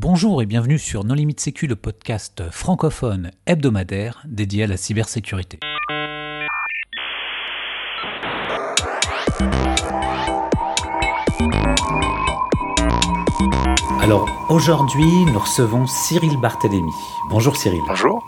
Bonjour 0.00 0.40
et 0.42 0.46
bienvenue 0.46 0.78
sur 0.78 1.02
Non 1.02 1.14
Limite 1.14 1.40
Sécu, 1.40 1.66
le 1.66 1.74
podcast 1.74 2.44
francophone 2.52 3.32
hebdomadaire 3.46 4.22
dédié 4.28 4.62
à 4.62 4.66
la 4.68 4.76
cybersécurité. 4.76 5.58
Alors 14.00 14.28
aujourd'hui, 14.48 15.02
nous 15.32 15.38
recevons 15.40 15.88
Cyril 15.88 16.36
Barthélémy. 16.40 16.92
Bonjour 17.28 17.56
Cyril. 17.56 17.80
Bonjour. 17.88 18.22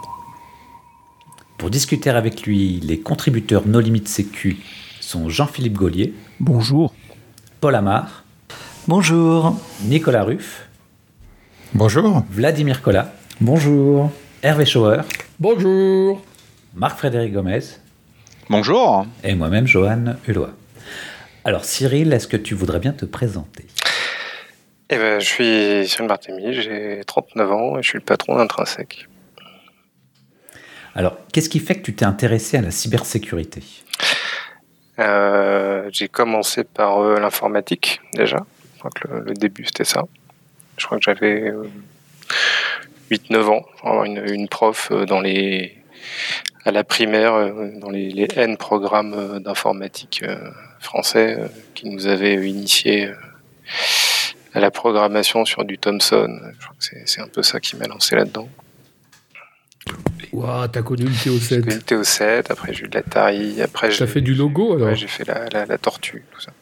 Pour 1.57 1.71
discuter 1.71 2.11
avec 2.11 2.43
lui, 2.43 2.81
les 2.81 2.99
contributeurs 2.99 3.69
No 3.69 3.79
Limite 3.79 4.09
Sécu 4.09 4.57
sont 5.01 5.29
Jean-Philippe 5.29 5.75
Gaulier. 5.75 6.15
Bonjour. 6.41 6.93
Paul 7.61 7.77
Amar. 7.77 8.25
Bonjour. 8.89 9.55
Nicolas 9.85 10.25
Ruff. 10.25 10.70
Bonjour. 11.75 12.25
Vladimir 12.31 12.83
Collat. 12.83 13.13
Bonjour. 13.41 14.11
Hervé 14.43 14.65
Schauer. 14.67 15.03
Bonjour. 15.39 16.23
Marc-Frédéric 16.75 17.33
Gomez. 17.33 17.61
Bonjour. 18.49 19.07
Et 19.23 19.35
moi-même, 19.35 19.67
Johan 19.67 20.17
Hulot. 20.27 20.49
Alors 21.45 21.65
Cyril, 21.65 22.13
est-ce 22.13 22.27
que 22.27 22.37
tu 22.37 22.55
voudrais 22.55 22.81
bien 22.81 22.93
te 22.93 23.05
présenter? 23.05 23.67
Eh 24.91 24.97
ben, 24.97 25.21
je 25.21 25.27
suis 25.27 25.89
Cyril 25.89 26.09
Barthélemy, 26.09 26.55
j'ai 26.55 27.03
39 27.07 27.53
ans 27.53 27.79
et 27.79 27.83
je 27.83 27.89
suis 27.89 27.99
le 27.99 28.05
patron 28.05 28.37
d'Intrinsèque. 28.37 29.07
Alors, 30.97 31.17
qu'est-ce 31.33 31.49
qui 31.49 31.61
fait 31.61 31.77
que 31.77 31.83
tu 31.83 31.95
t'es 31.95 32.05
intéressé 32.05 32.57
à 32.57 32.63
la 32.63 32.73
cybersécurité? 32.73 33.63
Euh, 34.99 35.89
J'ai 35.93 36.09
commencé 36.09 36.65
par 36.65 36.99
euh, 36.99 37.21
l'informatique 37.21 38.01
déjà. 38.15 38.45
Je 38.75 38.79
crois 38.81 38.91
que 38.91 39.09
le, 39.09 39.35
début 39.35 39.65
c'était 39.65 39.85
ça. 39.85 40.03
Je 40.81 40.87
crois 40.87 40.99
que 40.99 41.05
j'avais 41.05 41.53
8-9 43.11 43.35
euh, 43.35 43.49
ans. 43.49 44.05
Une, 44.05 44.25
une, 44.27 44.49
prof 44.49 44.91
dans 45.07 45.21
les, 45.21 45.77
à 46.65 46.71
la 46.71 46.85
primaire 46.85 47.53
dans 47.77 47.91
les, 47.91 48.11
les 48.11 48.29
N 48.35 48.57
programmes 48.57 49.41
d'informatique 49.41 50.25
français 50.81 51.39
qui 51.75 51.91
nous 51.91 52.07
avait 52.07 52.35
initié 52.49 53.11
à 54.55 54.61
la 54.61 54.71
programmation 54.71 55.45
sur 55.45 55.65
du 55.65 55.79
Thomson. 55.79 56.41
Je 56.59 56.65
crois 56.65 56.77
que 56.79 56.97
c'est 57.05 57.21
un 57.21 57.29
peu 57.29 57.43
ça 57.43 57.61
qui 57.61 57.77
m'a 57.77 57.87
lancé 57.87 58.17
là-dedans. 58.17 58.49
Waouh, 60.33 60.69
t'as 60.69 60.83
connu 60.83 61.05
le 61.05 61.11
TO7 61.11 61.49
J'ai 61.49 61.61
connu 61.61 61.75
le 61.75 61.81
TO7, 61.81 62.47
après 62.51 62.73
j'ai 62.73 62.85
eu 62.85 62.89
de 62.89 62.95
l'Atari, 62.95 63.63
après 63.63 63.89
T'as 63.91 64.07
fait 64.07 64.21
du 64.21 64.35
logo 64.35 64.77
alors? 64.77 64.95
J'ai 64.95 65.09
fait 65.09 65.27
la, 65.27 65.67
la, 65.67 65.79
tortue, 65.79 66.25
tout 66.33 66.41
ça. 66.41 66.53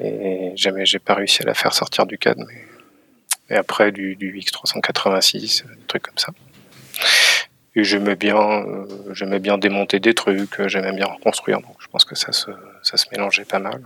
Et 0.00 0.52
jamais 0.56 0.86
j'ai 0.86 0.98
pas 0.98 1.14
réussi 1.14 1.42
à 1.42 1.46
la 1.46 1.54
faire 1.54 1.74
sortir 1.74 2.06
du 2.06 2.16
cadre. 2.16 2.42
Mais... 2.48 2.64
Et 3.50 3.56
après 3.56 3.92
du, 3.92 4.16
du 4.16 4.32
X386, 4.38 5.64
des 5.64 5.86
trucs 5.86 6.02
comme 6.02 6.18
ça. 6.18 6.32
Et 7.76 7.84
j'aimais 7.84 8.16
bien, 8.16 8.64
euh, 8.66 9.38
bien 9.38 9.58
démonter 9.58 10.00
des 10.00 10.14
trucs, 10.14 10.66
j'aimais 10.66 10.92
bien 10.92 11.06
reconstruire, 11.06 11.60
donc 11.60 11.76
je 11.78 11.86
pense 11.88 12.04
que 12.04 12.16
ça 12.16 12.32
se, 12.32 12.50
ça 12.82 12.96
se 12.96 13.06
mélangeait 13.12 13.44
pas 13.44 13.60
mal. 13.60 13.80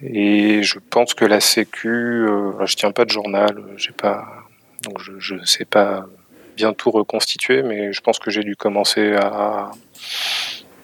Et 0.00 0.62
je 0.62 0.78
pense 0.78 1.12
que 1.14 1.24
la 1.24 1.40
Sécu, 1.40 1.88
euh, 1.88 2.64
je 2.64 2.76
tiens 2.76 2.92
pas 2.92 3.04
de 3.04 3.10
journal, 3.10 3.62
pas, 3.96 4.26
donc 4.82 5.00
je, 5.00 5.12
je 5.18 5.44
sais 5.44 5.64
pas 5.64 6.06
bien 6.56 6.72
tout 6.72 6.90
reconstituer, 6.90 7.62
mais 7.62 7.92
je 7.92 8.00
pense 8.00 8.18
que 8.18 8.30
j'ai 8.30 8.44
dû 8.44 8.56
commencer 8.56 9.14
à 9.14 9.70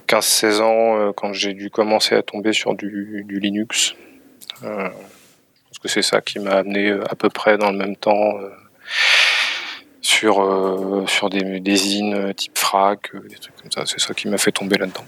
15-16 0.09 0.61
ans 0.61 0.99
euh, 0.99 1.13
quand 1.17 1.33
j'ai 1.33 1.55
dû 1.55 1.71
commencer 1.71 2.15
à 2.15 2.23
tomber 2.23 2.53
sur 2.53 2.75
du 2.75 3.25
Linux. 3.41 3.95
Que 5.85 5.91
c'est 5.91 6.01
ça 6.01 6.23
qui 6.23 6.39
m'a 6.39 6.53
amené 6.53 6.89
euh, 6.89 7.05
à 7.11 7.15
peu 7.15 7.29
près 7.29 7.59
dans 7.59 7.71
le 7.71 7.77
même 7.77 7.95
temps 7.95 8.39
euh, 8.39 8.49
sur 10.01 10.43
euh, 10.43 11.05
sur 11.07 11.29
des, 11.29 11.61
des 11.61 11.77
zines 11.77 12.33
type 12.33 12.57
frac, 12.57 13.15
des 13.15 13.37
trucs 13.37 13.55
comme 13.57 13.71
ça. 13.71 13.83
C'est 13.85 14.01
ça 14.01 14.15
qui 14.15 14.29
m'a 14.29 14.39
fait 14.39 14.51
tomber 14.51 14.79
là-dedans. 14.79 15.05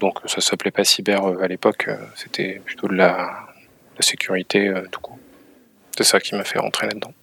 Donc 0.00 0.18
ça 0.24 0.40
s'appelait 0.40 0.72
pas 0.72 0.82
cyber 0.82 1.24
à 1.40 1.46
l'époque, 1.46 1.88
c'était 2.16 2.60
plutôt 2.64 2.88
de 2.88 2.94
la 2.94 3.46
la 3.96 4.02
sécurité 4.02 4.66
euh, 4.66 4.88
tout 4.90 4.98
court. 4.98 5.16
C'est 5.96 6.02
ça 6.02 6.18
qui 6.18 6.34
m'a 6.34 6.42
fait 6.42 6.58
rentrer 6.58 6.88
là-dedans. 6.88 7.14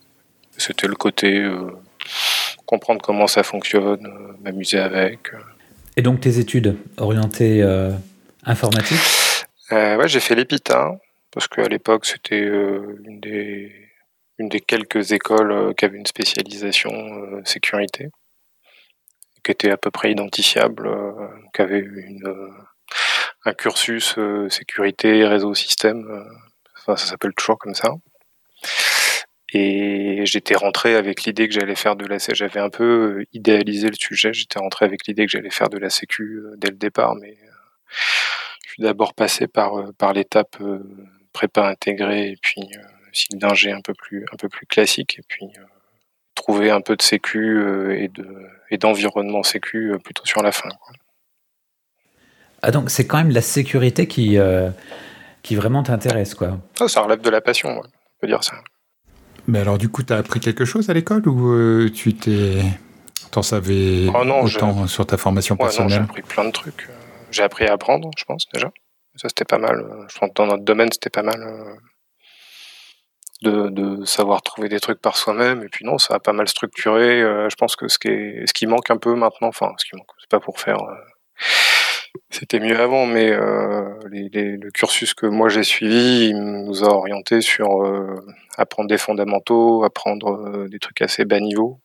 C'était 0.58 0.88
le 0.88 0.96
côté 0.96 1.40
euh, 1.40 1.75
comprendre 2.66 3.02
comment 3.02 3.28
ça 3.28 3.44
fonctionne, 3.44 4.08
m'amuser 4.46 4.80
avec. 4.80 5.34
Et 5.97 6.02
donc 6.02 6.22
tes 6.22 6.40
études 6.40 6.78
orientées 6.96 7.62
informatique? 8.46 8.97
Ouais, 9.72 10.08
j'ai 10.08 10.22
fait 10.22 10.36
l'EPITA, 10.36 11.00
parce 11.33 11.47
qu'à 11.47 11.67
l'époque 11.67 12.05
c'était 12.05 12.39
une, 12.39 13.19
des, 13.19 13.71
une 14.38 14.49
des 14.49 14.61
quelques 14.61 15.11
écoles 15.11 15.73
qui 15.75 15.85
avait 15.85 15.97
une 15.97 16.05
spécialisation 16.05 16.91
sécurité, 17.45 18.09
qui 19.44 19.51
était 19.51 19.71
à 19.71 19.77
peu 19.77 19.91
près 19.91 20.11
identifiable, 20.11 20.89
qui 21.53 21.61
avait 21.61 21.79
une, 21.79 22.53
un 23.45 23.53
cursus 23.53 24.16
sécurité, 24.49 25.25
réseau, 25.25 25.53
système 25.53 26.25
ça 26.85 26.97
s'appelle 26.97 27.33
toujours 27.33 27.57
comme 27.57 27.75
ça. 27.75 27.91
Et 29.53 30.25
j'étais 30.25 30.55
rentré 30.55 30.95
avec 30.95 31.23
l'idée 31.23 31.47
que 31.47 31.53
j'allais 31.53 31.75
faire 31.75 31.95
de 31.95 32.05
la 32.05 32.17
j'avais 32.17 32.59
un 32.59 32.71
peu 32.71 33.19
euh, 33.19 33.25
idéalisé 33.33 33.88
le 33.88 33.95
sujet, 33.95 34.33
j'étais 34.33 34.57
rentré 34.57 34.85
avec 34.85 35.05
l'idée 35.05 35.25
que 35.25 35.31
j'allais 35.31 35.51
faire 35.51 35.69
de 35.69 35.77
la 35.77 35.91
sécu 35.91 36.39
euh, 36.39 36.55
dès 36.57 36.69
le 36.69 36.75
départ, 36.75 37.13
mais 37.15 37.38
euh, 37.44 37.51
je 38.65 38.71
suis 38.71 38.83
d'abord 38.83 39.13
passé 39.13 39.47
par, 39.47 39.94
par 40.00 40.13
l'étape 40.13 40.57
prépa 41.33 41.67
intégrée 41.67 42.29
et 42.29 42.38
puis 42.41 42.61
cycle 43.11 43.38
d'ingé 43.38 43.71
un 43.71 43.81
peu 43.81 43.94
plus 43.94 44.25
un 44.31 44.38
peu 44.38 44.49
plus 44.49 44.66
classique 44.66 45.19
et 45.19 45.23
puis 45.27 45.47
trouver 46.35 46.71
un 46.71 46.81
peu 46.81 46.95
de 46.95 47.01
sécu 47.01 47.61
et 47.95 48.07
de 48.07 48.47
et 48.71 48.77
d'environnement 48.77 49.44
sécu 49.44 49.94
plutôt 50.03 50.25
sur 50.25 50.41
la 50.41 50.51
fin. 50.51 50.69
Ah 52.61 52.71
donc 52.71 52.89
c'est 52.89 53.05
quand 53.05 53.17
même 53.17 53.31
la 53.31 53.41
sécurité 53.41 54.07
qui 54.07 54.38
qui 55.44 55.55
vraiment 55.55 55.83
t'intéresse, 55.83 56.33
quoi. 56.33 56.57
Ça, 56.75 56.88
ça 56.88 57.01
relève 57.01 57.21
de 57.21 57.29
la 57.29 57.41
passion, 57.41 57.69
on 57.69 57.83
peut 58.19 58.27
dire 58.27 58.44
ça. 58.44 58.55
Mais 59.45 59.59
alors, 59.59 59.77
du 59.77 59.89
coup, 59.89 60.01
tu 60.01 60.13
as 60.13 60.17
appris 60.17 60.39
quelque 60.39 60.65
chose 60.65 60.89
à 60.89 60.94
l'école 60.94 61.27
ou 61.27 61.51
euh, 61.51 61.91
tu 61.94 62.15
t'es. 62.15 62.61
T'en 63.29 63.41
savais 63.41 64.07
oh 64.13 64.45
autant 64.45 64.85
sur 64.85 65.07
ta 65.07 65.17
formation 65.17 65.55
ouais, 65.55 65.65
personnelle 65.65 65.89
J'ai 65.89 65.97
appris 65.97 66.21
plein 66.21 66.45
de 66.45 66.51
trucs. 66.51 66.88
J'ai 67.31 67.41
appris 67.41 67.65
à 67.65 67.73
apprendre, 67.73 68.11
je 68.15 68.25
pense, 68.25 68.47
déjà. 68.53 68.71
Ça, 69.16 69.29
c'était 69.29 69.46
pas 69.46 69.59
mal. 69.59 69.85
Je 70.09 70.18
pense 70.18 70.29
que 70.29 70.34
dans 70.35 70.47
notre 70.47 70.63
domaine, 70.63 70.91
c'était 70.91 71.09
pas 71.09 71.24
mal 71.24 71.41
euh, 71.41 71.75
de, 73.41 73.69
de, 73.69 74.06
savoir 74.06 74.41
trouver 74.41 74.69
des 74.69 74.79
trucs 74.79 75.01
par 75.01 75.18
soi-même. 75.18 75.63
Et 75.63 75.69
puis, 75.69 75.85
non, 75.85 75.97
ça 75.97 76.16
a 76.16 76.19
pas 76.19 76.34
mal 76.34 76.47
structuré. 76.47 77.22
Euh, 77.22 77.50
je 77.50 77.56
pense 77.56 77.75
que 77.75 77.88
ce 77.88 78.00
qui, 78.00 78.07
est, 78.07 78.47
ce 78.47 78.53
qui 78.53 78.68
manque 78.68 78.90
un 78.90 78.97
peu 78.97 79.13
maintenant, 79.16 79.50
enfin, 79.50 79.74
ce 79.78 79.85
qui 79.85 79.96
manque, 79.96 80.09
c'est 80.19 80.29
pas 80.29 80.40
pour 80.40 80.59
faire 80.59 80.79
c'était 82.29 82.59
mieux 82.59 82.79
avant, 82.79 83.06
mais 83.06 83.31
euh, 83.31 83.94
le 84.12 84.69
cursus 84.72 85.13
que 85.13 85.25
moi 85.25 85.50
j'ai 85.50 85.63
suivi, 85.63 86.30
il 86.30 86.38
nous 86.38 86.84
a 86.84 86.88
orienté 86.88 87.41
sur 87.41 87.84
euh, 87.84 88.16
apprendre 88.57 88.90
des 88.90 88.97
fondamentaux, 88.97 89.84
apprendre 89.84 90.30
euh, 90.30 90.68
des 90.68 90.80
trucs 90.80 91.01
assez 91.01 91.25
bas 91.25 91.40
niveau. 91.40 91.80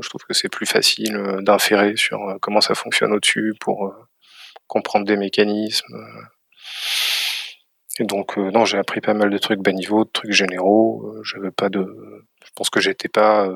Je 0.00 0.08
trouve 0.08 0.22
que 0.24 0.34
c'est 0.34 0.48
plus 0.48 0.66
facile 0.66 1.16
euh, 1.16 1.42
d'inférer 1.42 1.96
sur 1.96 2.22
euh, 2.28 2.38
comment 2.40 2.60
ça 2.60 2.74
fonctionne 2.74 3.12
au-dessus 3.12 3.54
pour 3.60 3.86
euh, 3.86 3.94
comprendre 4.66 5.06
des 5.06 5.16
mécanismes. 5.16 5.96
Et 8.00 8.04
donc 8.04 8.36
non, 8.36 8.64
j'ai 8.64 8.78
appris 8.78 9.00
pas 9.00 9.14
mal 9.14 9.30
de 9.30 9.38
trucs 9.38 9.60
bas 9.60 9.72
niveau, 9.72 10.04
de 10.04 10.10
trucs 10.10 10.32
généraux. 10.32 11.16
J'avais 11.24 11.50
pas 11.50 11.68
de, 11.68 12.26
je 12.44 12.50
pense 12.54 12.70
que 12.70 12.80
j'étais 12.80 13.08
pas 13.08 13.48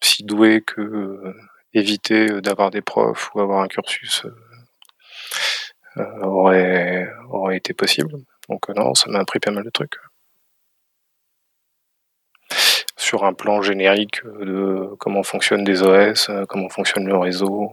si 0.00 0.24
doué 0.24 0.62
que 0.62 1.34
éviter 1.74 2.40
d'avoir 2.40 2.70
des 2.70 2.82
profs 2.82 3.34
ou 3.34 3.40
avoir 3.40 3.62
un 3.62 3.68
cursus 3.68 4.24
euh, 5.96 6.20
aurait, 6.22 7.08
aurait 7.28 7.56
été 7.56 7.72
possible. 7.74 8.16
Donc 8.48 8.68
euh, 8.70 8.74
non, 8.74 8.94
ça 8.94 9.10
m'a 9.10 9.20
appris 9.20 9.40
pas 9.40 9.50
mal 9.50 9.64
de 9.64 9.70
trucs. 9.70 9.96
Sur 12.96 13.24
un 13.24 13.32
plan 13.32 13.62
générique 13.62 14.24
de 14.24 14.94
comment 14.98 15.22
fonctionnent 15.22 15.64
des 15.64 15.82
OS, 15.82 16.30
euh, 16.30 16.46
comment 16.46 16.68
fonctionne 16.68 17.06
le 17.06 17.16
réseau, 17.16 17.70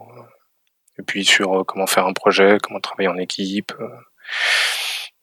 et 0.99 1.03
puis 1.03 1.25
sur 1.25 1.65
comment 1.65 1.87
faire 1.87 2.05
un 2.05 2.13
projet, 2.13 2.57
comment 2.61 2.79
travailler 2.79 3.09
en 3.09 3.17
équipe. 3.17 3.73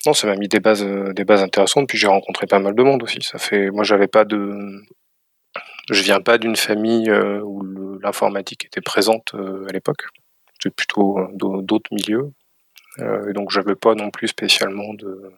Non, 0.06 0.14
ça 0.14 0.26
m'a 0.26 0.36
mis 0.36 0.48
des 0.48 0.60
bases, 0.60 0.84
des 0.84 1.24
bases 1.24 1.42
intéressantes. 1.42 1.88
Puis 1.88 1.98
j'ai 1.98 2.06
rencontré 2.06 2.46
pas 2.46 2.58
mal 2.58 2.74
de 2.74 2.82
monde 2.82 3.02
aussi. 3.02 3.18
Ça 3.22 3.38
fait, 3.38 3.70
moi, 3.70 3.84
j'avais 3.84 4.08
pas 4.08 4.24
de, 4.24 4.82
je 5.90 6.02
viens 6.02 6.20
pas 6.20 6.38
d'une 6.38 6.56
famille 6.56 7.10
où 7.10 7.62
l'informatique 8.02 8.64
était 8.66 8.80
présente 8.80 9.34
à 9.34 9.72
l'époque. 9.72 10.04
C'était 10.54 10.74
plutôt 10.74 11.18
d'autres 11.34 11.92
milieux. 11.92 12.32
Euh, 13.00 13.30
et 13.30 13.32
donc 13.32 13.50
j'avais 13.50 13.76
pas 13.76 13.94
non 13.94 14.10
plus 14.10 14.28
spécialement 14.28 14.92
de, 14.94 15.32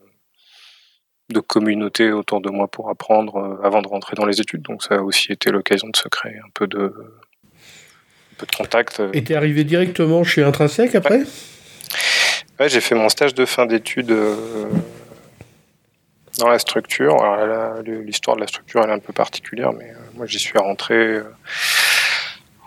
de 1.29 1.41
communauté 1.41 2.11
autour 2.11 2.41
de 2.41 2.49
moi 2.49 2.69
pour 2.69 2.89
apprendre 2.89 3.37
euh, 3.37 3.67
avant 3.67 3.83
de 3.83 3.89
rentrer 3.89 4.15
dans 4.17 4.25
les 4.25 4.41
études. 4.41 4.63
Donc 4.63 4.83
ça 4.83 4.95
a 4.95 5.03
aussi 5.03 5.33
été 5.33 5.51
l'occasion 5.51 5.89
de 5.89 5.97
se 5.97 6.09
créer 6.09 6.39
un 6.39 6.49
peu 6.55 6.67
de, 6.67 6.85
un 6.85 8.35
peu 8.39 8.47
de 8.47 8.57
contact. 8.57 9.03
Et 9.13 9.23
t'es 9.25 9.35
arrivé 9.35 9.65
directement 9.65 10.25
chez 10.25 10.43
Intrinsèque 10.43 10.95
après? 10.95 11.19
Ouais. 11.19 11.27
J'ai 12.69 12.81
fait 12.81 12.95
mon 12.95 13.09
stage 13.09 13.35
de 13.35 13.45
fin 13.45 13.67
d'études 13.67 14.11
euh, 14.11 14.37
dans 16.39 16.49
la 16.49 16.59
structure. 16.59 17.17
L'histoire 17.85 18.37
de 18.37 18.43
la 18.43 18.47
structure 18.47 18.83
elle 18.83 18.91
est 18.91 18.95
un 18.95 18.99
peu 18.99 19.13
particulière, 19.13 19.73
mais 19.73 19.93
moi 20.15 20.27
j'y 20.27 20.39
suis 20.39 20.59
rentré 20.59 21.21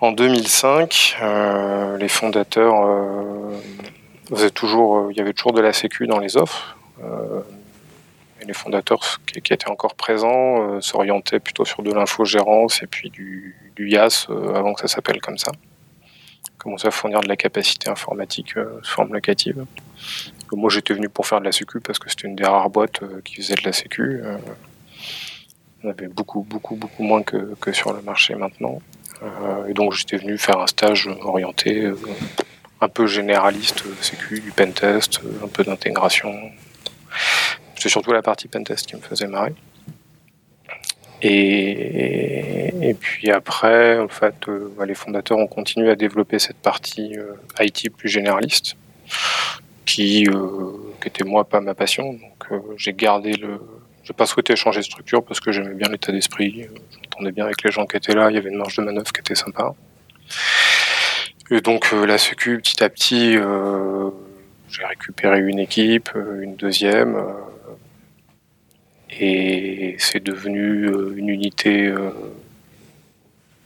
en 0.01 0.11
2005. 0.11 1.17
les 1.99 2.07
fondateurs 2.07 2.75
faisaient 4.29 4.49
toujours, 4.49 5.11
il 5.11 5.17
y 5.17 5.21
avait 5.21 5.33
toujours 5.33 5.53
de 5.53 5.61
la 5.61 5.73
sécu 5.73 6.07
dans 6.07 6.19
les 6.19 6.37
offres 6.37 6.75
les 8.45 8.53
fondateurs 8.53 9.19
qui, 9.25 9.53
étaient 9.53 9.69
encore 9.69 9.95
présents 9.95 10.75
euh, 10.75 10.81
s'orientaient 10.81 11.39
plutôt 11.39 11.65
sur 11.65 11.83
de 11.83 11.91
l'infogérance 11.91 12.81
et 12.83 12.87
puis 12.87 13.09
du, 13.09 13.55
du 13.75 13.95
euh, 13.95 14.55
avant 14.55 14.73
que 14.73 14.81
ça 14.81 14.87
s'appelle 14.87 15.21
comme 15.21 15.37
ça. 15.37 15.51
Commençaient 16.63 16.87
à 16.87 16.91
fournir 16.91 17.21
de 17.21 17.27
la 17.27 17.35
capacité 17.35 17.89
informatique 17.89 18.55
euh, 18.57 18.79
sous 18.83 18.93
forme 18.93 19.13
locative. 19.13 19.65
Moi 20.51 20.69
j'étais 20.69 20.93
venu 20.93 21.09
pour 21.09 21.27
faire 21.27 21.39
de 21.39 21.45
la 21.45 21.51
sécu 21.51 21.79
parce 21.79 21.99
que 21.99 22.09
c'était 22.09 22.27
une 22.27 22.35
des 22.35 22.45
rares 22.45 22.69
boîtes 22.69 23.01
qui 23.23 23.35
faisait 23.35 23.55
de 23.55 23.63
la 23.63 23.73
sécu. 23.73 24.21
On 25.83 25.89
avait 25.89 26.07
beaucoup, 26.07 26.43
beaucoup, 26.43 26.75
beaucoup 26.75 27.03
moins 27.03 27.23
que, 27.23 27.55
que 27.59 27.71
sur 27.71 27.91
le 27.91 28.01
marché 28.01 28.35
maintenant. 28.35 28.79
et 29.67 29.73
donc 29.73 29.93
j'étais 29.93 30.17
venu 30.17 30.37
faire 30.37 30.59
un 30.59 30.67
stage 30.67 31.09
orienté 31.21 31.91
un 32.81 32.87
peu 32.87 33.07
généraliste, 33.07 33.83
sécu, 34.01 34.41
du 34.41 34.51
pentest, 34.51 35.21
un 35.43 35.47
peu 35.47 35.63
d'intégration, 35.63 36.31
c'est 37.83 37.89
surtout 37.89 38.13
la 38.13 38.21
partie 38.21 38.47
pentest 38.47 38.87
qui 38.87 38.95
me 38.95 39.01
faisait 39.01 39.27
marrer. 39.27 39.53
Et, 41.23 42.95
puis 42.99 43.31
après, 43.31 43.97
en 43.97 44.09
fait, 44.09 44.35
euh, 44.49 44.69
bah, 44.77 44.85
les 44.85 44.93
fondateurs 44.93 45.37
ont 45.37 45.47
continué 45.47 45.89
à 45.89 45.95
développer 45.95 46.37
cette 46.37 46.57
partie 46.57 47.17
euh, 47.17 47.33
IT 47.61 47.95
plus 47.95 48.09
généraliste, 48.09 48.75
qui, 49.85 50.27
euh, 50.27 50.71
qui, 51.01 51.07
était 51.07 51.23
moi 51.23 51.45
pas 51.45 51.61
ma 51.61 51.73
passion. 51.73 52.13
Donc 52.13 52.61
j'ai 52.77 52.93
gardé 52.93 53.33
le. 53.33 53.59
J'ai 54.03 54.13
pas 54.13 54.25
souhaité 54.25 54.57
changer 54.57 54.81
de 54.81 54.85
structure 54.85 55.23
parce 55.23 55.39
que 55.39 55.53
j'aimais 55.53 55.75
bien 55.75 55.87
l'état 55.87 56.11
d'esprit. 56.11 56.67
J'entendais 57.03 57.31
bien 57.31 57.45
avec 57.45 57.63
les 57.63 57.71
gens 57.71 57.85
qui 57.85 57.95
étaient 57.95 58.13
là. 58.13 58.29
Il 58.29 58.35
y 58.35 58.37
avait 58.37 58.49
une 58.49 58.57
marge 58.57 58.75
de 58.75 58.81
manœuvre 58.81 59.13
qui 59.13 59.21
était 59.21 59.35
sympa. 59.35 59.73
Et 61.49 61.61
donc 61.61 61.89
la 61.93 62.17
Sécu, 62.17 62.57
petit 62.57 62.83
à 62.83 62.89
petit, 62.89 63.37
j'ai 64.69 64.85
récupéré 64.85 65.39
une 65.39 65.59
équipe, 65.59 66.09
une 66.41 66.57
deuxième 66.57 67.15
et 69.19 69.95
c'est 69.99 70.23
devenu 70.23 70.85
euh, 70.85 71.13
une 71.15 71.29
unité 71.29 71.87
euh, 71.87 72.11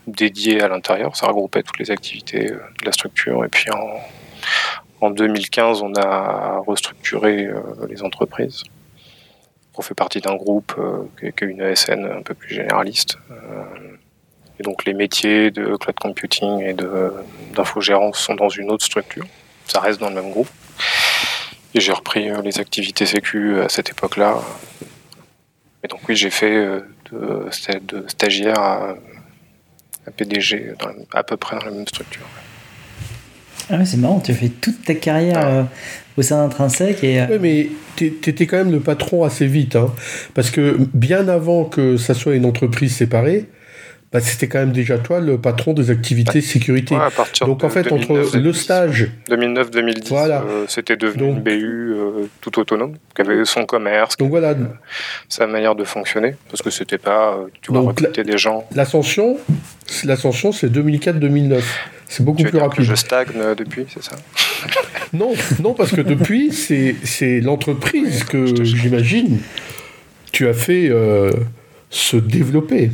dédiée 0.07 0.61
à 0.61 0.67
l'intérieur. 0.67 1.15
Ça 1.15 1.27
regroupait 1.27 1.63
toutes 1.63 1.79
les 1.79 1.91
activités 1.91 2.51
euh, 2.51 2.59
de 2.79 2.85
la 2.85 2.91
structure. 2.91 3.43
Et 3.45 3.49
puis 3.49 3.69
en, 3.71 5.05
en 5.05 5.09
2015, 5.09 5.81
on 5.81 5.93
a 5.95 6.61
restructuré 6.65 7.49
les 7.89 8.03
entreprises. 8.03 8.63
On 9.77 9.81
fait 9.81 9.93
partie 9.93 10.21
d'un 10.21 10.35
groupe 10.35 10.73
qui 11.19 11.27
est 11.27 11.41
une 11.41 11.61
ESN 11.61 12.05
un 12.05 12.23
peu 12.23 12.33
plus 12.33 12.55
généraliste. 12.55 13.19
Et 14.59 14.63
donc 14.63 14.85
les 14.85 14.95
métiers 14.95 15.51
de 15.51 15.75
cloud 15.75 15.99
computing 15.99 16.61
et 16.61 16.73
d'infogérance 17.53 18.17
sont 18.17 18.33
dans 18.33 18.49
une 18.49 18.71
autre 18.71 18.83
structure. 18.83 19.25
Ça 19.67 19.79
reste 19.79 19.99
dans 19.99 20.09
le 20.09 20.15
même 20.15 20.31
groupe. 20.31 20.49
Et 21.75 21.79
j'ai 21.79 21.91
repris 21.91 22.31
les 22.43 22.59
activités 22.59 23.05
sécu 23.05 23.61
à 23.61 23.69
cette 23.69 23.91
époque-là 23.91 24.41
et 25.87 25.89
donc 25.89 26.01
oui, 26.09 26.15
j'ai 26.17 26.29
fait 26.29 26.53
euh, 26.53 26.79
de, 27.11 28.03
stagiaire 28.07 28.59
à, 28.59 28.95
PDG 30.15 30.73
à 31.13 31.23
peu 31.23 31.37
près 31.37 31.57
dans 31.57 31.65
la 31.65 31.71
même 31.71 31.87
structure. 31.87 32.25
Ah 33.69 33.83
c'est 33.85 33.97
marrant, 33.97 34.19
tu 34.19 34.31
as 34.31 34.35
fait 34.35 34.49
toute 34.49 34.83
ta 34.83 34.95
carrière 34.95 35.45
euh, 35.45 35.63
au 36.17 36.21
sein 36.21 36.43
d'Intrinsèque. 36.43 37.03
Et... 37.03 37.21
Euh, 37.21 37.25
oui, 37.31 37.37
mais 37.41 37.69
tu 37.95 38.29
étais 38.29 38.47
quand 38.47 38.57
même 38.57 38.71
le 38.71 38.79
patron 38.79 39.23
assez 39.23 39.45
vite. 39.45 39.75
Hein, 39.75 39.93
parce 40.33 40.51
que 40.51 40.77
bien 40.93 41.27
avant 41.27 41.65
que 41.65 41.97
ça 41.97 42.13
soit 42.13 42.35
une 42.35 42.45
entreprise 42.45 42.95
séparée, 42.95 43.45
bah, 44.13 44.21
c'était 44.21 44.47
quand 44.47 44.59
même 44.59 44.71
déjà 44.71 44.97
toi 44.97 45.19
le 45.19 45.37
patron 45.37 45.73
des 45.73 45.91
activités 45.91 46.39
sécurité. 46.39 46.95
Donc 47.41 47.63
en 47.63 47.69
fait, 47.69 47.91
entre 47.91 48.37
le 48.37 48.53
stage. 48.53 49.09
2009-2010, 49.29 50.13
euh, 50.13 50.65
c'était 50.69 50.95
devenu 50.95 51.27
une 51.27 51.41
BU 51.41 51.91
euh, 51.91 52.29
tout 52.39 52.57
autonome, 52.57 52.95
qui 53.13 53.21
avait 53.21 53.43
son 53.43 53.65
commerce, 53.65 54.15
Donc, 54.15 54.29
voilà. 54.29 54.51
Euh, 54.51 54.65
sa 55.27 55.45
manière 55.45 55.75
de 55.75 55.83
fonctionner, 55.83 56.35
parce 56.49 56.61
que 56.61 56.69
c'était 56.69 56.97
pas, 56.97 57.37
tu 57.61 57.73
vois, 57.73 57.81
recruter 57.81 58.23
des 58.23 58.37
gens. 58.37 58.65
L'ascension, 58.73 59.37
l'ascension 60.05 60.53
c'est 60.53 60.69
2004-2009. 60.69 61.61
C'est 62.07 62.23
beaucoup 62.23 62.43
plus 62.43 62.57
rapide. 62.57 62.85
je 62.85 62.95
stagne 62.95 63.55
depuis, 63.57 63.85
c'est 63.93 64.03
ça? 64.03 64.15
Non, 65.13 65.33
non, 65.61 65.73
parce 65.73 65.91
que 65.91 66.01
depuis, 66.01 66.51
c'est 66.51 67.39
l'entreprise 67.41 68.23
que 68.23 68.63
j'imagine 68.63 69.39
tu 70.33 70.47
as 70.47 70.53
fait 70.53 70.91
se 71.89 72.17
développer. 72.17 72.91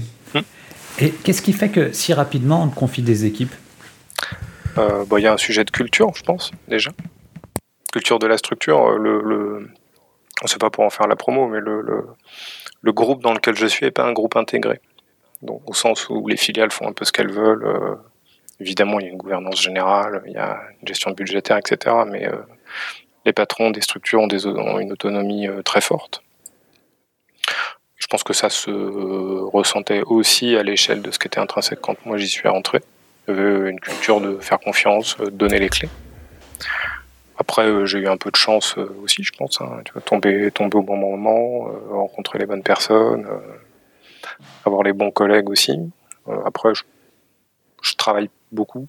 Et 1.00 1.12
qu'est-ce 1.12 1.42
qui 1.42 1.54
fait 1.54 1.70
que 1.70 1.92
si 1.92 2.14
rapidement 2.14 2.64
on 2.64 2.70
te 2.70 2.76
confie 2.76 3.02
des 3.02 3.26
équipes 3.26 3.54
euh, 4.78 5.06
bah, 5.06 5.20
Il 5.20 5.24
y 5.24 5.28
a 5.28 5.34
un 5.34 5.38
sujet 5.38 5.64
de 5.64 5.72
culture, 5.72 6.12
je 6.16 6.24
pense, 6.24 6.52
déjà. 6.68 6.92
Culture 7.92 8.20
de 8.20 8.28
la 8.28 8.38
structure. 8.38 8.92
Euh, 8.92 8.98
le, 8.98 9.22
le... 9.22 9.70
On 10.42 10.46
ne 10.46 10.48
sait 10.48 10.58
pas 10.58 10.70
pour 10.70 10.84
en 10.84 10.90
faire 10.90 11.08
la 11.08 11.16
promo, 11.16 11.48
mais 11.48 11.60
le, 11.60 12.92
groupe 12.92 13.24
dans 13.24 13.34
lequel 13.34 13.56
je 13.56 13.66
suis 13.66 13.86
n'est 13.86 13.92
pas 13.92 14.04
un 14.04 14.14
groupe 14.14 14.36
intégré. 14.36 14.82
Donc, 15.42 15.62
au 15.70 15.74
sens 15.74 16.10
où 16.10 16.28
les 16.28 16.38
filiales 16.38 16.72
font 16.72 16.88
un 16.88 16.94
peu 16.94 17.06
ce 17.06 17.12
qu'elles 17.12 17.32
veulent. 17.32 17.66
Euh, 17.66 17.96
évidemment, 18.60 19.00
il 19.00 19.06
y 19.06 19.10
a 19.10 19.12
une 19.12 19.18
gouvernance 19.18 19.62
générale, 19.62 20.22
il 20.28 20.34
y 20.34 20.38
a 20.38 20.62
une 20.82 20.88
gestion 20.88 21.12
budgétaire, 21.12 21.58
etc. 21.58 21.96
Mais 22.08 22.30
les 23.26 23.34
patrons 23.34 23.72
des 23.72 23.82
structures 23.82 24.22
ont 24.22 24.80
une 24.80 24.92
autonomie 24.92 25.48
très 25.66 25.82
forte. 25.82 26.24
Pense 28.14 28.24
que 28.24 28.34
ça 28.34 28.52
se 28.52 28.70
ressentait 28.70 30.04
aussi 30.06 30.56
à 30.56 30.62
l'échelle 30.62 31.02
de 31.02 31.10
ce 31.10 31.18
qui 31.18 31.26
était 31.26 31.40
intrinsèque 31.40 31.80
quand 31.82 32.06
moi 32.06 32.18
j'y 32.18 32.28
suis 32.28 32.48
rentré. 32.48 32.80
Il 33.28 33.34
une 33.40 33.80
culture 33.80 34.22
de 34.22 34.38
faire 34.38 34.60
confiance, 34.60 35.18
de 35.18 35.32
donner 35.32 35.58
les 35.58 35.68
clés. 35.68 35.90
Après, 37.40 37.66
euh, 37.66 37.88
j'ai 37.88 37.98
eu 37.98 38.08
un 38.08 38.18
peu 38.18 38.30
de 38.30 38.36
chance 38.36 38.78
euh, 38.78 38.96
aussi, 39.02 39.24
je 39.24 39.32
pense. 39.32 39.60
Hein. 39.62 39.82
Tu 39.84 39.94
vois, 39.94 40.04
tomber, 40.04 40.52
au 40.60 40.84
bon 40.84 40.96
moment, 40.96 41.70
euh, 41.70 41.96
rencontrer 41.96 42.38
les 42.38 42.46
bonnes 42.46 42.62
personnes, 42.62 43.28
avoir 44.64 44.84
les 44.84 44.94
bons 44.94 45.10
collègues 45.10 45.50
aussi. 45.50 45.80
après, 46.46 46.70
je, 46.76 47.96
travaille 47.96 48.30
beaucoup, 48.52 48.88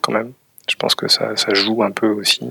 quand 0.00 0.12
même. 0.12 0.32
Je 0.70 0.76
pense 0.76 0.94
que 0.94 1.08
ça, 1.08 1.34
joue 1.54 1.82
un 1.82 1.90
peu 1.90 2.06
aussi. 2.06 2.48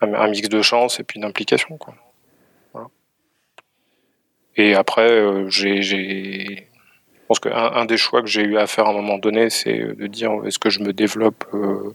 Un, 0.00 0.14
un 0.14 0.28
mix 0.28 0.48
de 0.48 0.62
chance 0.62 0.98
et 0.98 1.04
puis 1.04 1.20
d'implication, 1.20 1.76
quoi. 1.76 1.94
Et 4.56 4.74
après, 4.74 5.10
euh, 5.10 5.48
j'ai, 5.50 5.82
je 5.82 6.62
pense 7.28 7.40
qu'un 7.40 7.52
un 7.52 7.84
des 7.84 7.96
choix 7.96 8.22
que 8.22 8.28
j'ai 8.28 8.42
eu 8.42 8.56
à 8.56 8.66
faire 8.66 8.86
à 8.86 8.90
un 8.90 8.94
moment 8.94 9.18
donné, 9.18 9.50
c'est 9.50 9.78
de 9.78 10.06
dire 10.06 10.32
est-ce 10.46 10.58
que 10.58 10.70
je 10.70 10.80
me 10.80 10.92
développe 10.92 11.44
euh, 11.52 11.94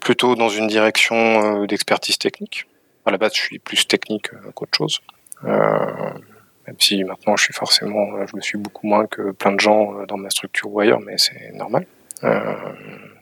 plutôt 0.00 0.36
dans 0.36 0.48
une 0.48 0.68
direction 0.68 1.16
euh, 1.16 1.66
d'expertise 1.66 2.18
technique? 2.18 2.66
À 3.04 3.10
la 3.10 3.18
base, 3.18 3.32
je 3.34 3.40
suis 3.40 3.58
plus 3.58 3.86
technique 3.86 4.30
qu'autre 4.54 4.76
chose. 4.76 5.00
même 5.44 6.76
si 6.80 7.04
maintenant, 7.04 7.36
je 7.36 7.44
suis 7.44 7.54
forcément, 7.54 8.26
je 8.26 8.34
me 8.34 8.40
suis 8.40 8.58
beaucoup 8.58 8.88
moins 8.88 9.06
que 9.06 9.30
plein 9.30 9.52
de 9.52 9.60
gens 9.60 10.04
dans 10.06 10.16
ma 10.16 10.30
structure 10.30 10.72
ou 10.72 10.80
ailleurs, 10.80 11.00
mais 11.00 11.16
c'est 11.16 11.52
normal. 11.52 11.86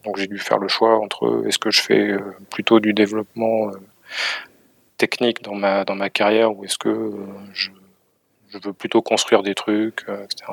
donc, 0.04 0.16
j'ai 0.16 0.26
dû 0.26 0.38
faire 0.38 0.56
le 0.56 0.68
choix 0.68 0.98
entre 0.98 1.44
est-ce 1.46 1.58
que 1.58 1.70
je 1.70 1.82
fais 1.82 2.16
plutôt 2.50 2.80
du 2.80 2.94
développement 2.94 3.72
technique 4.96 5.42
dans 5.42 5.54
ma 5.54 5.84
dans 5.84 5.96
ma 5.96 6.08
carrière 6.08 6.56
ou 6.56 6.64
est-ce 6.64 6.78
que 6.78 7.12
je 7.52 7.68
je 8.54 8.68
veux 8.68 8.72
plutôt 8.72 9.02
construire 9.02 9.42
des 9.42 9.54
trucs, 9.54 10.04
euh, 10.08 10.24
etc. 10.24 10.52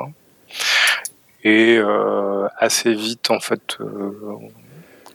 Et 1.44 1.78
euh, 1.78 2.48
assez 2.58 2.94
vite, 2.94 3.32
en 3.32 3.40
fait, 3.40 3.78
euh, 3.80 4.12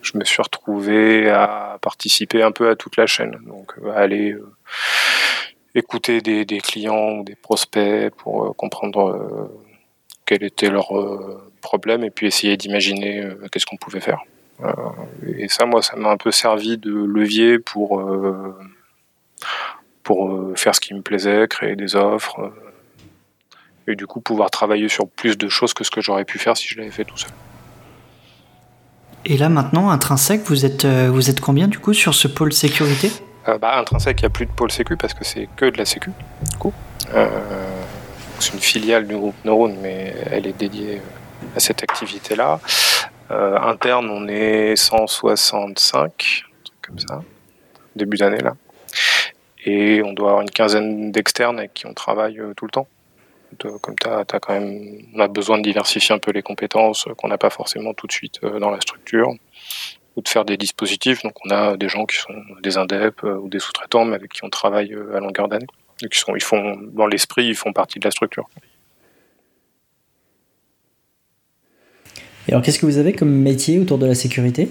je 0.02 0.18
me 0.18 0.24
suis 0.24 0.42
retrouvé 0.42 1.30
à 1.30 1.78
participer 1.80 2.42
un 2.42 2.52
peu 2.52 2.68
à 2.68 2.76
toute 2.76 2.96
la 2.96 3.06
chaîne. 3.06 3.38
Donc, 3.46 3.74
aller 3.94 4.36
écouter 5.74 6.20
des, 6.20 6.60
clients 6.60 7.18
ou 7.18 7.24
des 7.24 7.34
prospects 7.34 8.12
pour 8.16 8.56
comprendre 8.56 9.50
quel 10.24 10.42
était 10.42 10.70
leur 10.70 10.90
problème 11.60 12.02
et 12.02 12.10
puis 12.10 12.26
essayer 12.26 12.56
d'imaginer 12.56 13.28
qu'est-ce 13.52 13.66
qu'on 13.66 13.76
pouvait 13.76 14.00
faire. 14.00 14.20
et 15.26 15.48
ça, 15.48 15.66
moi, 15.66 15.82
ça 15.82 15.96
m'a 15.96 16.10
un 16.10 16.16
peu 16.16 16.30
servi 16.30 16.78
de 16.78 16.92
levier 16.92 17.58
pour, 17.58 18.02
pour 20.02 20.58
faire 20.58 20.74
ce 20.74 20.80
qui 20.80 20.94
me 20.94 21.02
plaisait, 21.02 21.46
créer 21.46 21.76
des 21.76 21.94
offres, 21.94 22.52
et 23.86 23.96
du 23.96 24.06
coup 24.06 24.20
pouvoir 24.20 24.50
travailler 24.50 24.88
sur 24.88 25.08
plus 25.08 25.38
de 25.38 25.48
choses 25.48 25.74
que 25.74 25.84
ce 25.84 25.90
que 25.90 26.00
j'aurais 26.00 26.24
pu 26.24 26.38
faire 26.38 26.56
si 26.56 26.68
je 26.68 26.78
l'avais 26.78 26.90
fait 26.90 27.04
tout 27.04 27.16
seul. 27.16 27.30
Et 29.28 29.36
là 29.36 29.48
maintenant, 29.48 29.90
intrinsèque, 29.90 30.42
vous 30.44 30.64
êtes, 30.64 30.84
euh, 30.84 31.10
vous 31.10 31.30
êtes 31.30 31.40
combien 31.40 31.66
du 31.66 31.80
coup 31.80 31.92
sur 31.92 32.14
ce 32.14 32.28
pôle 32.28 32.52
sécurité? 32.52 33.10
Euh, 33.48 33.58
bah, 33.58 33.76
Intrinsèque, 33.78 34.20
il 34.20 34.24
n'y 34.24 34.26
a 34.26 34.30
plus 34.30 34.46
de 34.46 34.52
pôle 34.52 34.70
sécu 34.70 34.96
parce 34.96 35.14
que 35.14 35.24
c'est 35.24 35.48
que 35.56 35.66
de 35.66 35.76
la 35.78 35.84
sécu. 35.84 36.10
Du 36.50 36.56
coup. 36.58 36.72
Euh, 37.12 37.28
c'est 38.38 38.54
une 38.54 38.60
filiale 38.60 39.06
du 39.06 39.16
groupe 39.16 39.34
Neurone, 39.44 39.76
mais 39.82 40.14
elle 40.30 40.46
est 40.46 40.56
dédiée 40.56 41.00
à 41.56 41.60
cette 41.60 41.82
activité-là. 41.82 42.60
interne, 43.30 44.10
on 44.10 44.28
est 44.28 44.76
165, 44.76 46.44
comme 46.82 46.98
ça, 46.98 47.22
début 47.96 48.16
d'année 48.16 48.40
là. 48.40 48.54
et 49.64 50.02
on 50.04 50.12
doit 50.12 50.28
avoir 50.30 50.42
une 50.42 50.50
quinzaine 50.50 51.10
d'externes 51.10 51.58
avec 51.58 51.74
qui 51.74 51.86
on 51.86 51.94
travaille 51.94 52.40
tout 52.56 52.66
le 52.66 52.70
temps. 52.70 52.86
Comme 53.80 53.96
tu 53.96 54.08
as, 54.08 54.24
quand 54.24 54.52
même, 54.52 54.98
on 55.14 55.20
a 55.20 55.28
besoin 55.28 55.58
de 55.58 55.62
diversifier 55.62 56.14
un 56.14 56.18
peu 56.18 56.30
les 56.32 56.42
compétences 56.42 57.06
qu'on 57.16 57.28
n'a 57.28 57.38
pas 57.38 57.50
forcément 57.50 57.94
tout 57.94 58.06
de 58.06 58.12
suite 58.12 58.40
dans 58.42 58.70
la 58.70 58.80
structure 58.80 59.34
ou 60.16 60.22
de 60.22 60.28
faire 60.28 60.44
des 60.44 60.56
dispositifs. 60.56 61.22
Donc 61.22 61.34
on 61.44 61.50
a 61.50 61.76
des 61.76 61.88
gens 61.88 62.06
qui 62.06 62.16
sont 62.16 62.34
des 62.62 62.78
indep 62.78 63.22
ou 63.22 63.48
des 63.48 63.58
sous-traitants, 63.58 64.04
mais 64.04 64.16
avec 64.16 64.32
qui 64.32 64.44
on 64.44 64.50
travaille 64.50 64.94
à 65.14 65.20
longueur 65.20 65.48
d'année. 65.48 65.66
Ils, 66.02 66.12
sont, 66.12 66.36
ils 66.36 66.42
font, 66.42 66.76
dans 66.92 67.06
l'esprit, 67.06 67.46
ils 67.46 67.54
font 67.54 67.72
partie 67.72 67.98
de 67.98 68.04
la 68.04 68.10
structure. 68.10 68.48
Et 72.48 72.52
alors, 72.52 72.62
qu'est-ce 72.62 72.78
que 72.78 72.86
vous 72.86 72.98
avez 72.98 73.12
comme 73.12 73.30
métier 73.30 73.78
autour 73.78 73.98
de 73.98 74.06
la 74.06 74.14
sécurité? 74.14 74.68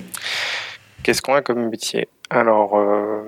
Qu'est-ce 1.03 1.21
qu'on 1.21 1.33
a 1.33 1.41
comme 1.41 1.69
métier? 1.69 2.07
Alors, 2.29 2.77
euh, 2.77 3.23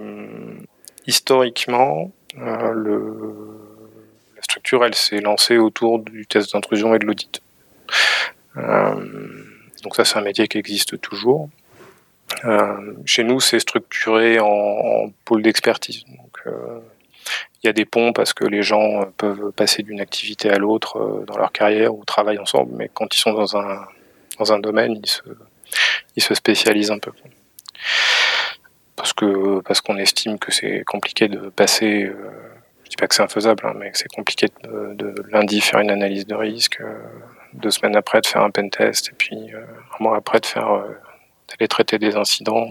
historiquement, 1.06 2.12
euh, 2.38 2.72
le, 2.72 3.67
la 4.48 4.54
structure, 4.54 4.86
elle 4.86 4.96
s'est 4.96 5.20
lancée 5.20 5.58
autour 5.58 6.00
du 6.00 6.26
test 6.26 6.54
d'intrusion 6.54 6.96
et 6.96 7.00
de 7.00 7.06
l'audit. 7.06 7.42
Euh, 8.56 8.96
donc 9.84 9.96
ça, 9.96 10.06
c'est 10.06 10.18
un 10.18 10.22
métier 10.22 10.48
qui 10.48 10.58
existe 10.58 11.00
toujours. 11.02 11.50
chez 13.06 13.24
nous, 13.24 13.40
c'est 13.40 13.60
structuré 13.60 14.40
en, 14.40 14.48
en 14.48 15.10
pôle 15.26 15.42
d'expertise. 15.42 16.06
Donc, 16.06 16.38
il 17.64 17.68
y 17.68 17.70
a 17.70 17.74
des 17.74 17.86
ponts 17.86 18.14
parce 18.14 18.34
que 18.34 18.46
les 18.46 18.64
gens 18.64 19.06
peuvent 19.18 19.52
passer 19.52 19.84
d'une 19.84 20.00
activité 20.00 20.50
à 20.50 20.58
l'autre 20.58 21.24
dans 21.28 21.38
leur 21.38 21.52
carrière 21.52 21.94
ou 21.94 22.06
travaillent 22.06 22.40
ensemble, 22.40 22.72
mais 22.76 22.90
quand 22.94 23.14
ils 23.14 23.20
sont 23.20 23.34
dans 23.34 23.58
un 23.58 23.86
dans 24.38 24.54
un 24.54 24.60
domaine, 24.60 25.00
il 25.04 25.10
se, 25.10 25.22
il 26.16 26.24
se 26.24 26.34
spécialise 26.34 26.92
un 26.92 27.00
peu. 27.00 27.12
Parce 28.96 29.14
parce 29.64 29.82
qu'on 29.82 29.98
estime 29.98 30.40
que 30.40 30.52
c'est 30.52 30.84
compliqué 30.86 31.28
de 31.28 31.50
passer, 31.50 32.04
euh, 32.04 32.16
je 32.88 32.92
dis 32.92 32.96
pas 32.98 33.08
que 33.08 33.16
c'est 33.16 33.24
infaisable, 33.24 33.66
hein, 33.68 33.74
mais 33.76 33.92
que 33.92 33.98
c'est 33.98 34.08
compliqué 34.08 34.48
de, 34.64 35.14
lundi 35.30 35.60
faire 35.60 35.82
une 35.82 35.92
analyse 35.92 36.26
de 36.26 36.36
risque, 36.36 36.80
euh, 36.80 36.94
deux 37.54 37.70
semaines 37.70 37.98
après 37.98 38.22
de 38.22 38.28
faire 38.28 38.42
un 38.42 38.50
pen 38.50 38.70
test, 38.70 39.10
et 39.10 39.16
puis 39.18 39.54
euh, 39.54 39.62
un 40.00 40.04
mois 40.04 40.16
après 40.16 40.40
de 40.40 40.46
faire 40.46 40.86
d'aller 41.50 41.68
traiter 41.68 42.00
des 42.00 42.16
incidents 42.16 42.70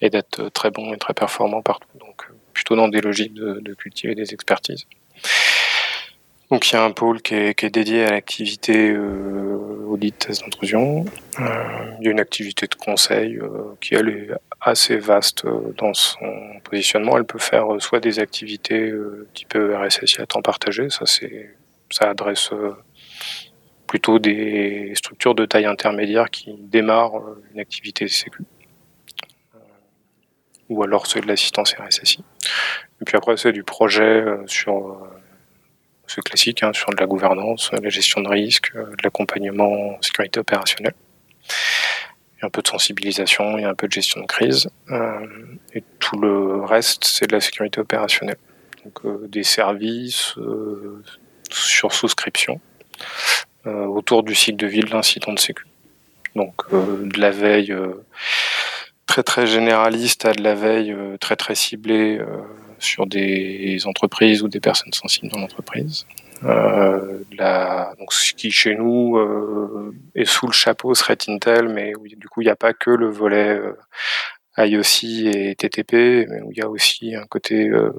et 0.00 0.08
d'être 0.08 0.48
très 0.50 0.70
bon 0.70 0.94
et 0.94 0.98
très 0.98 1.14
performant 1.14 1.62
partout. 1.62 1.88
Donc 1.98 2.28
plutôt 2.52 2.76
dans 2.76 2.88
des 2.88 3.00
logiques 3.00 3.34
de 3.34 3.74
cultiver 3.74 4.14
des 4.14 4.32
expertises. 4.32 4.86
Donc 6.50 6.70
il 6.70 6.74
y 6.74 6.76
a 6.76 6.84
un 6.84 6.92
pôle 6.92 7.20
qui 7.20 7.34
est, 7.34 7.64
dédié 7.64 8.04
à 8.04 8.10
l'activité 8.10 8.90
euh, 8.90 9.58
audit 9.88 10.18
test 10.18 10.42
d'intrusion. 10.42 11.04
Euh, 11.40 11.44
il 12.00 12.06
y 12.06 12.08
a 12.08 12.10
une 12.10 12.20
activité 12.20 12.66
de 12.66 12.74
conseil 12.74 13.36
euh, 13.36 13.74
qui 13.80 13.94
elle 13.94 14.08
est 14.08 14.30
assez 14.60 14.96
vaste 14.96 15.44
euh, 15.44 15.74
dans 15.76 15.94
son 15.94 16.60
positionnement. 16.64 17.16
Elle 17.16 17.24
peut 17.24 17.38
faire 17.38 17.66
soit 17.80 18.00
des 18.00 18.18
activités 18.18 18.92
type 19.34 19.54
RSSI 19.54 20.20
à 20.20 20.26
temps 20.26 20.42
partagé, 20.42 20.90
ça 20.90 21.06
c'est 21.06 21.54
ça 21.90 22.10
adresse 22.10 22.50
plutôt 23.86 24.18
des 24.18 24.92
structures 24.94 25.34
de 25.34 25.46
taille 25.46 25.64
intermédiaire 25.64 26.28
qui 26.30 26.54
démarrent 26.58 27.22
une 27.54 27.60
activité 27.60 28.08
sécu. 28.08 28.42
Ou 30.68 30.82
alors 30.82 31.06
c'est 31.06 31.22
de 31.22 31.26
l'assistance 31.26 31.74
RSSI. 31.74 32.22
Et 33.00 33.04
puis 33.06 33.16
après 33.16 33.38
c'est 33.38 33.52
du 33.52 33.64
projet 33.64 34.22
sur 34.46 35.00
c'est 36.08 36.22
classique, 36.22 36.62
hein, 36.62 36.72
sur 36.72 36.90
de 36.90 36.96
la 36.98 37.06
gouvernance, 37.06 37.70
la 37.72 37.88
gestion 37.88 38.20
de 38.20 38.28
risque, 38.28 38.72
euh, 38.74 38.86
de 38.86 39.02
l'accompagnement 39.04 39.96
en 39.96 40.02
sécurité 40.02 40.40
opérationnelle. 40.40 40.94
Il 42.36 42.42
y 42.42 42.44
a 42.44 42.46
un 42.46 42.50
peu 42.50 42.62
de 42.62 42.68
sensibilisation, 42.68 43.58
il 43.58 43.62
y 43.62 43.64
a 43.64 43.68
un 43.68 43.74
peu 43.74 43.86
de 43.88 43.92
gestion 43.92 44.20
de 44.20 44.26
crise. 44.26 44.70
Euh, 44.90 45.26
et 45.74 45.82
tout 45.98 46.18
le 46.18 46.64
reste, 46.64 47.04
c'est 47.04 47.26
de 47.26 47.32
la 47.32 47.40
sécurité 47.40 47.80
opérationnelle. 47.80 48.38
Donc 48.84 49.04
euh, 49.04 49.26
des 49.28 49.42
services 49.42 50.34
sur 51.50 51.92
souscription 51.92 52.60
autour 53.64 54.22
du 54.22 54.34
cycle 54.34 54.56
de 54.56 54.66
vie 54.66 54.80
de 54.80 54.90
l'incident 54.90 55.32
de 55.32 55.38
sécu. 55.38 55.66
Donc 56.34 56.70
de 56.72 57.20
la 57.20 57.30
veille 57.30 57.74
très 59.06 59.22
très 59.22 59.46
généraliste 59.46 60.24
à 60.24 60.32
de 60.32 60.42
la 60.42 60.54
veille 60.54 60.96
très 61.20 61.36
très 61.36 61.54
ciblée 61.54 62.18
sur 62.78 63.06
des 63.06 63.80
entreprises 63.86 64.42
ou 64.42 64.48
des 64.48 64.60
personnes 64.60 64.92
sensibles 64.92 65.28
dans 65.28 65.40
l'entreprise. 65.40 66.06
Euh, 66.44 67.24
donc 67.98 68.12
ce 68.12 68.32
qui 68.32 68.50
chez 68.50 68.74
nous 68.74 69.16
euh, 69.16 69.94
est 70.14 70.24
sous 70.24 70.46
le 70.46 70.52
chapeau 70.52 70.94
serait 70.94 71.18
Intel, 71.28 71.68
mais 71.68 71.92
du 72.16 72.28
coup 72.28 72.42
il 72.42 72.44
n'y 72.44 72.50
a 72.50 72.56
pas 72.56 72.72
que 72.72 72.90
le 72.90 73.08
volet 73.08 73.58
euh, 73.58 73.76
IOC 74.56 75.26
et 75.26 75.54
TTP, 75.56 76.26
mais 76.28 76.40
où 76.42 76.52
il 76.52 76.58
y 76.58 76.62
a 76.62 76.68
aussi 76.68 77.14
un 77.14 77.26
côté 77.26 77.68
euh, 77.68 77.92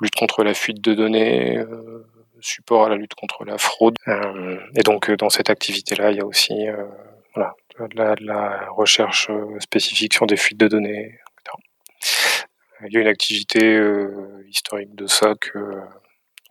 lutte 0.00 0.14
contre 0.14 0.42
la 0.42 0.54
fuite 0.54 0.80
de 0.80 0.94
données, 0.94 1.58
euh, 1.58 2.06
support 2.40 2.86
à 2.86 2.88
la 2.88 2.96
lutte 2.96 3.14
contre 3.14 3.44
la 3.44 3.58
fraude. 3.58 3.96
et 4.74 4.82
donc 4.82 5.10
dans 5.10 5.30
cette 5.30 5.50
activité-là, 5.50 6.10
il 6.10 6.18
y 6.18 6.20
a 6.20 6.26
aussi 6.26 6.66
voilà, 7.34 7.54
de 7.78 7.96
la, 7.96 8.14
de 8.14 8.24
la 8.24 8.68
recherche 8.70 9.30
spécifique 9.58 10.14
sur 10.14 10.26
des 10.26 10.36
fuites 10.36 10.58
de 10.58 10.68
données, 10.68 11.18
il 12.84 12.92
y 12.92 12.96
a 12.98 13.00
une 13.00 13.06
activité 13.06 13.76
euh, 13.76 14.44
historique 14.48 14.94
de 14.94 15.04
euh, 15.04 15.80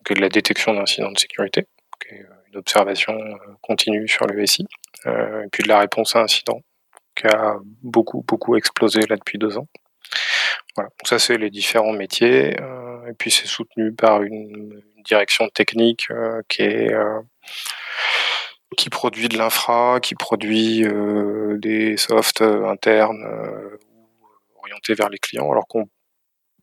qui 0.06 0.14
est 0.14 0.16
de 0.16 0.22
la 0.22 0.30
détection 0.30 0.74
d'incidents 0.74 1.12
de 1.12 1.20
sécurité, 1.20 1.66
qui 2.02 2.16
est 2.16 2.22
euh, 2.22 2.36
une 2.52 2.58
observation 2.58 3.18
continue 3.62 4.08
sur 4.08 4.26
le 4.26 4.46
SI, 4.46 4.66
et 5.06 5.48
puis 5.52 5.64
de 5.64 5.68
la 5.68 5.80
réponse 5.80 6.16
à 6.16 6.22
incidents, 6.22 6.62
qui 7.16 7.28
a 7.28 7.58
beaucoup, 7.84 8.24
beaucoup 8.28 8.56
explosé 8.56 9.02
là 9.08 9.18
depuis 9.18 9.38
deux 9.38 9.58
ans. 9.58 9.68
Voilà. 10.76 10.90
Ça, 11.06 11.20
c'est 11.20 11.38
les 11.38 11.50
différents 11.50 11.94
métiers. 11.94 12.54
et 12.54 13.14
puis 13.18 13.30
c'est 13.30 13.48
soutenu 13.48 13.94
par 13.94 14.24
une, 14.24 14.82
direction 15.06 15.48
technique 15.50 16.08
qui 16.50 16.64
est 16.64 16.92
qui 18.76 18.90
produit 18.90 19.30
de 19.30 19.38
l'infra, 19.38 20.00
qui 20.02 20.16
produit 20.16 20.84
des 21.60 21.96
softs 21.96 22.42
internes 22.42 23.24
orientés 24.58 24.96
vers 24.96 25.10
les 25.10 25.20
clients, 25.20 25.52
alors 25.52 25.68
qu'on 25.68 25.88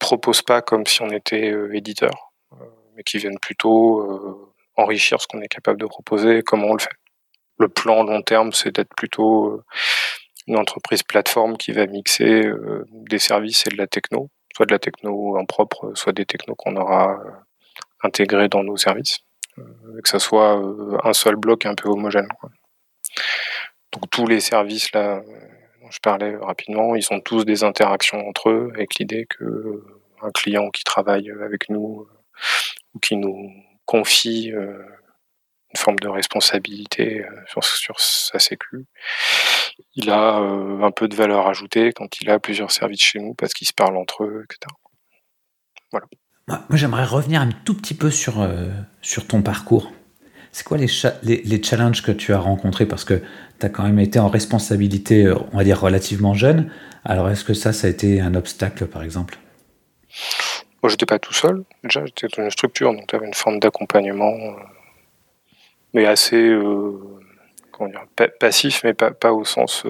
propose 0.03 0.43
pas 0.43 0.61
comme 0.61 0.85
si 0.85 1.01
on 1.01 1.11
était 1.11 1.51
euh, 1.51 1.75
éditeur, 1.75 2.33
euh, 2.53 2.57
mais 2.95 3.05
qui 3.05 3.19
viennent 3.19 3.39
plutôt 3.39 4.01
euh, 4.01 4.53
enrichir 4.77 5.21
ce 5.21 5.27
qu'on 5.27 5.41
est 5.41 5.49
capable 5.49 5.81
de 5.81 5.87
proposer 5.87 6.43
comment 6.43 6.67
on 6.67 6.75
le 6.75 6.81
fait. 6.81 6.97
Le 7.59 7.69
plan 7.69 8.03
long 8.03 8.21
terme, 8.23 8.53
c'est 8.53 8.75
d'être 8.75 8.95
plutôt 8.97 9.63
une 10.49 10.57
entreprise 10.57 11.03
plateforme 11.03 11.57
qui 11.57 11.71
va 11.73 11.87
mixer 11.87 12.43
des 12.91 13.21
services 13.21 13.67
et 13.67 13.71
de 13.71 13.77
la 13.77 13.87
techno, 13.87 14.31
soit 14.57 14.67
de 14.67 14.73
la 14.73 14.81
techno 14.81 15.39
en 15.39 15.45
propre, 15.45 15.93
soit 15.95 16.13
des 16.13 16.25
technos 16.25 16.57
qu'on 16.57 16.75
aura 16.77 17.21
intégrés 18.03 18.49
dans 18.49 18.65
nos 18.65 18.79
services, 18.79 19.19
que 19.57 20.09
ça 20.09 20.19
soit 20.19 20.61
un 21.05 21.13
seul 21.13 21.37
bloc 21.37 21.67
un 21.67 21.75
peu 21.75 21.89
homogène. 21.89 22.27
Donc 23.93 24.11
tous 24.11 24.27
les 24.27 24.41
services 24.41 24.91
là 24.93 25.23
je 25.93 25.99
parlais 26.01 26.37
rapidement, 26.37 26.95
ils 26.95 27.07
ont 27.13 27.21
tous 27.21 27.45
des 27.45 27.65
interactions 27.65 28.27
entre 28.27 28.49
eux 28.51 28.73
avec 28.75 28.95
l'idée 28.97 29.27
que 29.27 29.45
euh, 29.45 30.01
un 30.23 30.31
client 30.31 30.71
qui 30.71 30.85
travaille 30.85 31.31
avec 31.31 31.69
nous 31.69 32.01
euh, 32.01 32.07
ou 32.95 32.99
qui 32.99 33.17
nous 33.17 33.53
confie 33.85 34.53
euh, 34.53 34.79
une 35.75 35.79
forme 35.79 35.99
de 35.99 36.09
responsabilité 36.09 37.25
sur, 37.47 37.99
sa 37.99 38.39
sécu, 38.39 38.85
il 39.95 40.11
a 40.11 40.35
un 40.35 40.91
peu 40.91 41.09
de 41.09 41.17
valeur 41.17 41.47
ajoutée 41.47 41.93
quand 41.95 42.21
il 42.21 42.29
a 42.29 42.39
plusieurs 42.39 42.71
services 42.71 43.01
chez 43.01 43.21
nous 43.21 43.33
parce 43.33 43.55
qu'ils 43.55 43.67
se 43.67 43.73
parlent 43.73 43.97
entre 43.97 44.25
eux, 44.25 44.45
etc. 44.45 44.71
Voilà. 45.91 46.07
Moi, 46.47 46.59
j'aimerais 46.73 47.07
revenir 47.07 47.41
un 47.41 47.49
tout 47.65 47.75
petit 47.75 47.95
peu 47.95 48.11
sur, 48.11 48.47
sur 49.01 49.27
ton 49.27 49.41
parcours. 49.41 49.91
C'est 50.53 50.65
quoi 50.65 50.77
les, 50.77 50.87
les, 51.23 51.63
challenges 51.63 52.03
que 52.03 52.13
tu 52.13 52.35
as 52.35 52.39
rencontrés? 52.39 52.85
Parce 52.85 53.05
que 53.05 53.23
tu 53.59 53.67
as 53.67 53.71
quand 53.71 53.85
même 53.85 53.99
été 53.99 54.19
en 54.19 54.29
responsabilité, 54.29 55.25
euh, 55.25 55.35
on 55.53 55.57
va 55.57 55.65
dire, 55.65 55.81
relativement 55.81 56.35
jeune. 56.35 56.71
Alors, 57.05 57.31
est-ce 57.31 57.43
que 57.43 57.55
ça, 57.55 57.73
ça 57.73 57.87
a 57.87 57.91
été 57.91 58.21
un 58.21 58.35
obstacle, 58.35 58.87
par 58.87 59.03
exemple? 59.03 59.39
Moi, 60.83 60.91
j'étais 60.91 61.07
pas 61.07 61.19
tout 61.19 61.33
seul. 61.33 61.65
Déjà, 61.83 62.05
j'étais 62.05 62.27
dans 62.37 62.45
une 62.45 62.51
structure, 62.51 62.93
donc 62.93 63.07
tu 63.07 63.17
avais 63.17 63.27
une 63.27 63.35
forme 63.35 63.61
d'accompagnement, 63.61 64.35
euh, 64.35 64.53
mais 65.95 66.05
assez 66.05 66.37
euh, 66.37 66.99
comment 67.71 67.89
dire, 67.89 68.05
passif, 68.39 68.83
mais 68.85 68.93
pas, 68.93 69.11
pas 69.11 69.33
au 69.33 69.45
sens 69.45 69.87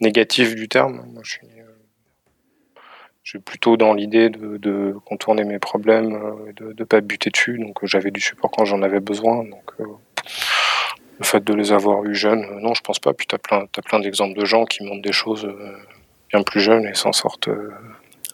négatif 0.00 0.54
du 0.54 0.68
terme. 0.68 1.06
Moi, 1.12 1.22
je 1.24 1.32
suis 1.32 1.46
je 3.26 3.30
suis 3.30 3.38
plutôt 3.40 3.76
dans 3.76 3.92
l'idée 3.92 4.30
de, 4.30 4.94
contourner 5.04 5.42
mes 5.42 5.58
problèmes, 5.58 6.14
euh, 6.14 6.52
de 6.52 6.76
ne 6.78 6.84
pas 6.84 7.00
buter 7.00 7.30
dessus. 7.30 7.58
Donc 7.58 7.82
euh, 7.82 7.86
j'avais 7.88 8.12
du 8.12 8.20
support 8.20 8.52
quand 8.52 8.64
j'en 8.64 8.82
avais 8.82 9.00
besoin. 9.00 9.42
Donc 9.42 9.72
euh, 9.80 9.84
le 11.18 11.24
fait 11.24 11.42
de 11.42 11.52
les 11.52 11.72
avoir 11.72 12.04
eu 12.04 12.14
jeunes, 12.14 12.46
non, 12.60 12.72
je 12.74 12.82
pense 12.82 13.00
pas. 13.00 13.12
Puis 13.14 13.26
tu 13.26 13.34
as 13.34 13.38
plein, 13.38 13.64
as 13.76 13.82
plein 13.82 13.98
d'exemples 13.98 14.38
de 14.38 14.44
gens 14.44 14.64
qui 14.64 14.84
montrent 14.84 15.02
des 15.02 15.12
choses 15.12 15.52
bien 16.28 16.44
plus 16.44 16.60
jeunes 16.60 16.86
et 16.86 16.94
s'en 16.94 17.12
sortent, 17.12 17.48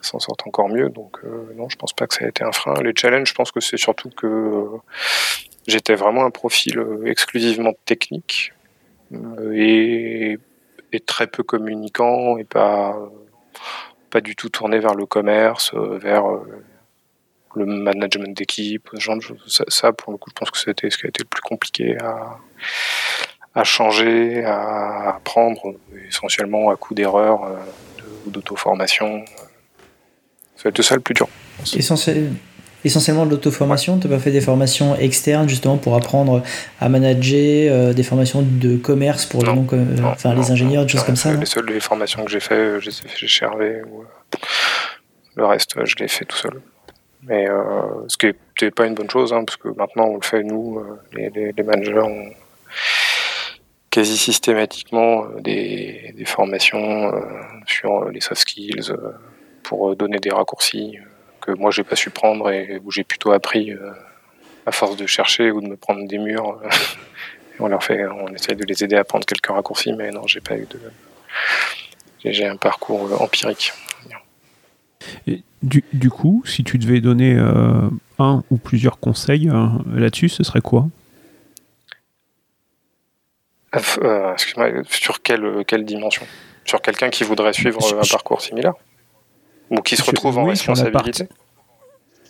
s'en 0.03 0.19
sortent 0.19 0.47
encore 0.47 0.69
mieux. 0.69 0.91
Donc 0.91 1.21
non, 1.57 1.71
je 1.71 1.77
pense 1.77 1.95
pas 1.95 2.07
que 2.07 2.13
ça 2.13 2.27
a 2.27 2.29
été 2.29 2.45
un 2.45 2.53
frein. 2.53 2.75
Les 2.83 2.93
challenges, 2.95 3.31
je 3.31 3.35
pense 3.35 3.51
que 3.51 3.61
c'est 3.61 3.79
surtout 3.79 4.11
que 4.11 4.67
j'étais 5.67 5.95
vraiment 5.95 6.27
un 6.27 6.31
profil 6.31 6.85
exclusivement 7.07 7.73
technique 7.87 8.53
et, 9.55 10.39
et, 10.93 11.01
très 11.01 11.29
peu 11.29 11.43
communicant 11.43 12.37
et 12.37 12.45
pas 12.45 12.99
pas 14.13 14.21
du 14.21 14.37
tout 14.37 14.51
tourné 14.51 14.79
vers 14.79 14.95
le 14.95 15.07
commerce, 15.07 15.75
vers 15.75 16.25
le 17.55 17.67
management 17.67 18.37
d'équipe, 18.37 18.91
genre. 18.95 19.17
Ça, 19.47 19.93
pour 19.93 20.13
le 20.13 20.19
coup, 20.19 20.31
je 20.31 20.35
pense 20.35 20.51
que 20.51 20.59
c'était 20.59 20.91
ce 20.91 20.99
qui 20.99 21.07
a 21.07 21.09
été 21.09 21.23
le 21.23 21.29
plus 21.29 21.41
compliqué 21.41 21.97
à, 23.55 23.65
changer, 23.65 24.45
à 24.45 25.17
apprendre, 25.17 25.75
essentiellement 26.09 26.71
à 26.71 26.77
coup 26.77 26.95
d'erreur 26.95 27.51
ou 28.27 28.31
d'auto-formation. 28.31 29.25
Ça 30.57 30.69
a 30.69 30.69
été 30.69 30.83
ça 30.83 30.95
le 30.95 31.01
plus 31.01 31.15
dur. 31.15 31.29
Essentiellement 32.85 33.27
de 33.27 33.31
l'auto-formation, 33.31 33.99
tu 33.99 34.07
n'as 34.09 34.17
pas 34.17 34.21
fait 34.21 34.31
des 34.31 34.41
formations 34.41 34.97
externes 34.97 35.49
justement 35.49 35.77
pour 35.77 35.95
apprendre 35.95 36.43
à 36.81 36.89
manager, 36.89 37.73
euh, 37.73 37.93
des 37.93 38.03
formations 38.03 38.43
de 38.43 38.77
commerce 38.77 39.27
pour 39.27 39.45
les, 39.45 39.53
enfin, 40.05 40.35
les 40.35 40.51
ingénieurs, 40.51 40.85
des 40.85 40.93
choses 40.93 41.05
comme 41.05 41.17
ça 41.17 41.33
Les 41.35 41.47
seules 41.47 41.67
les 41.67 41.81
formations 41.81 42.25
que 42.25 42.31
j'ai 42.31 42.41
fait, 42.41 42.55
euh, 42.55 42.81
je 42.81 42.87
les 42.87 42.99
ai 42.99 43.09
fait 43.09 43.27
chez 43.27 43.45
Hervé. 43.45 43.83
Ou, 43.91 44.03
euh, 44.03 44.37
le 45.37 45.47
reste, 45.47 45.75
je 45.85 45.97
l'ai 45.97 46.09
fait 46.09 46.25
tout 46.25 46.37
seul. 46.37 46.61
Mais 47.23 47.47
ce 48.09 48.17
qui 48.17 48.27
n'était 48.27 48.73
pas 48.73 48.85
une 48.85 48.95
bonne 48.95 49.09
chose, 49.09 49.33
hein, 49.33 49.45
parce 49.47 49.57
que 49.57 49.69
maintenant 49.69 50.07
on 50.07 50.17
le 50.17 50.23
fait 50.23 50.43
nous, 50.43 50.83
les, 51.13 51.31
les, 51.31 51.63
managers, 51.63 52.01
ont 52.01 52.31
quasi 53.89 54.17
systématiquement 54.17 55.27
des, 55.39 56.13
des 56.17 56.25
formations 56.25 57.13
sur 57.67 58.07
les 58.11 58.21
soft 58.21 58.41
skills 58.41 58.93
pour 59.63 59.95
donner 59.95 60.19
des 60.19 60.31
raccourcis 60.31 60.99
que 61.43 61.53
moi 61.53 61.71
j'ai 61.71 61.85
pas 61.85 61.97
su 61.97 62.11
prendre 62.11 62.51
et 62.51 62.81
où 62.85 62.91
j'ai 62.91 63.05
plutôt 63.05 63.33
appris 63.33 63.73
à 64.67 64.73
force 64.73 64.97
de 64.97 65.07
chercher 65.07 65.51
ou 65.51 65.61
de 65.61 65.69
me 65.69 65.77
prendre 65.77 66.07
des 66.07 66.19
murs. 66.19 66.61
on 67.61 67.69
leur 67.69 67.85
fait, 67.85 68.07
on 68.07 68.29
essaye 68.29 68.57
de 68.57 68.65
les 68.65 68.83
aider 68.83 68.97
à 68.97 69.05
prendre 69.05 69.27
quelques 69.27 69.47
raccourcis, 69.47 69.93
mais 69.93 70.11
non, 70.11 70.27
j'ai 70.27 70.41
pas 70.41 70.57
eu 70.57 70.67
de. 70.67 70.81
J'ai 72.25 72.47
un 72.47 72.57
parcours 72.57 73.21
empirique. 73.21 73.73
Et 75.27 75.43
du, 75.63 75.85
du, 75.93 76.11
coup, 76.11 76.43
si 76.47 76.63
tu 76.63 76.79
devais 76.79 77.01
donner 77.01 77.37
un 78.19 78.43
ou 78.51 78.57
plusieurs 78.57 78.99
conseils 79.01 79.51
là-dessus, 79.93 80.29
ce 80.29 80.45
serait 80.45 80.61
quoi? 80.61 80.87
Euh, 83.75 84.35
sur 84.85 85.23
quelle, 85.23 85.65
quelle 85.67 85.85
dimension? 85.85 86.27
Sur 86.65 86.83
quelqu'un 86.83 87.11
qui 87.11 87.25
voudrait 87.25 87.53
suivre 87.53 87.81
un 87.99 88.07
parcours 88.11 88.41
similaire? 88.41 88.75
Ou 89.73 89.81
qui 89.83 89.97
se 89.97 90.03
retrouve 90.03 90.39
en 90.39 90.45
responsabilité 90.45 91.29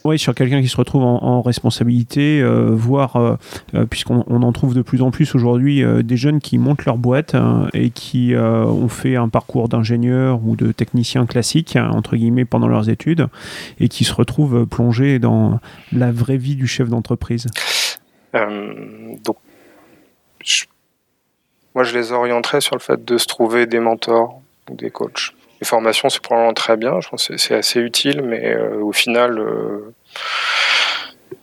oui, 0.05 0.19
sur 0.19 0.35
quelqu'un 0.35 0.61
qui 0.61 0.67
se 0.67 0.77
retrouve 0.77 1.05
en, 1.05 1.43
responsabilité, 1.43 2.41
euh, 2.41 2.71
voire, 2.73 3.39
euh, 3.73 3.87
puisqu'on 3.89 4.25
en 4.27 4.53
trouve 4.53 4.75
de 4.75 4.83
plus 4.83 5.01
en 5.01 5.13
plus 5.13 5.37
aujourd'hui, 5.37 5.85
des 6.03 6.17
jeunes 6.17 6.41
qui 6.41 6.59
montent 6.59 6.85
leur 6.85 6.97
boîte 6.97 7.37
et 7.73 7.91
qui 7.91 8.35
ont 8.37 8.89
fait 8.89 9.15
un 9.15 9.29
parcours 9.29 9.69
d'ingénieur 9.69 10.41
ou 10.45 10.57
de 10.57 10.73
technicien 10.73 11.25
classique, 11.25 11.77
entre 11.77 12.17
guillemets, 12.17 12.45
pendant 12.45 12.67
leurs 12.67 12.89
études, 12.89 13.29
et 13.79 13.89
qui 13.89 14.03
se 14.03 14.13
retrouvent 14.13 14.67
plongés 14.67 15.21
dans 15.21 15.61
la 15.93 16.11
vraie 16.11 16.37
vie 16.37 16.57
du 16.57 16.67
chef 16.67 16.89
d'entreprise. 16.89 17.47
donc, 18.35 19.37
moi, 21.75 21.85
je 21.85 21.97
les 21.97 22.13
orienterais 22.13 22.61
sur 22.61 22.77
le 22.77 22.81
fait 22.81 23.05
de 23.05 23.17
se 23.17 23.27
trouver 23.27 23.67
des 23.67 23.81
mentors 23.81 24.43
ou 24.71 24.75
des 24.75 24.91
coachs. 24.91 25.33
Les 25.63 25.67
formations, 25.67 26.09
c'est 26.09 26.21
probablement 26.21 26.55
très 26.55 26.77
bien, 26.77 27.01
je 27.01 27.09
pense 27.09 27.29
que 27.29 27.37
c'est 27.37 27.55
assez 27.55 27.79
utile, 27.79 28.23
mais 28.23 28.53
euh, 28.53 28.81
au 28.81 28.91
final, 28.91 29.39
euh, 29.39 29.95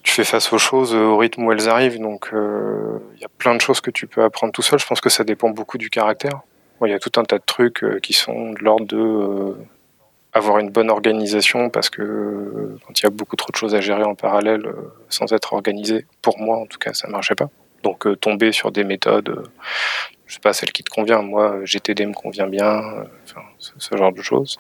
tu 0.04 0.12
fais 0.12 0.26
face 0.26 0.52
aux 0.52 0.58
choses 0.58 0.94
au 0.94 1.16
rythme 1.16 1.46
où 1.46 1.54
elles 1.54 1.70
arrivent, 1.70 2.02
donc 2.02 2.34
euh, 2.34 3.00
il 3.16 3.22
y 3.22 3.24
a 3.24 3.30
plein 3.38 3.56
de 3.56 3.62
choses 3.62 3.80
que 3.80 3.90
tu 3.90 4.08
peux 4.08 4.22
apprendre 4.22 4.52
tout 4.52 4.62
seul. 4.62 4.78
Je 4.78 4.86
pense 4.86 5.00
que 5.00 5.10
ça 5.10 5.24
dépend 5.24 5.52
beaucoup 5.52 5.78
du 5.78 5.90
caractère. 5.90 6.42
Il 6.84 6.90
y 6.90 6.94
a 6.94 7.00
tout 7.00 7.18
un 7.18 7.24
tas 7.24 7.38
de 7.38 7.46
trucs 7.46 7.86
qui 8.02 8.12
sont 8.12 8.52
de 8.52 8.60
l'ordre 8.60 8.88
de 8.88 9.56
avoir 10.34 10.60
une 10.60 10.70
bonne 10.70 10.90
organisation 10.90 11.70
parce 11.70 11.90
que 11.90 12.78
quand 12.86 13.00
il 13.00 13.04
y 13.04 13.08
a 13.08 13.12
beaucoup 13.12 13.38
trop 13.38 13.52
de 13.54 13.56
choses 13.56 13.74
à 13.74 13.80
gérer 13.80 14.04
en 14.04 14.16
parallèle 14.16 14.70
sans 15.08 15.32
être 15.32 15.54
organisé, 15.54 16.06
pour 16.22 16.38
moi 16.40 16.58
en 16.58 16.66
tout 16.66 16.78
cas, 16.78 16.92
ça 16.92 17.08
marchait 17.08 17.36
pas. 17.36 17.48
Donc 17.84 18.06
tomber 18.20 18.52
sur 18.52 18.74
des 18.74 18.84
méthodes 18.84 19.44
je 20.30 20.36
sais 20.36 20.40
pas, 20.40 20.54
celle 20.54 20.72
qui 20.72 20.84
te 20.84 20.92
convient. 20.92 21.24
Moi, 21.24 21.66
GTD 21.66 22.06
me 22.06 22.14
convient 22.14 22.48
bien, 22.48 22.78
euh, 22.78 23.04
enfin, 23.26 23.42
ce, 23.58 23.98
genre 23.98 24.14
de 24.14 24.22
choses. 24.22 24.60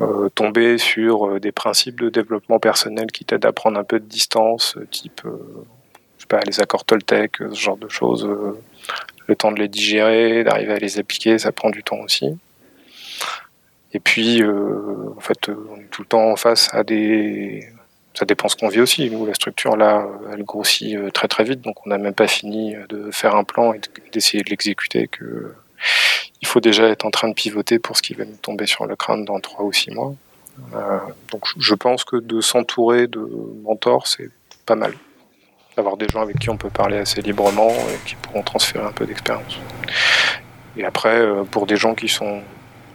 Euh, 0.00 0.28
tomber 0.34 0.78
sur 0.78 1.28
euh, 1.28 1.40
des 1.40 1.52
principes 1.52 2.00
de 2.00 2.10
développement 2.10 2.58
personnel 2.58 3.06
qui 3.12 3.24
t'aident 3.24 3.46
à 3.46 3.52
prendre 3.52 3.78
un 3.78 3.84
peu 3.84 4.00
de 4.00 4.04
distance, 4.04 4.76
type, 4.90 5.22
je 5.24 6.22
sais 6.22 6.26
pas, 6.26 6.40
les 6.40 6.60
accords 6.60 6.84
Toltec, 6.84 7.36
ce 7.38 7.54
genre 7.54 7.76
de 7.76 7.88
choses. 7.88 8.28
le 9.28 9.36
temps 9.36 9.52
de 9.52 9.60
les 9.60 9.68
digérer, 9.68 10.42
d'arriver 10.42 10.72
à 10.72 10.78
les 10.78 10.98
appliquer, 10.98 11.38
ça 11.38 11.52
prend 11.52 11.70
du 11.70 11.84
temps 11.84 12.00
aussi. 12.00 12.36
Et 13.92 14.00
puis, 14.00 14.42
en 14.44 15.20
fait, 15.20 15.48
on 15.50 15.76
est 15.76 15.88
tout 15.92 16.02
le 16.02 16.08
temps 16.08 16.32
en 16.32 16.36
face 16.36 16.68
à 16.74 16.82
des, 16.82 17.68
ça 18.14 18.24
dépend 18.24 18.48
ce 18.48 18.56
qu'on 18.56 18.68
vit 18.68 18.80
aussi. 18.80 19.10
Nous, 19.10 19.26
la 19.26 19.34
structure, 19.34 19.76
là, 19.76 20.06
elle 20.32 20.44
grossit 20.44 20.96
euh, 20.96 21.10
très 21.10 21.28
très 21.28 21.44
vite, 21.44 21.60
donc 21.60 21.84
on 21.84 21.90
n'a 21.90 21.98
même 21.98 22.14
pas 22.14 22.28
fini 22.28 22.74
euh, 22.74 22.86
de 22.88 23.10
faire 23.10 23.34
un 23.34 23.44
plan 23.44 23.72
et 23.72 23.80
d'essayer 24.12 24.42
de 24.42 24.50
l'exécuter. 24.50 25.08
Que 25.08 25.52
il 26.40 26.46
faut 26.46 26.60
déjà 26.60 26.88
être 26.88 27.04
en 27.04 27.10
train 27.10 27.28
de 27.28 27.34
pivoter 27.34 27.78
pour 27.78 27.96
ce 27.96 28.02
qui 28.02 28.14
va 28.14 28.24
nous 28.24 28.36
tomber 28.36 28.66
sur 28.66 28.86
le 28.86 28.96
crâne 28.96 29.24
dans 29.24 29.40
trois 29.40 29.64
ou 29.64 29.72
six 29.72 29.90
mois. 29.90 30.14
Euh, 30.74 30.98
donc, 31.32 31.42
je 31.58 31.74
pense 31.74 32.04
que 32.04 32.16
de 32.16 32.40
s'entourer 32.40 33.08
de 33.08 33.28
mentors, 33.64 34.06
c'est 34.06 34.30
pas 34.64 34.76
mal. 34.76 34.94
D'avoir 35.76 35.96
des 35.96 36.08
gens 36.08 36.22
avec 36.22 36.38
qui 36.38 36.50
on 36.50 36.56
peut 36.56 36.70
parler 36.70 36.98
assez 36.98 37.20
librement 37.20 37.70
et 37.70 38.08
qui 38.08 38.14
pourront 38.14 38.42
transférer 38.42 38.84
un 38.84 38.92
peu 38.92 39.04
d'expérience. 39.06 39.58
Et 40.76 40.84
après, 40.84 41.26
pour 41.50 41.66
des 41.66 41.76
gens 41.76 41.94
qui 41.94 42.08
sont 42.08 42.42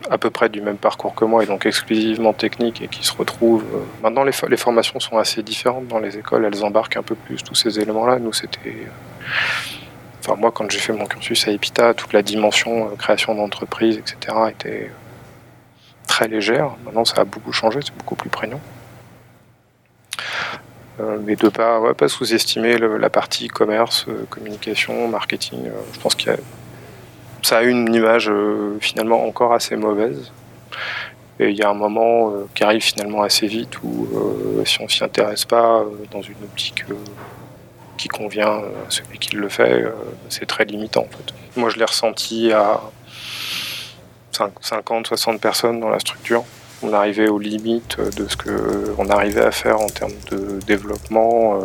à 0.09 0.17
peu 0.17 0.29
près 0.29 0.49
du 0.49 0.61
même 0.61 0.77
parcours 0.77 1.13
que 1.13 1.25
moi 1.25 1.43
et 1.43 1.45
donc 1.45 1.65
exclusivement 1.65 2.33
technique 2.33 2.81
et 2.81 2.87
qui 2.87 3.05
se 3.05 3.13
retrouvent. 3.13 3.65
Euh, 3.73 3.79
maintenant, 4.01 4.23
les, 4.23 4.57
formations 4.57 4.99
sont 4.99 5.17
assez 5.17 5.43
différentes 5.43 5.87
dans 5.87 5.99
les 5.99 6.17
écoles, 6.17 6.45
elles 6.45 6.63
embarquent 6.63 6.97
un 6.97 7.03
peu 7.03 7.15
plus 7.15 7.43
tous 7.43 7.55
ces 7.55 7.79
éléments-là. 7.79 8.19
Nous, 8.19 8.33
c'était. 8.33 8.69
Euh, 8.69 8.89
enfin, 10.19 10.35
moi, 10.35 10.51
quand 10.51 10.69
j'ai 10.71 10.79
fait 10.79 10.93
mon 10.93 11.05
cursus 11.05 11.47
à 11.47 11.51
EPITA, 11.51 11.93
toute 11.93 12.13
la 12.13 12.21
dimension 12.21 12.87
euh, 12.87 12.95
création 12.95 13.35
d'entreprise, 13.35 13.97
etc., 13.97 14.37
était 14.49 14.91
très 16.07 16.27
légère. 16.27 16.71
Maintenant, 16.85 17.05
ça 17.05 17.21
a 17.21 17.23
beaucoup 17.25 17.51
changé, 17.51 17.79
c'est 17.83 17.95
beaucoup 17.95 18.15
plus 18.15 18.29
prégnant. 18.29 18.61
mais 21.21 21.35
de 21.35 21.49
pas, 21.49 21.93
pas 21.93 22.09
sous-estimer 22.09 22.77
la 22.77 23.09
partie 23.09 23.47
commerce, 23.47 24.05
communication, 24.29 25.07
marketing. 25.07 25.69
je 25.93 25.99
pense 25.99 26.15
qu'il 26.15 26.31
y 26.31 26.33
a 26.33 26.37
ça 27.43 27.59
a 27.59 27.61
une 27.63 27.93
image 27.93 28.29
euh, 28.29 28.77
finalement 28.79 29.25
encore 29.25 29.53
assez 29.53 29.75
mauvaise. 29.75 30.31
Et 31.39 31.49
il 31.49 31.57
y 31.57 31.63
a 31.63 31.69
un 31.69 31.73
moment 31.73 32.31
euh, 32.31 32.47
qui 32.53 32.63
arrive 32.63 32.81
finalement 32.81 33.21
assez 33.21 33.47
vite 33.47 33.81
où 33.81 34.07
euh, 34.13 34.65
si 34.65 34.81
on 34.81 34.89
s'y 34.89 35.03
intéresse 35.03 35.45
pas 35.45 35.83
dans 36.11 36.21
une 36.21 36.43
optique 36.43 36.83
qui 37.97 38.07
convient 38.07 38.47
à 38.47 38.89
celui 38.89 39.19
qui 39.19 39.35
le 39.35 39.49
fait, 39.49 39.85
c'est 40.29 40.45
très 40.45 40.63
limitant 40.63 41.01
en 41.01 41.17
fait. 41.17 41.33
Moi 41.57 41.69
je 41.69 41.77
l'ai 41.77 41.85
ressenti 41.85 42.51
à 42.53 42.79
50, 44.31 45.07
60 45.07 45.41
personnes 45.41 45.81
dans 45.81 45.89
la 45.89 45.99
structure. 45.99 46.45
On 46.81 46.93
arrivait 46.93 47.27
aux 47.27 47.39
limites 47.39 47.99
de 47.99 48.25
ce 48.29 48.37
qu'on 48.37 49.09
arrivait 49.09 49.43
à 49.43 49.51
faire 49.51 49.81
en 49.81 49.87
termes 49.87 50.13
de 50.31 50.59
développement 50.65 51.59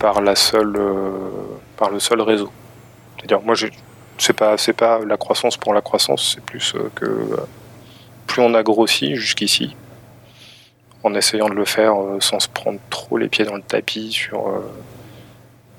par, 0.00 0.22
la 0.22 0.34
seule, 0.34 0.76
par 1.76 1.90
le 1.90 2.00
seul 2.00 2.20
réseau. 2.20 2.50
C'est-à-dire 3.16 3.42
moi 3.42 3.54
c'est 4.20 4.34
pas 4.34 4.56
c'est 4.58 4.74
pas 4.74 5.00
la 5.04 5.16
croissance 5.16 5.56
pour 5.56 5.72
la 5.72 5.80
croissance, 5.80 6.34
c'est 6.34 6.44
plus 6.44 6.74
euh, 6.74 6.90
que 6.94 7.06
euh, 7.06 7.36
plus 8.26 8.42
on 8.42 8.54
a 8.54 8.62
grossi 8.62 9.16
jusqu'ici, 9.16 9.74
en 11.02 11.14
essayant 11.14 11.48
de 11.48 11.54
le 11.54 11.64
faire 11.64 12.00
euh, 12.00 12.20
sans 12.20 12.38
se 12.38 12.48
prendre 12.48 12.78
trop 12.90 13.16
les 13.16 13.28
pieds 13.28 13.44
dans 13.44 13.56
le 13.56 13.62
tapis 13.62 14.12
sur 14.12 14.44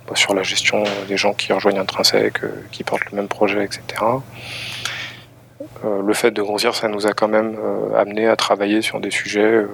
bah, 0.08 0.16
sur 0.16 0.34
la 0.34 0.44
gestion 0.44 0.84
des 1.08 1.18
gens 1.18 1.34
qui 1.34 1.54
rejoignent 1.54 1.80
Intrinsèque, 1.80 2.40
qui 2.72 2.84
portent 2.84 3.06
le 3.12 3.16
même 3.16 3.28
projet, 3.28 3.64
etc. 3.64 4.04
le 5.84 6.14
fait 6.14 6.32
de 6.32 6.42
grossir, 6.42 6.76
ça 6.76 6.88
nous 6.88 7.06
a 7.08 7.14
quand 7.14 7.28
même 7.28 7.58
amené 7.96 8.28
à 8.28 8.36
travailler 8.36 8.82
sur 8.82 9.00
des 9.00 9.12
sujets 9.12 9.62
de 9.62 9.70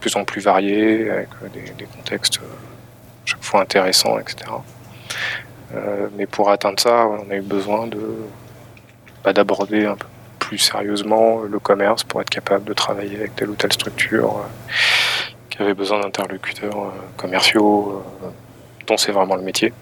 plus 0.00 0.16
en 0.16 0.24
plus 0.24 0.40
variés, 0.40 1.10
avec 1.10 1.28
des, 1.52 1.70
des 1.72 1.84
contextes 1.84 2.40
chaque 3.24 3.42
fois 3.42 3.60
intéressants, 3.60 4.18
etc. 4.18 4.50
Euh, 5.74 6.08
mais 6.16 6.26
pour 6.26 6.50
atteindre 6.50 6.80
ça, 6.80 7.06
on 7.06 7.30
a 7.30 7.36
eu 7.36 7.42
besoin 7.42 7.86
de 7.86 8.00
bah, 9.24 9.32
d'aborder 9.32 9.86
un 9.86 9.96
peu 9.96 10.06
plus 10.38 10.58
sérieusement 10.58 11.40
le 11.40 11.58
commerce 11.58 12.04
pour 12.04 12.20
être 12.20 12.30
capable 12.30 12.64
de 12.64 12.72
travailler 12.72 13.16
avec 13.16 13.34
telle 13.34 13.50
ou 13.50 13.54
telle 13.54 13.72
structure 13.72 14.36
euh, 14.38 14.72
qui 15.50 15.60
avait 15.60 15.74
besoin 15.74 16.00
d'interlocuteurs 16.00 16.76
euh, 16.76 16.90
commerciaux 17.16 18.04
dont 18.86 18.96
c'est 18.96 19.12
vraiment 19.12 19.34
le 19.34 19.42
métier. 19.42 19.72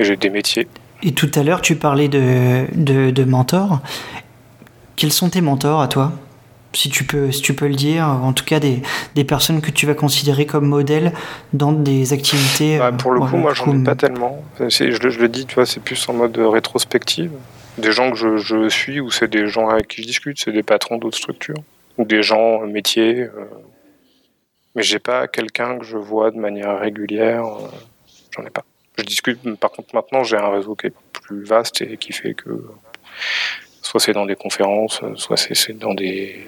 J'ai 0.00 0.16
des 0.16 0.30
métiers. 0.30 0.66
Et 1.02 1.12
tout 1.12 1.30
à 1.34 1.42
l'heure, 1.42 1.60
tu 1.60 1.76
parlais 1.76 2.08
de, 2.08 2.66
de, 2.74 3.10
de 3.10 3.24
mentors. 3.24 3.80
Quels 4.96 5.12
sont 5.12 5.30
tes 5.30 5.42
mentors 5.42 5.80
à 5.80 5.88
toi? 5.88 6.12
Si 6.72 6.88
tu 6.88 7.04
peux, 7.04 7.32
si 7.32 7.42
tu 7.42 7.54
peux 7.54 7.68
le 7.68 7.74
dire, 7.74 8.06
en 8.06 8.32
tout 8.32 8.44
cas 8.44 8.60
des, 8.60 8.82
des 9.14 9.24
personnes 9.24 9.60
que 9.60 9.70
tu 9.70 9.86
vas 9.86 9.94
considérer 9.94 10.46
comme 10.46 10.66
modèles 10.66 11.12
dans 11.52 11.72
des 11.72 12.12
activités. 12.12 12.78
Bah, 12.78 12.92
pour 12.92 13.10
le 13.10 13.20
coup, 13.20 13.36
moi, 13.36 13.54
j'en 13.54 13.80
ai 13.80 13.84
pas 13.84 13.96
tellement. 13.96 14.42
Je, 14.58 14.68
je, 14.68 15.18
le 15.18 15.28
dis, 15.28 15.46
tu 15.46 15.56
vois, 15.56 15.66
c'est 15.66 15.80
plus 15.80 16.08
en 16.08 16.12
mode 16.12 16.36
rétrospective. 16.38 17.32
des 17.78 17.92
gens 17.92 18.10
que 18.12 18.36
je, 18.36 18.68
suis 18.68 19.00
ou 19.00 19.10
c'est 19.10 19.28
des 19.28 19.46
gens 19.48 19.68
avec 19.68 19.88
qui 19.88 20.02
je 20.02 20.06
discute, 20.06 20.38
c'est 20.40 20.52
des 20.52 20.62
patrons 20.62 20.98
d'autres 20.98 21.18
structures 21.18 21.62
ou 21.98 22.04
des 22.04 22.22
gens 22.22 22.60
métiers. 22.66 23.28
mais 24.74 24.82
j'ai 24.82 25.00
pas 25.00 25.26
quelqu'un 25.26 25.78
que 25.78 25.84
je 25.84 25.96
vois 25.96 26.30
de 26.30 26.38
manière 26.38 26.78
régulière. 26.78 27.44
J'en 28.36 28.44
ai 28.44 28.50
pas. 28.50 28.64
Je 28.96 29.04
discute, 29.04 29.40
par 29.58 29.72
contre 29.72 29.94
maintenant 29.94 30.22
j'ai 30.24 30.36
un 30.36 30.50
réseau 30.50 30.74
qui 30.74 30.88
est 30.88 30.94
plus 31.12 31.42
vaste 31.42 31.82
et 31.82 31.96
qui 31.96 32.12
fait 32.12 32.34
que 32.34 32.64
soit 33.82 33.98
c'est 33.98 34.12
dans 34.12 34.26
des 34.26 34.36
conférences, 34.36 35.00
soit 35.16 35.36
c'est 35.36 35.72
dans 35.76 35.94
des 35.94 36.44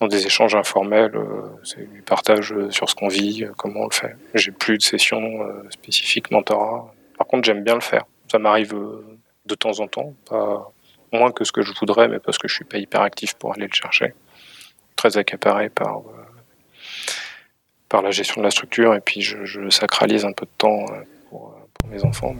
dans 0.00 0.06
des 0.06 0.26
échanges 0.26 0.54
informels, 0.54 1.16
euh, 1.16 1.42
c'est 1.64 1.90
du 1.92 2.02
partage 2.02 2.54
sur 2.70 2.88
ce 2.88 2.94
qu'on 2.94 3.08
vit, 3.08 3.46
comment 3.56 3.80
on 3.80 3.88
le 3.88 3.94
fait. 3.94 4.16
J'ai 4.34 4.52
plus 4.52 4.78
de 4.78 4.82
sessions 4.82 5.42
euh, 5.42 5.68
spécifiques 5.70 6.30
mentorat. 6.30 6.92
Par 7.16 7.26
contre, 7.26 7.44
j'aime 7.46 7.64
bien 7.64 7.74
le 7.74 7.80
faire. 7.80 8.04
Ça 8.30 8.38
m'arrive 8.38 8.74
euh, 8.74 9.04
de 9.46 9.54
temps 9.54 9.80
en 9.80 9.88
temps, 9.88 10.14
pas 10.28 10.70
moins 11.12 11.32
que 11.32 11.44
ce 11.44 11.52
que 11.52 11.62
je 11.62 11.72
voudrais, 11.80 12.06
mais 12.06 12.20
parce 12.20 12.38
que 12.38 12.46
je 12.46 12.54
suis 12.54 12.64
pas 12.64 12.78
hyper 12.78 13.00
actif 13.00 13.34
pour 13.34 13.54
aller 13.54 13.66
le 13.66 13.72
chercher. 13.72 14.14
Très 14.96 15.16
accaparé 15.16 15.68
par 15.68 16.02
par 17.88 18.02
la 18.02 18.10
gestion 18.10 18.42
de 18.42 18.44
la 18.44 18.50
structure 18.50 18.94
et 18.94 19.00
puis 19.00 19.22
je, 19.22 19.70
sacralise 19.70 20.26
un 20.26 20.32
peu 20.32 20.44
de 20.44 20.50
temps 20.58 20.84
pour, 21.30 21.54
mes 21.88 22.04
enfants, 22.04 22.36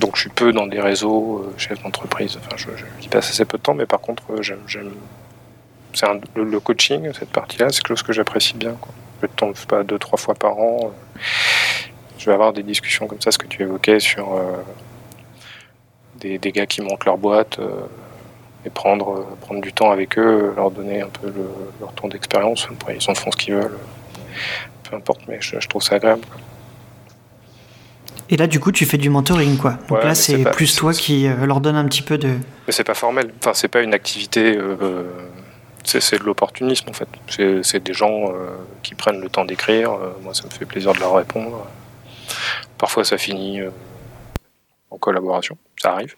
donc 0.00 0.16
je 0.16 0.22
suis 0.22 0.30
peu 0.30 0.52
dans 0.52 0.66
des 0.66 0.80
réseaux, 0.80 1.52
chef 1.56 1.80
d'entreprise. 1.84 2.36
Enfin, 2.36 2.56
je, 2.56 3.08
passe 3.08 3.30
assez 3.30 3.44
peu 3.44 3.58
de 3.58 3.62
temps, 3.62 3.74
mais 3.74 3.86
par 3.86 4.00
contre, 4.00 4.42
j'aime 4.42 4.90
c'est 5.98 6.06
le, 6.36 6.60
coaching, 6.60 7.12
cette 7.12 7.30
partie-là, 7.30 7.68
c'est 7.70 7.80
quelque 7.80 7.88
chose 7.88 8.02
que 8.02 8.12
j'apprécie 8.12 8.54
bien. 8.54 8.72
Quoi. 8.80 8.92
Je 9.20 9.26
ne 9.26 9.32
tombe 9.32 9.56
pas 9.66 9.82
deux, 9.82 9.98
trois 9.98 10.18
fois 10.18 10.34
par 10.34 10.58
an. 10.58 10.92
Je 12.18 12.26
vais 12.26 12.32
avoir 12.32 12.52
des 12.52 12.62
discussions 12.62 13.06
comme 13.06 13.20
ça, 13.20 13.32
ce 13.32 13.38
que 13.38 13.46
tu 13.46 13.62
évoquais 13.62 13.98
sur 13.98 14.34
euh, 14.34 14.62
des, 16.20 16.38
des, 16.38 16.52
gars 16.52 16.66
qui 16.66 16.82
montent 16.82 17.04
leur 17.04 17.18
boîte 17.18 17.58
euh, 17.58 17.68
et 18.64 18.70
prendre, 18.70 19.10
euh, 19.10 19.36
prendre 19.40 19.60
du 19.60 19.72
temps 19.72 19.90
avec 19.90 20.18
eux, 20.18 20.52
leur 20.56 20.70
donner 20.70 21.02
un 21.02 21.08
peu 21.08 21.32
leur 21.80 21.92
tour 21.94 22.08
d'expérience. 22.08 22.68
Ils 22.88 23.10
en 23.10 23.14
font 23.14 23.32
ce 23.32 23.36
qu'ils 23.36 23.54
veulent. 23.54 23.78
Peu 24.88 24.96
importe, 24.96 25.22
mais 25.28 25.38
je, 25.40 25.56
trouve 25.68 25.82
ça 25.82 25.96
agréable. 25.96 26.22
Et 28.30 28.36
là, 28.36 28.46
du 28.46 28.60
coup, 28.60 28.72
tu 28.72 28.84
fais 28.84 28.98
du 28.98 29.10
mentoring, 29.10 29.56
quoi. 29.56 29.78
Donc 29.88 30.04
là, 30.04 30.14
c'est 30.14 30.44
plus 30.52 30.76
toi 30.76 30.92
qui 30.92 31.26
leur 31.26 31.60
donne 31.60 31.76
un 31.76 31.86
petit 31.86 32.02
peu 32.02 32.18
de. 32.18 32.28
Mais 32.66 32.72
c'est 32.72 32.84
pas 32.84 32.94
formel. 32.94 33.32
Enfin, 33.40 33.52
c'est 33.54 33.68
pas 33.68 33.80
une 33.80 33.94
activité 33.94 34.58
c'est 35.88 36.18
de 36.18 36.24
l'opportunisme 36.24 36.90
en 36.90 36.92
fait. 36.92 37.08
C'est 37.62 37.82
des 37.82 37.94
gens 37.94 38.32
euh, 38.32 38.56
qui 38.82 38.94
prennent 38.94 39.20
le 39.20 39.28
temps 39.28 39.44
d'écrire. 39.44 39.92
Euh, 39.92 40.12
moi, 40.20 40.34
ça 40.34 40.44
me 40.44 40.50
fait 40.50 40.66
plaisir 40.66 40.92
de 40.92 41.00
leur 41.00 41.14
répondre. 41.14 41.66
Parfois, 42.76 43.04
ça 43.04 43.16
finit 43.16 43.60
euh, 43.60 43.70
en 44.90 44.98
collaboration. 44.98 45.56
Ça 45.80 45.92
arrive. 45.92 46.14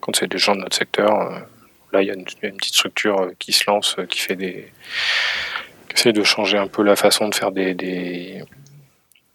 Quand 0.00 0.16
c'est 0.16 0.26
des 0.26 0.38
gens 0.38 0.54
de 0.54 0.60
notre 0.60 0.76
secteur, 0.76 1.46
là, 1.92 2.02
il 2.02 2.08
y, 2.08 2.10
a 2.10 2.14
une 2.14 2.24
petite 2.24 2.74
structure 2.74 3.30
qui 3.38 3.52
se 3.52 3.64
lance, 3.68 3.96
qui 4.10 4.18
fait 4.18 4.36
des, 4.36 4.70
qui 5.88 5.94
essaie 5.94 6.12
de 6.12 6.22
changer 6.24 6.58
un 6.58 6.66
peu 6.66 6.82
la 6.82 6.96
façon 6.96 7.28
de 7.28 7.34
faire 7.34 7.52
des, 7.52 7.72
des, 7.72 8.42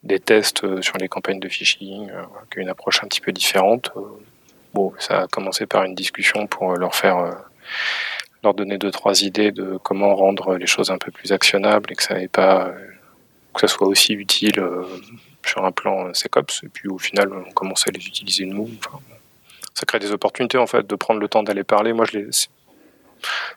des 0.04 0.20
tests 0.20 0.82
sur 0.82 0.98
les 0.98 1.08
campagnes 1.08 1.40
de 1.40 1.48
phishing, 1.48 2.12
qui 2.52 2.60
a 2.60 2.62
une 2.62 2.70
approche 2.70 3.04
un 3.04 3.08
petit 3.08 3.22
peu 3.22 3.32
différente. 3.32 3.92
Bon, 4.76 4.94
ça 5.00 5.22
a 5.22 5.28
commencé 5.28 5.66
par 5.66 5.86
une 5.86 5.96
discussion 5.96 6.46
pour 6.46 6.76
leur 6.76 6.94
faire 6.94 7.34
leur 8.44 8.54
donner 8.54 8.78
deux 8.78 8.92
trois 8.92 9.22
idées 9.24 9.52
de 9.52 9.78
comment 9.84 10.16
rendre 10.16 10.56
les 10.56 10.68
choses 10.68 10.92
un 10.92 10.98
peu 10.98 11.12
plus 11.12 11.32
actionnables 11.32 11.92
et 11.92 11.96
que 11.96 12.04
ça 12.04 12.16
pas 12.32 12.72
que 13.54 13.62
ça 13.62 13.68
soit 13.68 13.88
aussi 13.88 14.14
utile 14.14 14.60
euh, 14.60 14.84
sur 15.46 15.66
un 15.66 15.72
plan 15.72 16.14
SecOps. 16.14 16.64
Et 16.64 16.70
puis 16.70 16.88
au 16.88 16.98
final 16.98 17.30
on 17.34 17.52
commence 17.52 17.88
à 17.88 17.92
les 17.92 18.06
utiliser 18.06 18.46
nous. 18.46 18.70
Ça 19.74 19.86
crée 19.86 20.00
des 20.00 20.12
opportunités 20.12 20.58
en 20.58 20.68
fait 20.68 20.88
de 20.88 20.96
prendre 20.96 21.20
le 21.20 21.28
temps 21.28 21.44
d'aller 21.44 21.64
parler. 21.64 21.94
Moi 21.94 22.06
je 22.12 22.18
les 22.18 22.30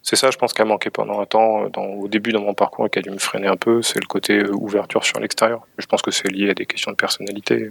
c'est 0.03 0.17
ça 0.17 0.31
je 0.33 0.37
pense 0.37 0.53
qui 0.53 0.61
a 0.61 0.65
manqué 0.65 0.91
pendant 0.91 1.21
un 1.21 1.27
temps 1.27 1.69
dans, 1.69 1.85
au 1.85 2.09
début 2.09 2.33
de 2.33 2.39
mon 2.39 2.53
parcours 2.53 2.87
et 2.87 2.91
qui 2.91 2.99
a 2.99 3.03
dû 3.03 3.11
me 3.11 3.19
freiner 3.19 3.47
un 3.47 3.57
peu. 3.57 3.83
C'est 3.83 4.01
le 4.01 4.07
côté 4.07 4.39
euh, 4.39 4.51
ouverture 4.53 5.05
sur 5.05 5.21
l'extérieur. 5.21 5.67
Je 5.79 5.87
pense 5.87 6.03
que 6.03 6.11
c'est 6.11 6.29
lié 6.29 6.51
à 6.51 6.55
des 6.55 6.67
questions 6.67 6.91
de 6.91 6.97
personnalité. 6.97 7.71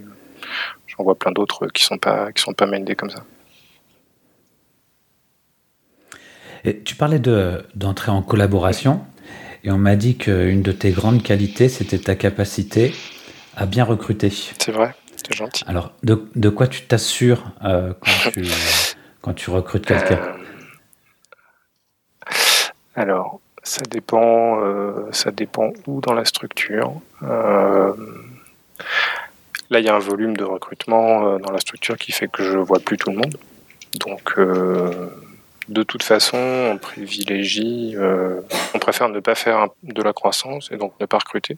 J'en 0.86 1.04
vois 1.04 1.14
plein 1.14 1.32
d'autres 1.32 1.66
qui 1.68 1.82
sont 1.82 1.98
pas 1.98 2.30
sont 2.36 2.54
pas 2.54 2.66
mindés 2.66 2.94
comme 2.94 3.10
ça 3.10 3.22
tu 6.84 6.94
parlais 6.94 7.18
d'entrer 7.18 8.10
en 8.10 8.22
collaboration 8.22 9.04
et 9.64 9.70
on 9.70 9.78
m'a 9.78 9.96
dit 9.96 10.16
qu'une 10.16 10.62
de 10.62 10.72
tes 10.72 10.90
grandes 10.90 11.22
qualités, 11.22 11.68
c'était 11.68 11.98
ta 11.98 12.14
capacité 12.14 12.94
à 13.56 13.66
bien 13.66 13.84
recruter. 13.84 14.30
C'est 14.30 14.72
vrai, 14.72 14.94
c'est 15.16 15.34
gentil. 15.34 15.64
Alors, 15.66 15.92
de, 16.02 16.26
de 16.34 16.48
quoi 16.48 16.66
tu 16.66 16.82
t'assures 16.82 17.44
euh, 17.64 17.92
quand, 19.20 19.34
tu, 19.34 19.50
recrutes 19.50 19.86
quelqu'un? 19.86 20.18
Euh, 20.18 20.32
Alors, 22.96 23.40
ça 23.62 23.82
dépend, 23.88 24.60
euh, 24.62 25.06
ça 25.12 25.30
dépend 25.30 25.70
où 25.86 26.00
dans 26.00 26.14
la 26.14 26.24
structure. 26.24 26.94
là, 27.20 27.94
il 29.70 29.84
y 29.84 29.88
a 29.88 29.94
un 29.94 30.00
volume 30.00 30.36
de 30.36 30.44
recrutement 30.44 31.38
dans 31.38 31.52
la 31.52 31.60
structure 31.60 31.96
qui 31.96 32.10
fait 32.10 32.26
que 32.28 32.42
je 32.42 32.58
vois 32.58 32.80
plus 32.80 32.96
tout 32.96 33.10
le 33.10 33.16
monde. 33.16 33.36
Donc, 34.00 34.34
de 35.68 35.82
toute 35.82 36.02
façon, 36.02 36.36
on 36.36 36.78
privilégie, 36.78 37.94
euh, 37.96 38.40
on 38.74 38.78
préfère 38.78 39.08
ne 39.08 39.20
pas 39.20 39.34
faire 39.34 39.68
de 39.82 40.02
la 40.02 40.12
croissance 40.12 40.70
et 40.72 40.76
donc 40.76 40.98
ne 41.00 41.06
pas 41.06 41.18
recruter. 41.18 41.56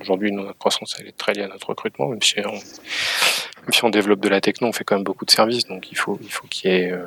Aujourd'hui, 0.00 0.32
notre 0.32 0.58
croissance 0.58 0.96
elle 0.98 1.08
est 1.08 1.16
très 1.16 1.32
liée 1.32 1.42
à 1.42 1.48
notre 1.48 1.68
recrutement, 1.68 2.08
même 2.08 2.20
si 2.22 2.36
on, 3.84 3.90
développe 3.90 4.20
de 4.20 4.28
la 4.28 4.40
techno, 4.40 4.68
on 4.68 4.72
fait 4.72 4.84
quand 4.84 4.96
même 4.96 5.04
beaucoup 5.04 5.24
de 5.24 5.30
services, 5.30 5.66
donc 5.66 5.90
il 5.90 5.96
faut 5.96 6.18
il 6.20 6.30
faut 6.32 6.46
qu'il 6.46 6.70
y 6.70 6.74
ait 6.74 6.92
euh, 6.92 7.06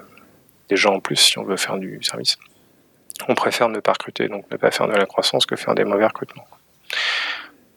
des 0.69 0.77
gens 0.77 0.95
en 0.95 0.99
plus 0.99 1.17
si 1.17 1.37
on 1.37 1.43
veut 1.43 1.57
faire 1.57 1.77
du 1.77 2.01
service. 2.01 2.37
On 3.27 3.35
préfère 3.35 3.69
ne 3.69 3.79
pas 3.79 3.93
recruter, 3.93 4.27
donc 4.27 4.49
ne 4.51 4.57
pas 4.57 4.71
faire 4.71 4.87
de 4.87 4.93
la 4.93 5.05
croissance 5.05 5.45
que 5.45 5.55
faire 5.55 5.75
des 5.75 5.85
mauvais 5.85 6.05
recrutements. 6.05 6.47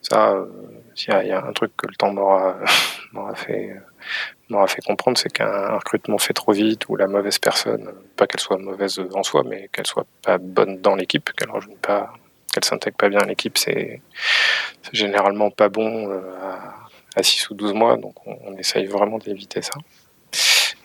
Ça, 0.03 0.33
euh, 0.33 0.47
il 0.97 1.27
y, 1.29 1.33
a 1.33 1.45
un 1.45 1.53
truc 1.53 1.73
que 1.77 1.87
le 1.87 1.95
temps 1.95 2.13
m'aura 2.13 2.57
fait 3.35 3.77
m'aura 4.49 4.67
fait 4.67 4.83
comprendre, 4.83 5.19
c'est 5.19 5.33
qu'un 5.33 5.77
recrutement 5.77 6.19
fait 6.19 6.33
trop 6.33 6.53
vite 6.53 6.89
ou 6.89 6.97
la 6.97 7.07
mauvaise 7.07 7.39
personne, 7.39 7.93
pas 8.17 8.27
qu'elle 8.27 8.41
soit 8.41 8.59
mauvaise 8.59 9.01
en 9.13 9.23
soi, 9.23 9.43
mais 9.45 9.69
qu'elle 9.73 9.87
soit 9.87 10.07
pas 10.23 10.39
bonne 10.39 10.81
dans 10.81 10.95
l'équipe, 10.95 11.31
qu'elle 11.33 11.51
rejoigne 11.51 11.77
pas, 11.77 12.13
qu'elle 12.53 12.65
s'intègre 12.65 12.97
pas 12.97 13.09
bien 13.09 13.21
à 13.21 13.27
l'équipe, 13.27 13.59
c'est 13.59 14.01
généralement 14.93 15.51
pas 15.51 15.69
bon 15.69 16.11
euh, 16.11 16.21
à, 17.15 17.23
6 17.23 17.51
ou 17.51 17.55
12 17.55 17.75
mois, 17.75 17.97
donc 17.97 18.15
on, 18.27 18.57
essaye 18.57 18.87
vraiment 18.87 19.19
d'éviter 19.19 19.61
ça. 19.63 19.75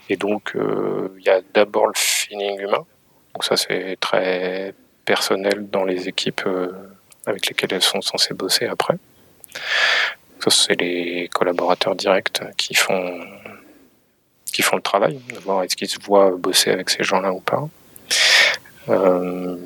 Et 0.10 0.18
donc, 0.18 0.56
euh, 0.56 1.16
il 1.20 1.26
y 1.26 1.30
a 1.30 1.42
d'abord 1.54 1.88
le 1.88 1.94
feeling 1.96 2.60
humain, 2.60 2.86
donc 3.34 3.44
ça 3.44 3.56
c'est 3.56 3.98
très 4.00 4.74
personnel 5.06 5.70
dans 5.70 5.84
les 5.84 6.08
équipes 6.08 6.42
euh, 6.46 6.72
avec 7.26 7.48
lesquelles 7.48 7.74
elles 7.74 7.82
sont 7.82 8.02
censées 8.02 8.34
bosser 8.34 8.66
après. 8.66 8.96
Ça, 10.40 10.50
c'est 10.50 10.76
les 10.76 11.30
collaborateurs 11.34 11.96
directs 11.96 12.42
qui 12.58 12.74
font 12.74 13.22
qui 14.54 14.62
font 14.62 14.78
le 14.78 14.82
travail, 14.82 15.20
de 15.34 15.40
voir 15.40 15.64
est-ce 15.64 15.76
qu'ils 15.76 15.90
se 15.90 16.00
voient 16.00 16.32
bosser 16.32 16.72
avec 16.72 16.90
ces 16.90 17.04
gens-là 17.04 17.34
ou 17.34 17.42
pas. 17.42 17.68
Euh, 18.88 19.58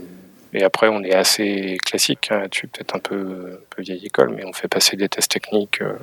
et 0.53 0.63
après, 0.63 0.87
on 0.87 1.03
est 1.03 1.13
assez 1.13 1.77
classique 1.85 2.29
hein, 2.31 2.39
là-dessus, 2.39 2.67
peut-être 2.67 2.95
un 2.95 2.99
peu, 2.99 3.59
peu, 3.69 3.81
vieille 3.81 4.05
école, 4.05 4.33
mais 4.33 4.45
on 4.45 4.53
fait 4.53 4.69
passer 4.69 4.95
des 4.95 5.09
tests 5.09 5.29
techniques 5.29 5.81
euh, 5.81 5.97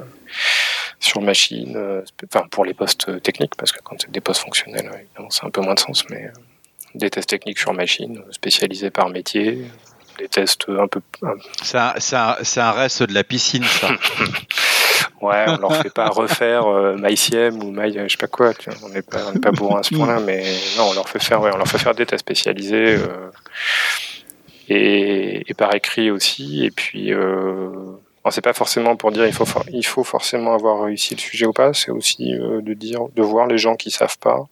sur 1.00 1.22
machine, 1.22 1.74
euh, 1.76 2.02
enfin 2.24 2.46
pour 2.50 2.64
les 2.64 2.74
postes 2.74 3.22
techniques, 3.22 3.54
parce 3.56 3.72
que 3.72 3.80
quand 3.82 3.96
c'est 3.98 4.10
des 4.10 4.20
postes 4.20 4.42
fonctionnels, 4.42 4.90
évidemment, 4.94 5.30
c'est 5.30 5.44
un 5.44 5.50
peu 5.50 5.62
moins 5.62 5.74
de 5.74 5.80
sens, 5.80 6.04
mais 6.10 6.30
des 6.94 7.10
tests 7.10 7.30
techniques 7.30 7.58
sur 7.58 7.72
machine, 7.72 8.22
spécialisés 8.30 8.90
par 8.90 9.08
métier, 9.08 9.64
des 10.18 10.28
tests 10.28 10.66
un 10.68 10.86
peu. 10.86 11.00
C'est 11.62 11.78
un, 11.78 11.94
un, 12.56 12.72
reste 12.72 13.02
de 13.02 13.14
la 13.14 13.24
piscine, 13.24 13.64
ça. 13.64 13.88
Ouais, 15.20 15.44
on 15.48 15.56
leur 15.56 15.76
fait 15.76 15.92
pas 15.92 16.08
refaire 16.08 16.66
euh, 16.66 16.96
MyCM 16.96 17.62
ou 17.62 17.70
My, 17.70 17.92
je 17.92 18.08
sais 18.08 18.16
pas 18.16 18.26
quoi. 18.26 18.52
on 18.82 18.88
n'est 18.88 19.02
pas, 19.02 19.20
on 19.34 19.38
pas 19.38 19.52
bourrin 19.52 19.80
à 19.80 19.82
ce 19.82 19.94
point-là, 19.94 20.20
mais 20.20 20.44
non, 20.76 20.88
on 20.90 20.92
leur 20.94 21.08
fait 21.08 21.22
faire, 21.22 21.40
ouais, 21.40 21.50
on 21.54 21.56
leur 21.56 21.68
fait 21.68 21.78
faire 21.78 21.94
des 21.94 22.04
tests 22.04 22.20
spécialisés 22.20 22.96
euh, 22.96 23.30
et, 24.68 25.54
par 25.56 25.74
écrit 25.74 26.10
aussi. 26.10 26.64
Et 26.64 26.70
puis, 26.70 27.12
euh, 27.12 27.70
pas 28.22 28.52
forcément 28.52 28.96
pour 28.96 29.12
dire 29.12 29.26
il 29.26 29.32
faut, 29.32 29.46
il 29.72 29.86
faut 29.86 30.04
forcément 30.04 30.54
avoir 30.54 30.84
réussi 30.84 31.14
le 31.14 31.20
sujet 31.20 31.46
ou 31.46 31.52
pas. 31.52 31.72
C'est 31.72 31.90
aussi 31.90 32.34
euh, 32.34 32.60
de 32.60 32.74
dire, 32.74 33.00
de 33.14 33.22
voir 33.22 33.46
les 33.46 33.58
gens 33.58 33.76
qui 33.76 33.90
savent 33.90 34.18
pas 34.18 34.44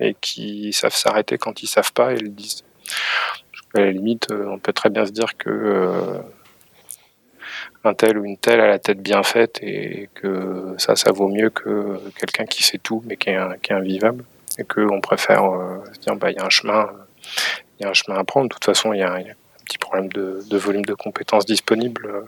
et 0.00 0.16
qui 0.20 0.72
savent 0.72 0.94
s'arrêter 0.94 1.38
quand 1.38 1.62
ils 1.62 1.68
savent 1.68 1.92
pas 1.92 2.12
et 2.12 2.16
le 2.16 2.28
disent. 2.28 2.64
À 3.74 3.80
la 3.80 3.90
limite, 3.90 4.28
on 4.30 4.58
peut 4.58 4.72
très 4.72 4.90
bien 4.90 5.04
se 5.06 5.10
dire 5.10 5.36
que 5.36 6.20
un 7.84 7.94
tel 7.94 8.18
ou 8.18 8.24
une 8.24 8.36
telle 8.36 8.60
a 8.60 8.66
la 8.66 8.78
tête 8.78 9.00
bien 9.00 9.22
faite 9.22 9.58
et 9.62 10.08
que 10.14 10.74
ça, 10.78 10.96
ça 10.96 11.12
vaut 11.12 11.28
mieux 11.28 11.50
que 11.50 12.00
quelqu'un 12.18 12.46
qui 12.46 12.62
sait 12.62 12.78
tout 12.78 13.02
mais 13.06 13.16
qui 13.16 13.30
est, 13.30 13.70
invivable 13.70 14.24
et 14.58 14.64
qu'on 14.64 15.00
préfère 15.00 15.44
euh, 15.44 15.84
se 15.92 16.00
dire 16.00 16.16
bah 16.16 16.30
il 16.30 16.36
y 16.36 16.40
a 16.40 16.44
un 16.44 16.50
chemin, 16.50 16.90
il 17.78 17.82
y 17.82 17.86
a 17.86 17.90
un 17.90 17.94
chemin 17.94 18.18
à 18.18 18.24
prendre. 18.24 18.48
De 18.48 18.54
toute 18.54 18.64
façon, 18.64 18.92
il 18.92 19.00
y 19.00 19.02
a, 19.02 19.12
un 19.12 19.22
petit 19.64 19.78
problème 19.78 20.08
de, 20.08 20.56
volume 20.56 20.84
de 20.84 20.94
compétences 20.94 21.44
disponibles 21.44 22.06
euh, 22.06 22.22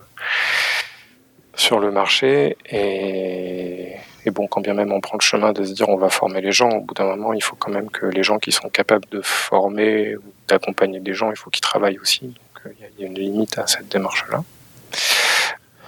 sur 1.54 1.78
le 1.78 1.90
marché 1.90 2.56
et, 2.70 3.96
bon, 4.26 4.46
quand 4.46 4.60
bien 4.60 4.74
même 4.74 4.92
on 4.92 5.00
prend 5.00 5.16
le 5.18 5.24
chemin 5.24 5.52
de 5.52 5.64
se 5.64 5.72
dire 5.72 5.88
on 5.88 5.96
va 5.96 6.10
former 6.10 6.40
les 6.40 6.52
gens, 6.52 6.68
au 6.68 6.80
bout 6.80 6.94
d'un 6.94 7.04
moment, 7.04 7.32
il 7.32 7.42
faut 7.42 7.56
quand 7.56 7.70
même 7.70 7.90
que 7.90 8.06
les 8.06 8.22
gens 8.22 8.38
qui 8.38 8.52
sont 8.52 8.68
capables 8.68 9.06
de 9.10 9.22
former 9.22 10.16
ou 10.16 10.22
d'accompagner 10.48 11.00
des 11.00 11.14
gens, 11.14 11.30
il 11.30 11.36
faut 11.36 11.48
qu'ils 11.48 11.62
travaillent 11.62 11.98
aussi. 11.98 12.26
Donc, 12.26 12.74
il 12.98 13.02
y 13.02 13.04
a 13.04 13.06
une 13.06 13.18
limite 13.18 13.58
à 13.58 13.66
cette 13.66 13.88
démarche-là. 13.88 14.42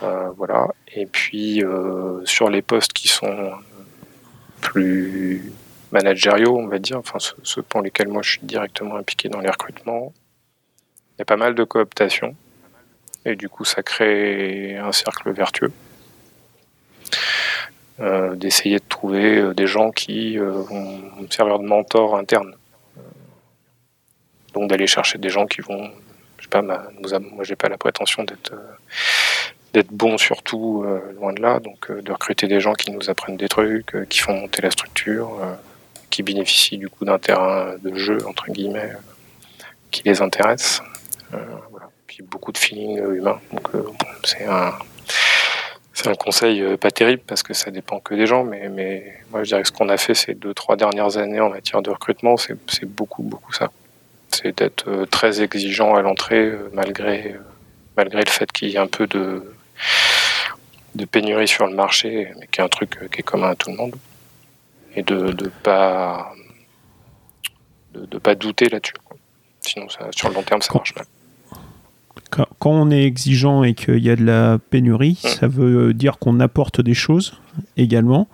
Voilà. 0.01 0.69
Et 0.95 1.07
puis 1.07 1.63
sur 2.25 2.49
les 2.51 2.63
postes 2.63 2.93
qui 2.93 3.09
sont 3.09 3.53
plus 4.61 5.53
managériaux, 5.93 6.59
on 6.59 6.67
va 6.67 6.79
dire, 6.79 6.99
enfin 6.99 7.19
ceux, 7.43 7.63
pour 7.63 7.83
lesquels 7.83 8.09
moi 8.09 8.23
je 8.23 8.33
suis 8.33 8.43
directement 8.43 8.97
impliqué 8.97 9.29
dans 9.29 9.41
les 9.41 9.51
recrutements, 9.51 10.13
il 11.15 11.21
y 11.21 11.23
a 11.23 11.25
pas 11.25 11.37
mal 11.37 11.55
de 11.55 11.65
cooptation. 11.65 12.37
Et 13.25 13.37
du 13.37 13.49
coup, 13.49 13.65
ça 13.65 13.83
crée 13.83 14.77
un 14.77 14.93
cercle 14.93 15.33
vertueux. 15.33 15.73
Euh, 18.01 18.37
d'essayer 18.37 18.79
de 18.79 18.85
trouver 18.89 19.39
euh, 19.39 19.55
des 19.55 19.67
gens 19.67 19.91
qui 19.91 20.39
euh, 20.39 20.53
vont 20.53 21.29
servir 21.31 21.59
de 21.59 21.65
mentor 21.65 22.17
interne. 22.17 22.55
Donc 24.55 24.71
d'aller 24.71 24.87
chercher 24.87 25.19
des 25.19 25.31
gens 25.31 25.47
qui 25.47 25.63
vont, 25.63 25.91
je 26.39 26.45
sais 26.45 26.49
pas, 26.49 26.63
moi 26.63 27.43
j'ai 27.43 27.57
pas 27.57 27.69
la 27.69 27.77
prétention 27.77 28.23
d'être 28.23 28.53
d'être 29.83 29.93
bon 29.93 30.19
surtout 30.19 30.85
loin 31.17 31.33
de 31.33 31.41
là, 31.41 31.61
donc 31.61 31.91
de 31.91 32.13
recruter 32.13 32.47
des 32.47 32.61
gens 32.61 32.75
qui 32.75 32.91
nous 32.91 33.11
apprennent 33.11 33.37
des 33.37 33.49
trucs, 33.49 33.97
qui 34.09 34.19
font 34.19 34.35
monter 34.35 34.63
la 34.63 34.71
structure, 34.71 35.31
qui 36.11 36.23
bénéficient 36.23 36.79
du 36.79 36.89
coup 36.89 37.05
d'un 37.05 37.19
terrain 37.19 37.75
de 37.83 37.95
jeu 37.95 38.19
entre 38.27 38.51
guillemets 38.51 38.93
qui 39.91 40.03
les 40.05 40.21
intéresse. 40.21 40.83
Puis 42.07 42.23
beaucoup 42.23 42.53
de 42.53 42.59
feeling 42.59 42.99
humain, 42.99 43.41
donc 43.53 43.69
c'est 44.25 44.45
un 44.45 44.73
c'est 45.99 46.09
un 46.09 46.15
conseil 46.15 46.63
euh, 46.63 46.77
pas 46.77 46.93
terrible 46.93 47.23
parce 47.27 47.43
que 47.43 47.55
ça 47.55 47.73
dépend 47.73 47.99
que 47.99 48.15
des 48.15 48.27
gens, 48.27 48.45
mais, 48.45 48.69
mais 48.69 49.15
moi 49.33 49.43
je 49.43 49.49
dirais 49.49 49.63
que 49.63 49.69
ce 49.69 49.73
qu'on 49.73 49.89
a 49.89 49.97
fait 49.97 50.15
ces 50.15 50.35
deux, 50.35 50.55
trois 50.55 50.77
dernières 50.77 51.17
années 51.17 51.41
en 51.41 51.51
matière 51.51 51.83
de 51.83 51.91
recrutement, 51.91 52.37
c'est 52.37 52.85
beaucoup, 52.85 53.25
beaucoup 53.25 53.53
ça. 53.53 53.73
C'est 54.29 54.57
d'être 54.57 54.89
euh, 54.89 55.07
très 55.07 55.43
exigeant 55.43 55.97
à 55.97 56.03
l'entrée 56.03 56.51
euh, 56.51 56.71
malgré, 56.73 57.35
malgré 57.97 58.21
le 58.21 58.31
fait 58.31 58.53
qu'il 58.53 58.69
y 58.69 58.77
ait 58.77 58.79
un 58.79 58.87
peu 58.87 59.09
de, 59.09 59.43
de 60.95 61.05
pénurie 61.05 61.49
sur 61.49 61.67
le 61.67 61.75
marché, 61.75 62.33
mais 62.39 62.47
qui 62.47 62.61
est 62.61 62.65
un 62.65 62.69
truc 62.69 63.11
qui 63.13 63.21
est 63.21 63.23
commun 63.23 63.51
à 63.51 63.55
tout 63.55 63.71
le 63.71 63.77
monde. 63.77 63.95
Et 64.95 65.03
de 65.03 65.17
ne 65.17 65.49
pas, 65.49 66.33
de, 67.95 68.19
pas 68.19 68.35
douter 68.35 68.69
là-dessus. 68.69 68.95
Sinon, 69.61 69.89
ça, 69.89 70.09
sur 70.13 70.29
le 70.29 70.35
long 70.35 70.43
terme, 70.43 70.63
ça 70.63 70.73
marche 70.75 70.95
mal 70.95 71.05
quand 72.31 72.71
on 72.71 72.91
est 72.91 73.05
exigeant 73.05 73.63
et 73.63 73.75
qu'il 73.75 74.05
y 74.05 74.11
a 74.11 74.17
de 74.17 74.25
la 74.25 74.59
pénurie, 74.71 75.19
ça 75.23 75.49
veut 75.49 75.95
dire 75.95 76.19
qu'on 76.19 76.41
apporte 76.41 76.81
des 76.81 76.95
choses 76.95 77.35
également. 77.77 78.29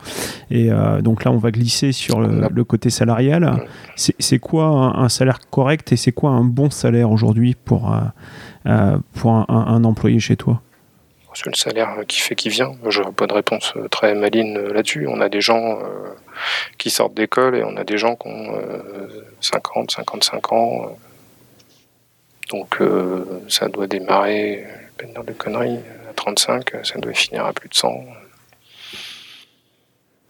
Et 0.50 0.70
euh, 0.70 1.00
donc 1.00 1.24
là, 1.24 1.30
on 1.30 1.38
va 1.38 1.50
glisser 1.50 1.92
sur 1.92 2.20
le, 2.20 2.64
côté 2.64 2.90
salarial. 2.90 3.64
C'est 3.96 4.38
quoi 4.38 4.66
un, 4.98 5.08
salaire 5.08 5.38
correct 5.50 5.92
et 5.92 5.96
c'est 5.96 6.12
quoi 6.12 6.30
un 6.30 6.44
bon 6.44 6.70
salaire 6.70 7.10
aujourd'hui 7.10 7.54
pour, 7.64 7.92
euh, 7.92 8.00
euh, 8.66 8.98
pour 9.14 9.32
un, 9.32 9.84
employé 9.84 10.18
chez 10.18 10.36
toi? 10.36 10.60
C'est 11.34 11.46
le 11.46 11.54
salaire 11.54 11.96
qui 12.06 12.20
fait 12.20 12.34
qui 12.34 12.48
vient. 12.48 12.72
Je 12.88 13.00
n'aurai 13.00 13.12
pas 13.12 13.26
de 13.26 13.34
réponse 13.34 13.74
très 13.90 14.14
maline 14.14 14.58
là-dessus. 14.58 15.06
On 15.08 15.20
a 15.20 15.28
des 15.28 15.40
gens 15.40 15.78
qui 16.78 16.90
sortent 16.90 17.14
d'école 17.14 17.56
et 17.56 17.64
on 17.64 17.76
a 17.76 17.84
des 17.84 17.98
gens 17.98 18.16
qui 18.16 18.28
ont 18.28 18.58
50, 19.40 19.90
55 19.90 20.52
ans, 20.52 20.96
donc 22.50 22.80
euh, 22.80 23.24
ça 23.48 23.68
doit 23.68 23.86
démarrer, 23.86 24.66
peine 24.98 25.12
de 25.12 25.32
conneries, 25.32 25.80
à 26.08 26.12
35, 26.14 26.84
ça 26.84 26.98
doit 26.98 27.12
finir 27.12 27.44
à 27.44 27.52
plus 27.52 27.68
de 27.68 27.74
100. 27.74 28.04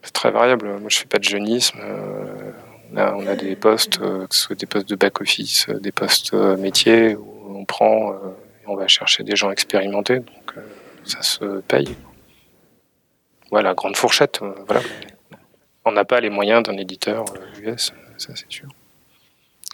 C'est 0.03 0.13
très 0.13 0.31
variable. 0.31 0.69
Moi, 0.81 0.89
je 0.89 0.99
fais 0.99 1.07
pas 1.07 1.19
de 1.19 1.25
jeunisme. 1.25 1.79
Euh, 1.83 2.53
on, 2.97 3.27
a, 3.27 3.35
des 3.35 3.57
postes, 3.57 4.01
euh, 4.01 4.27
que 4.27 4.35
ce 4.35 4.43
soit 4.43 4.59
des 4.59 4.67
postes 4.67 4.89
de 4.89 4.95
back-office, 4.95 5.69
des 5.69 5.93
postes 5.93 6.35
métiers, 6.35 7.17
où 7.17 7.57
on 7.59 7.65
prend 7.65 8.13
et 8.13 8.67
on 8.67 8.77
va 8.77 8.87
chercher 8.87 9.25
des 9.25 9.35
gens 9.35 9.51
expérimentés. 9.51 10.21
Ça 11.05 11.23
se 11.23 11.61
paye. 11.61 11.97
Voilà, 13.51 13.75
grande 13.75 13.97
fourchette. 13.97 14.41
voilà. 14.67 14.81
On 15.85 15.93
n'a 15.93 16.05
pas 16.05 16.21
les 16.21 16.31
moyens 16.31 16.63
d'un 16.63 16.77
éditeur 16.77 17.25
US, 17.63 17.93
ça 18.17 18.35
c'est 18.35 18.51
sûr. 18.51 18.69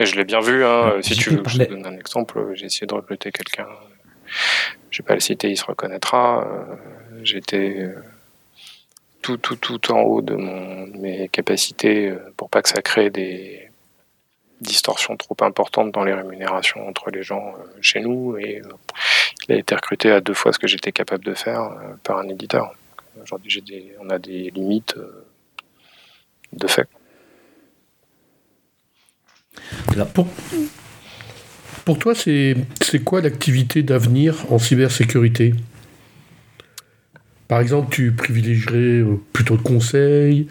Et 0.01 0.07
je 0.07 0.17
l'ai 0.17 0.25
bien 0.25 0.41
vu, 0.41 0.65
hein, 0.65 0.95
si 1.03 1.15
tu 1.15 1.31
veux, 1.31 1.43
je 1.47 1.59
te 1.59 1.65
donne 1.65 1.87
un 1.87 1.97
exemple. 1.97 2.53
J'ai 2.55 2.67
essayé 2.67 2.87
de 2.87 2.95
recruter 2.95 3.31
quelqu'un. 3.31 3.67
Je 4.91 5.03
vais 5.03 5.07
pas 5.07 5.15
le 5.15 5.21
citer, 5.21 5.51
il 5.51 5.57
se 5.57 5.65
reconnaîtra. 5.65 6.47
Euh, 6.47 6.77
j'étais 7.23 7.77
euh, 7.81 8.03
tout, 9.23 9.37
tout, 9.37 9.57
tout 9.57 9.93
en 9.93 10.01
haut 10.01 10.23
de, 10.23 10.35
mon, 10.35 10.87
mes 10.87 11.29
capacités 11.29 12.09
euh, 12.09 12.33
pour 12.37 12.49
pas 12.51 12.63
que 12.63 12.69
ça 12.69 12.83
crée 12.83 13.11
des 13.11 13.70
distorsions 14.61 15.17
trop 15.17 15.37
importantes 15.41 15.93
dans 15.93 16.05
les 16.05 16.15
rémunérations 16.15 16.87
entre 16.87 17.11
les 17.11 17.23
gens 17.23 17.55
chez 17.81 18.01
nous. 18.01 18.37
Et 18.39 18.63
il 19.49 19.55
a 19.55 19.59
été 19.59 19.75
recruté 19.75 20.11
à 20.11 20.21
deux 20.21 20.35
fois 20.35 20.53
ce 20.53 20.59
que 20.59 20.67
j'étais 20.67 20.93
capable 20.93 21.25
de 21.25 21.35
faire 21.35 21.71
par 22.03 22.19
un 22.19 22.29
éditeur. 22.29 22.75
Aujourd'hui, 23.23 23.63
on 24.01 24.11
a 24.11 24.19
des 24.19 24.51
limites 24.51 24.97
de 26.53 26.67
fait. 26.67 26.89
Pour, 30.15 30.27
pour 31.85 31.99
toi, 31.99 32.15
c'est 32.15 32.57
quoi 33.05 33.21
l'activité 33.21 33.83
d'avenir 33.83 34.37
en 34.51 34.59
cybersécurité? 34.59 35.55
Par 37.49 37.61
exemple, 37.61 37.93
tu 37.93 38.13
privilégierais 38.13 39.01
euh, 39.03 39.21
plutôt 39.33 39.57
le 39.57 39.63
conseil, 39.63 40.47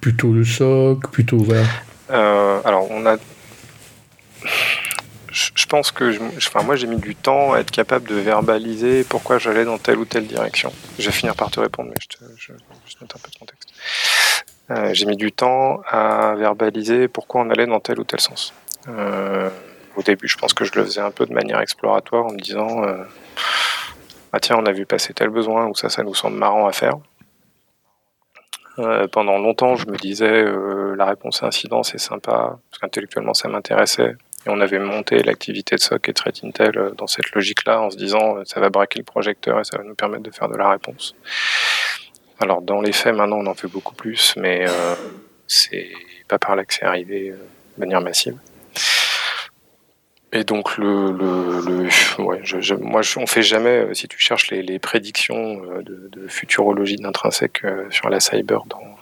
plutôt 0.00 0.32
le 0.32 0.42
SOC, 0.42 1.10
plutôt... 1.10 1.46
Euh, 2.10 2.60
alors, 2.64 2.90
on 2.90 3.04
a... 3.04 3.18
Je 5.32 5.66
pense 5.66 5.92
que 5.92 6.18
enfin, 6.36 6.62
moi 6.62 6.74
j'ai 6.74 6.88
mis 6.88 6.96
du 6.96 7.14
temps 7.14 7.52
à 7.52 7.60
être 7.60 7.70
capable 7.70 8.08
de 8.08 8.16
verbaliser 8.16 9.04
pourquoi 9.04 9.38
j'allais 9.38 9.64
dans 9.64 9.78
telle 9.78 9.98
ou 9.98 10.04
telle 10.04 10.26
direction. 10.26 10.72
Je 10.98 11.06
vais 11.06 11.12
finir 11.12 11.36
par 11.36 11.50
te 11.50 11.60
répondre, 11.60 11.90
mais 11.90 11.96
je, 12.00 12.08
te, 12.08 12.24
je, 12.36 12.52
je 12.86 12.96
un 13.02 13.06
peu 13.06 13.30
de 13.30 13.38
contexte. 13.38 13.72
Euh, 14.70 14.90
j'ai 14.92 15.06
mis 15.06 15.16
du 15.16 15.30
temps 15.30 15.82
à 15.86 16.34
verbaliser 16.34 17.06
pourquoi 17.06 17.42
on 17.42 17.50
allait 17.50 17.66
dans 17.66 17.78
tel 17.80 18.00
ou 18.00 18.04
tel 18.04 18.20
sens. 18.20 18.52
Euh, 18.88 19.50
au 19.96 20.02
début, 20.02 20.26
je 20.26 20.36
pense 20.36 20.52
que 20.52 20.64
je 20.64 20.72
le 20.74 20.84
faisais 20.84 21.00
un 21.00 21.12
peu 21.12 21.26
de 21.26 21.32
manière 21.32 21.60
exploratoire 21.60 22.26
en 22.26 22.32
me 22.32 22.38
disant 22.38 22.82
euh, 22.84 23.04
ah 24.32 24.40
tiens, 24.40 24.56
on 24.58 24.66
a 24.66 24.72
vu 24.72 24.86
passer 24.86 25.14
tel 25.14 25.28
besoin 25.28 25.66
ou 25.66 25.76
ça, 25.76 25.90
ça 25.90 26.02
nous 26.02 26.14
semble 26.14 26.38
marrant 26.38 26.66
à 26.66 26.72
faire. 26.72 26.94
pendant 29.12 29.38
longtemps, 29.38 29.76
je 29.76 29.86
me 29.86 29.96
disais 29.96 30.44
la 30.96 31.04
réponse 31.04 31.42
à 31.42 31.46
incident 31.46 31.82
c'est 31.82 31.98
sympa 31.98 32.58
parce 32.70 32.80
qu'intellectuellement 32.80 33.34
ça 33.34 33.48
m'intéressait 33.48 34.16
et 34.46 34.48
on 34.48 34.60
avait 34.60 34.78
monté 34.78 35.22
l'activité 35.22 35.76
de 35.76 35.80
SOC 35.80 36.08
et 36.08 36.12
Threat 36.14 36.40
Intel 36.44 36.92
dans 36.96 37.06
cette 37.06 37.30
logique-là 37.32 37.80
en 37.80 37.90
se 37.90 37.96
disant 37.96 38.44
ça 38.44 38.60
va 38.60 38.70
braquer 38.70 38.98
le 38.98 39.04
projecteur 39.04 39.60
et 39.60 39.64
ça 39.64 39.76
va 39.78 39.84
nous 39.84 39.94
permettre 39.94 40.22
de 40.22 40.30
faire 40.30 40.48
de 40.48 40.56
la 40.56 40.70
réponse. 40.70 41.14
Alors 42.40 42.62
dans 42.62 42.80
les 42.80 42.92
faits, 42.92 43.14
maintenant, 43.14 43.36
on 43.36 43.46
en 43.46 43.54
fait 43.54 43.68
beaucoup 43.68 43.94
plus, 43.94 44.34
mais 44.36 44.64
euh, 44.66 44.94
c'est 45.46 45.90
pas 46.26 46.38
par 46.38 46.56
là 46.56 46.64
que 46.64 46.72
c'est 46.72 46.84
arrivé 46.84 47.30
euh, 47.30 47.34
de 47.76 47.80
manière 47.80 48.00
massive. 48.00 48.36
Et 50.32 50.44
donc 50.44 50.78
le, 50.78 51.10
moi, 52.78 53.00
on 53.16 53.26
fait 53.26 53.42
jamais. 53.42 53.80
Euh, 53.80 53.94
si 53.94 54.06
tu 54.06 54.18
cherches 54.18 54.50
les, 54.52 54.78
prédictions 54.78 55.62
euh, 55.64 55.82
de, 55.82 56.08
de 56.12 56.28
futurologie 56.28 56.96
d'intrinsèque 56.96 57.62
sur 57.90 58.08
la 58.08 58.20
cyber 58.20 58.64
dans, 58.66 58.96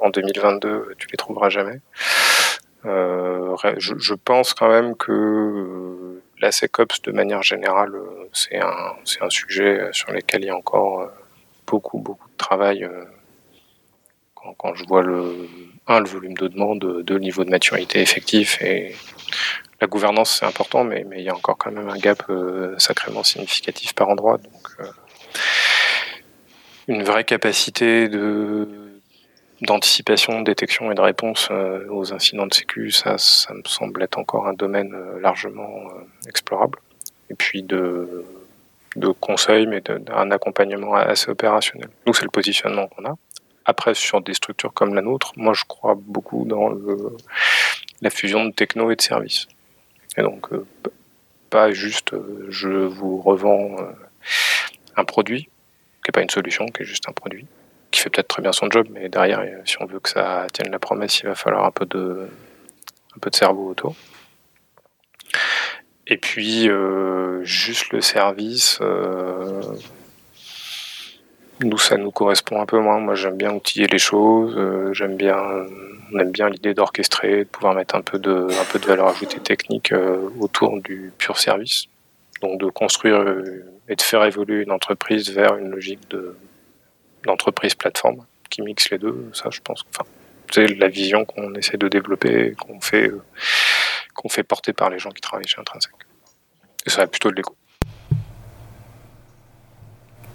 en 0.00 0.10
2022, 0.10 0.96
tu 0.98 1.06
les 1.10 1.16
trouveras 1.16 1.50
jamais. 1.50 1.80
Euh, 2.86 3.56
je, 3.78 3.94
je, 3.98 4.14
pense 4.14 4.54
quand 4.54 4.68
même 4.68 4.96
que 4.96 6.22
la 6.40 6.50
SecOps, 6.50 7.02
de 7.02 7.12
manière 7.12 7.42
générale, 7.42 7.92
c'est 8.32 8.58
un, 8.58 8.94
c'est 9.04 9.22
un 9.22 9.28
sujet 9.28 9.88
sur 9.92 10.12
lequel 10.12 10.42
il 10.42 10.46
y 10.46 10.50
a 10.50 10.56
encore 10.56 11.10
beaucoup, 11.66 11.98
beaucoup 11.98 12.28
de 12.28 12.36
travail 12.36 12.84
euh, 12.84 13.04
quand, 14.34 14.74
je 14.74 14.84
vois 14.86 15.02
le, 15.02 15.48
un, 15.86 16.00
le 16.00 16.08
volume 16.08 16.34
de 16.34 16.48
demande, 16.48 17.02
deux, 17.04 17.14
le 17.14 17.20
niveau 17.20 17.44
de 17.44 17.50
maturité 17.50 18.00
effectif 18.00 18.60
et 18.62 18.94
la 19.80 19.86
gouvernance, 19.86 20.38
c'est 20.38 20.46
important, 20.46 20.84
mais, 20.84 21.04
mais 21.08 21.20
il 21.20 21.24
y 21.24 21.28
a 21.28 21.34
encore 21.34 21.56
quand 21.56 21.70
même 21.70 21.88
un 21.88 21.98
gap 21.98 22.22
euh, 22.28 22.74
sacrément 22.78 23.22
significatif 23.22 23.94
par 23.94 24.08
endroit. 24.08 24.38
Donc, 24.38 24.68
euh, 24.80 24.84
une 26.88 27.02
vraie 27.02 27.24
capacité 27.24 28.08
de 28.08 28.68
d'anticipation, 29.62 30.40
de 30.40 30.44
détection 30.44 30.90
et 30.90 30.94
de 30.94 31.00
réponse 31.00 31.50
aux 31.90 32.12
incidents 32.12 32.46
de 32.46 32.54
sécu, 32.54 32.90
ça, 32.90 33.18
ça 33.18 33.52
me 33.52 33.62
semble 33.66 34.02
être 34.02 34.18
encore 34.18 34.46
un 34.46 34.54
domaine 34.54 34.94
largement 35.20 35.88
explorable. 36.26 36.78
Et 37.28 37.34
puis 37.34 37.62
de 37.62 38.24
de 38.96 39.08
conseils, 39.08 39.66
mais 39.66 39.80
d'un 39.80 40.30
accompagnement 40.30 40.94
assez 40.94 41.30
opérationnel. 41.30 41.88
Nous, 42.06 42.14
c'est 42.14 42.24
le 42.24 42.30
positionnement 42.30 42.88
qu'on 42.88 43.04
a. 43.04 43.16
Après, 43.64 43.94
sur 43.94 44.20
des 44.20 44.34
structures 44.34 44.72
comme 44.72 44.94
la 44.94 45.02
nôtre, 45.02 45.32
moi, 45.36 45.52
je 45.54 45.64
crois 45.64 45.94
beaucoup 45.96 46.44
dans 46.44 46.70
le, 46.70 47.16
la 48.00 48.10
fusion 48.10 48.46
de 48.46 48.52
techno 48.52 48.90
et 48.90 48.96
de 48.96 49.02
services. 49.02 49.46
Et 50.16 50.22
donc, 50.22 50.52
euh, 50.52 50.66
pas 51.50 51.70
juste 51.70 52.14
euh, 52.14 52.46
je 52.48 52.68
vous 52.68 53.20
revends 53.20 53.76
euh, 53.78 53.92
un 54.96 55.04
produit, 55.04 55.44
qui 55.44 56.08
n'est 56.08 56.12
pas 56.12 56.22
une 56.22 56.30
solution, 56.30 56.66
qui 56.66 56.82
est 56.82 56.86
juste 56.86 57.08
un 57.08 57.12
produit, 57.12 57.46
fait 58.00 58.10
peut-être 58.10 58.28
très 58.28 58.42
bien 58.42 58.52
son 58.52 58.70
job, 58.70 58.86
mais 58.90 59.08
derrière, 59.08 59.42
si 59.64 59.76
on 59.80 59.86
veut 59.86 60.00
que 60.00 60.08
ça 60.08 60.46
tienne 60.52 60.70
la 60.70 60.78
promesse, 60.78 61.20
il 61.20 61.26
va 61.26 61.34
falloir 61.34 61.64
un 61.64 61.70
peu 61.70 61.86
de, 61.86 62.28
un 63.16 63.18
peu 63.20 63.30
de 63.30 63.36
cerveau 63.36 63.68
autour. 63.68 63.94
Et 66.06 66.16
puis, 66.16 66.68
juste 67.44 67.92
le 67.92 68.00
service, 68.00 68.80
nous, 71.62 71.78
ça 71.78 71.96
nous 71.96 72.10
correspond 72.10 72.60
un 72.60 72.66
peu 72.66 72.78
moins. 72.78 72.98
Moi, 73.00 73.14
j'aime 73.14 73.36
bien 73.36 73.52
outiller 73.52 73.86
les 73.86 73.98
choses. 73.98 74.54
Euh, 74.56 74.92
j'aime 74.94 75.16
bien, 75.16 75.36
on 76.12 76.18
aime 76.18 76.30
bien 76.30 76.48
l'idée 76.48 76.74
d'orchestrer, 76.74 77.44
de 77.44 77.48
pouvoir 77.48 77.74
mettre 77.74 77.94
un 77.94 78.00
peu 78.00 78.18
de, 78.18 78.48
un 78.50 78.64
peu 78.72 78.78
de 78.78 78.86
valeur 78.86 79.08
ajoutée 79.08 79.40
technique 79.40 79.92
euh, 79.92 80.30
autour 80.38 80.80
du 80.80 81.12
pur 81.18 81.38
service. 81.38 81.84
Donc, 82.40 82.58
de 82.58 82.66
construire 82.70 83.16
euh, 83.16 83.66
et 83.88 83.96
de 83.96 84.02
faire 84.02 84.24
évoluer 84.24 84.62
une 84.62 84.70
entreprise 84.70 85.30
vers 85.30 85.56
une 85.56 85.70
logique 85.70 86.08
de 86.10 86.34
d'entreprise 87.26 87.74
plateforme 87.74 88.24
qui 88.48 88.62
mixe 88.62 88.90
les 88.90 88.98
deux. 88.98 89.30
Ça, 89.32 89.50
je 89.50 89.60
pense. 89.60 89.84
Enfin, 89.90 90.08
c'est 90.50 90.66
la 90.66 90.88
vision 90.88 91.24
qu'on 91.24 91.54
essaie 91.54 91.76
de 91.76 91.88
développer, 91.88 92.54
qu'on 92.58 92.80
fait, 92.80 93.10
qu'on 94.14 94.28
fait 94.28 94.42
porter 94.42 94.72
par 94.72 94.90
les 94.90 94.98
gens 94.98 95.10
qui 95.10 95.20
travaillent 95.20 95.46
chez 95.46 95.60
Intrinsec. 95.60 95.92
Et 96.86 96.90
ça 96.90 97.02
a 97.02 97.06
plutôt 97.06 97.30
de 97.30 97.36
l'écho. 97.36 97.54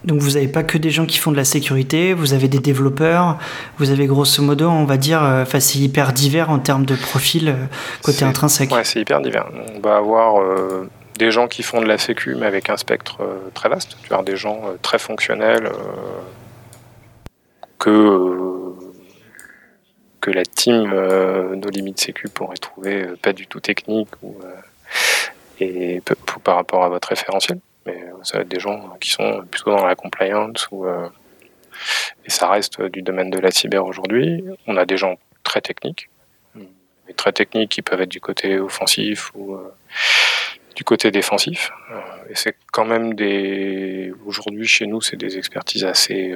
Donc 0.06 0.20
vous 0.20 0.32
n'avez 0.32 0.48
pas 0.48 0.64
que 0.64 0.78
des 0.78 0.92
gens 0.92 1.08
qui 1.08 1.18
font 1.18 1.32
de 1.32 1.38
la 1.38 1.46
sécurité, 1.46 2.14
vous 2.14 2.34
avez 2.34 2.48
des 2.48 2.60
développeurs, 2.60 3.40
vous 3.80 3.90
avez 3.90 4.06
grosso 4.06 4.44
modo, 4.44 4.70
on 4.70 4.86
va 4.86 4.98
dire, 4.98 5.24
euh, 5.24 5.42
enfin 5.42 5.60
c'est 5.60 5.80
hyper 5.80 6.14
divers 6.14 6.52
en 6.52 6.60
termes 6.60 6.86
de 6.86 6.96
profil 6.96 7.50
euh, 7.50 7.66
côté 8.04 8.24
intrinsèque. 8.24 8.72
Ouais, 8.72 8.84
c'est 8.84 9.02
hyper 9.02 9.20
divers. 9.20 9.48
On 9.76 9.80
va 9.80 9.98
avoir 9.98 10.40
euh, 10.40 10.88
des 11.18 11.32
gens 11.32 11.48
qui 11.48 11.64
font 11.64 11.82
de 11.82 11.88
la 11.88 11.98
sécu 11.98 12.36
mais 12.36 12.46
avec 12.46 12.70
un 12.70 12.78
spectre 12.78 13.18
très 13.56 13.68
vaste. 13.68 13.98
Tu 14.04 14.10
vas 14.10 14.18
avoir 14.18 14.24
des 14.24 14.36
gens 14.38 14.62
très 14.84 15.00
fonctionnels 15.00 15.72
que 17.86 18.74
que 20.22 20.32
la 20.32 20.44
team 20.44 20.90
nos 21.56 21.70
limites 21.70 22.00
sécu 22.00 22.30
pourrait 22.30 22.58
trouver 22.58 23.06
pas 23.22 23.34
du 23.34 23.46
tout 23.48 23.60
technique 23.60 24.10
ou 24.24 24.36
et 25.60 26.02
par 26.44 26.56
rapport 26.56 26.84
à 26.84 26.90
votre 26.90 27.10
référentiel 27.10 27.60
mais 27.86 28.06
ça 28.24 28.38
va 28.38 28.42
être 28.42 28.50
des 28.50 28.60
gens 28.60 28.98
qui 29.00 29.12
sont 29.12 29.46
plutôt 29.50 29.72
dans 29.72 29.86
la 29.86 29.96
compliance 29.96 30.68
ou 30.72 30.86
euh, 30.86 31.08
et 32.26 32.30
ça 32.30 32.50
reste 32.50 32.82
du 32.82 33.02
domaine 33.02 33.30
de 33.30 33.40
la 33.40 33.52
cyber 33.52 33.86
aujourd'hui. 33.86 34.44
On 34.66 34.78
a 34.78 34.86
des 34.86 34.98
gens 34.98 35.16
très 35.44 35.62
techniques, 35.62 36.10
mais 36.56 37.14
très 37.16 37.32
techniques 37.32 37.72
qui 37.72 37.82
peuvent 37.82 38.02
être 38.02 38.10
du 38.10 38.22
côté 38.22 38.58
offensif 38.58 39.32
ou 39.36 39.56
euh, 39.56 39.74
du 40.76 40.84
côté 40.84 41.12
défensif. 41.12 41.72
Euh, 41.92 42.00
et 42.30 42.36
c'est 42.36 42.56
quand 42.72 42.86
même 42.86 43.14
des 43.14 44.12
aujourd'hui 44.26 44.68
chez 44.68 44.88
nous, 44.88 45.02
c'est 45.02 45.18
des 45.18 45.38
expertises 45.38 45.86
assez 45.86 46.34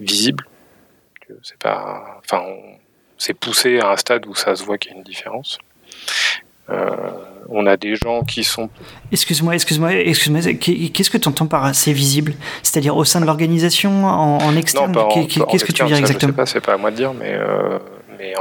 visibles. 0.00 0.44
C'est 1.42 1.58
pas, 1.58 2.20
enfin, 2.24 2.42
c'est 3.16 3.34
poussé 3.34 3.78
à 3.78 3.92
un 3.92 3.96
stade 3.96 4.26
où 4.26 4.34
ça 4.34 4.56
se 4.56 4.64
voit 4.64 4.78
qu'il 4.78 4.90
y 4.90 4.94
a 4.94 4.96
une 4.96 5.04
différence. 5.04 5.58
Euh, 6.70 6.86
on 7.48 7.66
a 7.66 7.76
des 7.76 7.96
gens 7.96 8.22
qui 8.22 8.44
sont. 8.44 8.68
Excuse-moi, 9.12 9.54
excuse-moi, 9.54 9.92
excuse-moi. 9.92 10.40
Qu'est-ce 10.40 11.10
que 11.10 11.18
tu 11.18 11.28
entends 11.28 11.46
par 11.46 11.64
assez 11.64 11.92
visible? 11.92 12.34
C'est-à-dire 12.62 12.96
au 12.96 13.04
sein 13.04 13.20
de 13.20 13.26
l'organisation, 13.26 14.06
en, 14.06 14.56
externe? 14.56 14.96
Qu'est-ce 15.50 15.64
que 15.64 15.72
tu 15.72 15.82
veux 15.82 15.88
dire 15.88 15.98
exactement 15.98 16.32
Je 16.32 16.36
sais 16.36 16.36
pas, 16.36 16.46
c'est 16.46 16.60
pas 16.60 16.74
à 16.74 16.76
moi 16.76 16.90
de 16.90 16.96
dire, 16.96 17.12
mais, 17.12 17.32
euh, 17.32 17.78
mais 18.20 18.34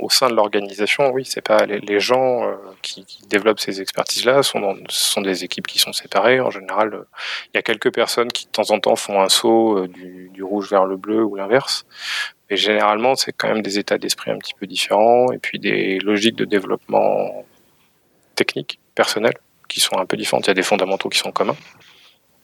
au 0.00 0.10
sein 0.10 0.28
de 0.28 0.34
l'organisation, 0.34 1.10
oui, 1.10 1.24
c'est 1.24 1.40
pas 1.40 1.64
les, 1.64 2.00
gens 2.00 2.44
euh, 2.44 2.54
qui, 2.82 3.06
développent 3.28 3.60
ces 3.60 3.80
expertises-là 3.80 4.42
sont, 4.42 4.76
sont 4.88 5.22
des 5.22 5.42
équipes 5.42 5.66
qui 5.66 5.78
sont 5.78 5.94
séparées. 5.94 6.40
En 6.40 6.50
général, 6.50 7.04
il 7.46 7.56
y 7.56 7.58
a 7.58 7.62
quelques 7.62 7.92
personnes 7.92 8.28
qui 8.28 8.44
de 8.44 8.50
temps 8.50 8.70
en 8.70 8.78
temps 8.78 8.96
font 8.96 9.22
un 9.22 9.30
saut 9.30 9.86
du, 9.86 10.30
du 10.34 10.42
rouge 10.42 10.68
vers 10.70 10.84
le 10.84 10.98
bleu 10.98 11.24
ou 11.24 11.34
l'inverse. 11.34 11.86
Mais 12.50 12.58
généralement, 12.58 13.14
c'est 13.14 13.32
quand 13.32 13.48
même 13.48 13.62
des 13.62 13.78
états 13.78 13.96
d'esprit 13.96 14.30
un 14.30 14.38
petit 14.38 14.52
peu 14.52 14.66
différents 14.66 15.32
et 15.32 15.38
puis 15.38 15.58
des 15.58 15.98
logiques 16.00 16.36
de 16.36 16.44
développement 16.44 17.46
techniques, 18.34 18.78
personnelles, 18.94 19.38
qui 19.68 19.80
sont 19.80 19.96
un 19.98 20.04
peu 20.04 20.18
différentes. 20.18 20.46
Il 20.46 20.50
y 20.50 20.50
a 20.50 20.54
des 20.54 20.62
fondamentaux 20.62 21.08
qui 21.08 21.18
sont 21.18 21.32
communs, 21.32 21.56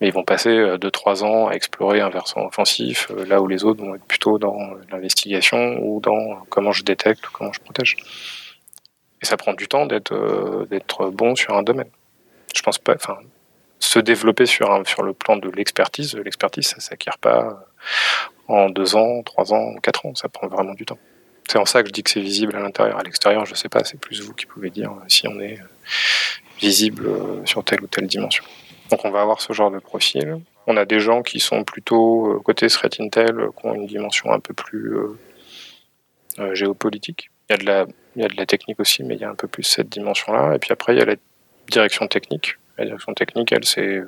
mais 0.01 0.09
ils 0.09 0.13
vont 0.13 0.25
passer 0.25 0.51
2-3 0.51 1.23
euh, 1.23 1.27
ans 1.27 1.49
à 1.49 1.53
explorer 1.53 2.01
un 2.01 2.09
versant 2.09 2.47
offensif, 2.47 3.09
euh, 3.11 3.25
là 3.25 3.41
où 3.41 3.49
les 3.49 3.65
autres 3.65 3.85
vont 3.85 3.95
être 3.95 4.05
plutôt 4.05 4.39
dans 4.39 4.57
l'investigation 4.91 5.79
ou 5.83 6.01
dans 6.01 6.37
comment 6.49 6.73
je 6.73 6.85
détecte 6.85 7.27
ou 7.27 7.31
comment 7.33 7.53
je 7.53 7.61
protège. 7.61 7.97
Et 9.21 9.27
ça 9.27 9.37
prend 9.37 9.55
du 9.55 9.67
temps 9.67 9.87
d'être 9.87 10.13
euh, 10.15 10.67
d'être 10.71 11.11
bon 11.11 11.35
sur 11.35 11.57
un 11.57 11.63
domaine. 11.63 11.91
Je 12.55 12.63
pense 12.63 12.79
pas, 12.79 12.95
enfin, 12.95 13.19
se 13.81 13.99
développer 13.99 14.47
sur, 14.47 14.71
un, 14.71 14.85
sur 14.85 15.03
le 15.03 15.13
plan 15.13 15.37
de 15.37 15.51
l'expertise, 15.51 16.15
l'expertise, 16.15 16.69
ça 16.69 16.81
s'acquiert 16.81 17.19
pas 17.19 17.67
en 18.47 18.71
2 18.71 18.97
ans, 18.97 19.23
3 19.23 19.53
ans, 19.53 19.75
4 19.83 20.07
ans, 20.07 20.15
ça 20.15 20.29
prend 20.29 20.47
vraiment 20.47 20.75
du 20.75 20.85
temps. 20.85 20.99
C'est 21.49 21.59
en 21.59 21.65
ça 21.65 21.83
que 21.83 21.89
je 21.89 21.93
dis 21.93 22.03
que 22.03 22.11
c'est 22.11 22.21
visible 22.21 22.57
à 22.57 22.61
l'intérieur. 22.61 22.99
À 22.99 23.03
l'extérieur, 23.03 23.47
je 23.47 23.55
sais 23.55 23.69
pas, 23.69 23.83
c'est 23.85 23.99
plus 23.99 24.21
vous 24.21 24.35
qui 24.35 24.47
pouvez 24.47 24.71
dire 24.71 24.93
si 25.09 25.27
on 25.27 25.41
est 25.41 25.59
visible 26.59 27.09
sur 27.47 27.65
telle 27.65 27.83
ou 27.83 27.87
telle 27.87 28.07
dimension. 28.07 28.45
Donc 28.91 29.05
on 29.05 29.11
va 29.11 29.23
avoir 29.23 29.41
ce 29.41 29.53
genre 29.53 29.71
de 29.71 29.79
profil. 29.79 30.41
On 30.67 30.77
a 30.77 30.85
des 30.85 31.01
gens 31.01 31.23
qui 31.23 31.41
sont 31.41 31.65
plutôt 31.65 32.41
côté 32.45 32.69
threat 32.69 33.01
intel, 33.01 33.49
qui 33.59 33.67
ont 33.67 33.75
une 33.75 33.87
dimension 33.87 34.33
un 34.33 34.41
peu 34.41 34.55
plus 34.55 34.97
géopolitique. 36.53 37.31
Il 37.49 37.53
y, 37.53 37.55
a 37.55 38.29
de 38.29 38.37
la, 38.37 38.47
technique 38.47 38.79
aussi, 38.79 39.03
mais 39.03 39.15
il 39.15 39.21
y 39.21 39.25
a 39.25 39.31
un 39.31 39.35
peu 39.35 39.49
plus 39.49 39.63
cette 39.63 39.89
dimension-là. 39.89 40.55
Et 40.55 40.59
puis 40.59 40.71
après, 40.73 40.95
il 40.95 40.99
y 40.99 41.03
a 41.03 41.07
la 41.07 41.17
direction 41.71 42.07
technique. 42.07 42.59
La 42.77 42.85
direction 42.85 43.15
technique, 43.15 43.53
elle, 43.53 43.65
c'est... 43.65 44.03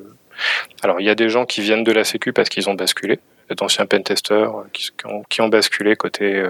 Alors, 0.83 1.01
il 1.01 1.07
y 1.07 1.11
a 1.11 1.15
des 1.15 1.31
gens 1.31 1.47
qui 1.47 1.63
viennent 1.63 1.85
de 1.85 1.93
la 1.93 2.05
Sécu 2.05 2.33
parce 2.33 2.51
qu'ils 2.51 2.69
ont 2.69 2.75
basculé, 2.75 3.19
d'anciens 3.57 3.87
pentesters 3.87 4.53
qui, 4.73 4.91
qui, 5.31 5.41
ont, 5.41 5.49
basculé 5.49 5.97
côté 5.97 6.45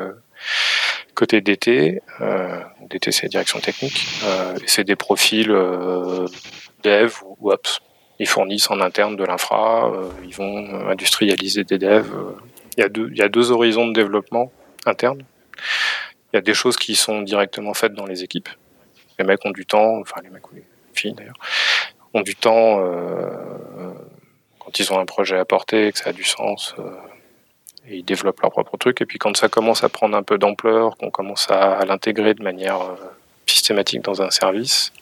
Côté 1.15 1.41
DT, 1.41 2.03
euh, 2.21 2.61
DT 2.89 3.13
c'est 3.13 3.29
direction 3.29 3.61
technique, 3.61 4.07
euh, 4.25 4.55
c'est 4.67 4.85
des 4.85 4.97
profils 4.97 5.51
euh, 5.51 6.27
dev 6.83 7.13
ou 7.23 7.51
ops. 7.51 7.81
Ils 8.21 8.29
fournissent 8.29 8.71
en 8.71 8.81
interne 8.81 9.17
de 9.17 9.25
l'infra, 9.25 9.91
euh, 9.91 10.09
ils 10.25 10.35
vont 10.35 10.89
industrialiser 10.89 11.65
des 11.65 11.79
devs. 11.79 12.15
Il 12.77 12.81
y, 12.81 12.85
a 12.85 12.89
deux, 12.89 13.09
il 13.11 13.19
y 13.19 13.23
a 13.23 13.29
deux 13.29 13.51
horizons 13.51 13.89
de 13.89 13.93
développement 13.93 14.53
interne. 14.87 15.23
Il 16.33 16.37
y 16.37 16.39
a 16.39 16.41
des 16.41 16.55
choses 16.55 16.77
qui 16.77 16.95
sont 16.95 17.23
directement 17.23 17.75
faites 17.75 17.95
dans 17.95 18.07
les 18.07 18.23
équipes. 18.23 18.49
Les 19.19 19.25
mecs 19.25 19.45
ont 19.45 19.51
du 19.51 19.67
temps, 19.67 19.99
enfin 19.99 20.21
les 20.23 20.31
mecs 20.31 20.49
ou 20.53 20.55
les 20.55 20.65
filles 20.95 21.15
d'ailleurs, 21.15 21.35
ont 22.15 22.23
du 22.23 22.37
temps 22.37 22.81
quand 24.61 24.79
ils 24.79 24.93
ont 24.93 25.01
un 25.01 25.05
projet 25.05 25.37
à 25.37 25.45
porter, 25.45 25.91
que 25.91 25.99
ça 25.99 26.11
a 26.11 26.13
du 26.13 26.25
sens 26.25 26.77
et 27.91 27.99
ils 27.99 28.05
développent 28.05 28.41
leur 28.41 28.51
propre 28.51 28.77
truc. 28.77 29.01
Et 29.01 29.07
puis 29.07 29.19
quand 29.19 29.37
ça 29.37 29.49
commence 29.49 29.85
à 29.85 29.89
prendre 29.89 30.17
un 30.17 30.23
peu 30.23 30.39
d'ampleur, 30.39 30.97
qu'on 30.97 31.11
commence 31.11 31.51
à, 31.51 31.85
l'intégrer 31.85 32.35
de 32.35 32.43
manière 32.43 32.81
euh, 32.81 32.95
systématique 33.47 34.03
dans 34.03 34.23
un 34.23 34.31
service, 34.31 34.93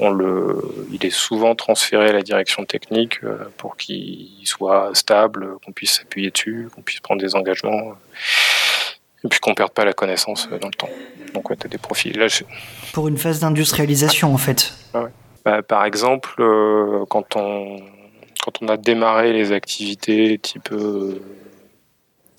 on 0.00 0.10
le, 0.10 0.62
il 0.92 1.04
est 1.04 1.10
souvent 1.10 1.54
transféré 1.54 2.08
à 2.08 2.12
la 2.12 2.22
direction 2.22 2.64
technique 2.64 3.22
euh, 3.22 3.36
pour 3.56 3.76
qu'il 3.76 4.28
soit 4.44 4.90
stable, 4.94 5.58
qu'on 5.64 5.72
puisse 5.72 5.98
s'appuyer 5.98 6.30
dessus, 6.30 6.68
qu'on 6.74 6.82
puisse 6.82 7.00
prendre 7.00 7.20
des 7.20 7.34
engagements. 7.34 7.94
Et 9.22 9.28
puis 9.28 9.38
qu'on 9.38 9.54
perde 9.54 9.72
pas 9.72 9.84
la 9.84 9.92
connaissance 9.92 10.48
euh, 10.50 10.58
dans 10.58 10.68
le 10.68 10.74
temps. 10.74 10.88
Donc 11.34 11.50
ouais, 11.50 11.56
tu 11.56 11.66
as 11.66 11.68
des 11.68 11.78
profils. 11.78 12.18
Là, 12.18 12.26
Pour 12.92 13.08
une 13.08 13.18
phase 13.18 13.40
d'industrialisation 13.40 14.32
en 14.32 14.38
fait. 14.38 14.72
Ah 14.94 15.02
ouais. 15.02 15.10
Bah, 15.44 15.62
par 15.62 15.84
exemple, 15.84 16.34
quand, 17.08 17.36
on, 17.36 17.80
quand 18.44 18.62
on 18.62 18.68
a 18.68 18.76
démarré 18.76 19.32
les 19.32 19.52
activités 19.52 20.38
type 20.38 20.70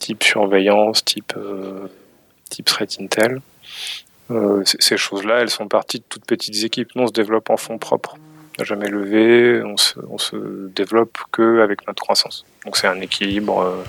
type 0.02 0.24
surveillance, 0.24 1.06
type, 1.06 1.34
euh, 1.38 1.88
type 2.50 2.66
threat 2.66 2.98
intel. 3.00 3.40
Euh, 4.32 4.64
ces 4.66 4.98
choses-là, 4.98 5.40
elles 5.40 5.50
sont 5.50 5.68
parties 5.68 6.00
de 6.00 6.06
toutes 6.08 6.26
petites 6.26 6.64
équipes. 6.64 6.90
Nous, 6.96 7.04
on 7.04 7.08
se 7.08 7.14
développe 7.14 7.50
en 7.50 7.58
fonds 7.58 7.78
propres. 7.78 8.16
On 8.18 8.62
n'a 8.62 8.66
jamais 8.66 8.90
levé, 8.90 9.64
on 9.64 9.78
se, 9.78 9.96
on 10.10 10.18
se 10.18 10.36
développe 10.76 11.18
qu'avec 11.32 11.88
notre 11.88 12.02
croissance. 12.02 12.46
Donc 12.66 12.78
c'est 12.78 12.88
un 12.88 13.00
équilibre. 13.00 13.62
Euh, 13.62 13.84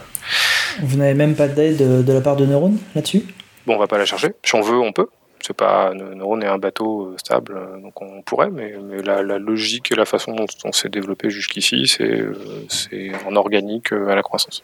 Vous 0.80 0.96
n'avez 0.96 1.14
même 1.14 1.34
pas 1.34 1.48
d'aide 1.48 2.04
de, 2.04 2.12
la 2.12 2.20
part 2.20 2.36
de 2.36 2.46
Neuron 2.46 2.74
là-dessus? 2.94 3.24
Bon, 3.66 3.74
on 3.74 3.78
va 3.78 3.86
pas 3.86 3.98
la 3.98 4.04
chercher. 4.04 4.32
Si 4.44 4.54
on 4.54 4.60
veut, 4.60 4.78
on 4.78 4.92
peut. 4.92 5.08
C'est 5.44 5.56
pas 5.56 5.92
Neuron 5.92 6.40
est 6.40 6.46
un 6.46 6.58
bateau 6.58 7.14
stable, 7.16 7.58
donc 7.82 8.00
on 8.00 8.22
pourrait, 8.22 8.50
mais, 8.50 8.74
la, 9.02 9.24
la, 9.24 9.40
logique 9.40 9.90
et 9.90 9.96
la 9.96 10.04
façon 10.04 10.34
dont 10.34 10.46
on 10.64 10.70
s'est 10.70 10.88
développé 10.88 11.30
jusqu'ici, 11.30 11.88
c'est 11.88 13.12
en 13.26 13.34
organique 13.34 13.90
à 13.90 14.14
la 14.14 14.22
croissance. 14.22 14.62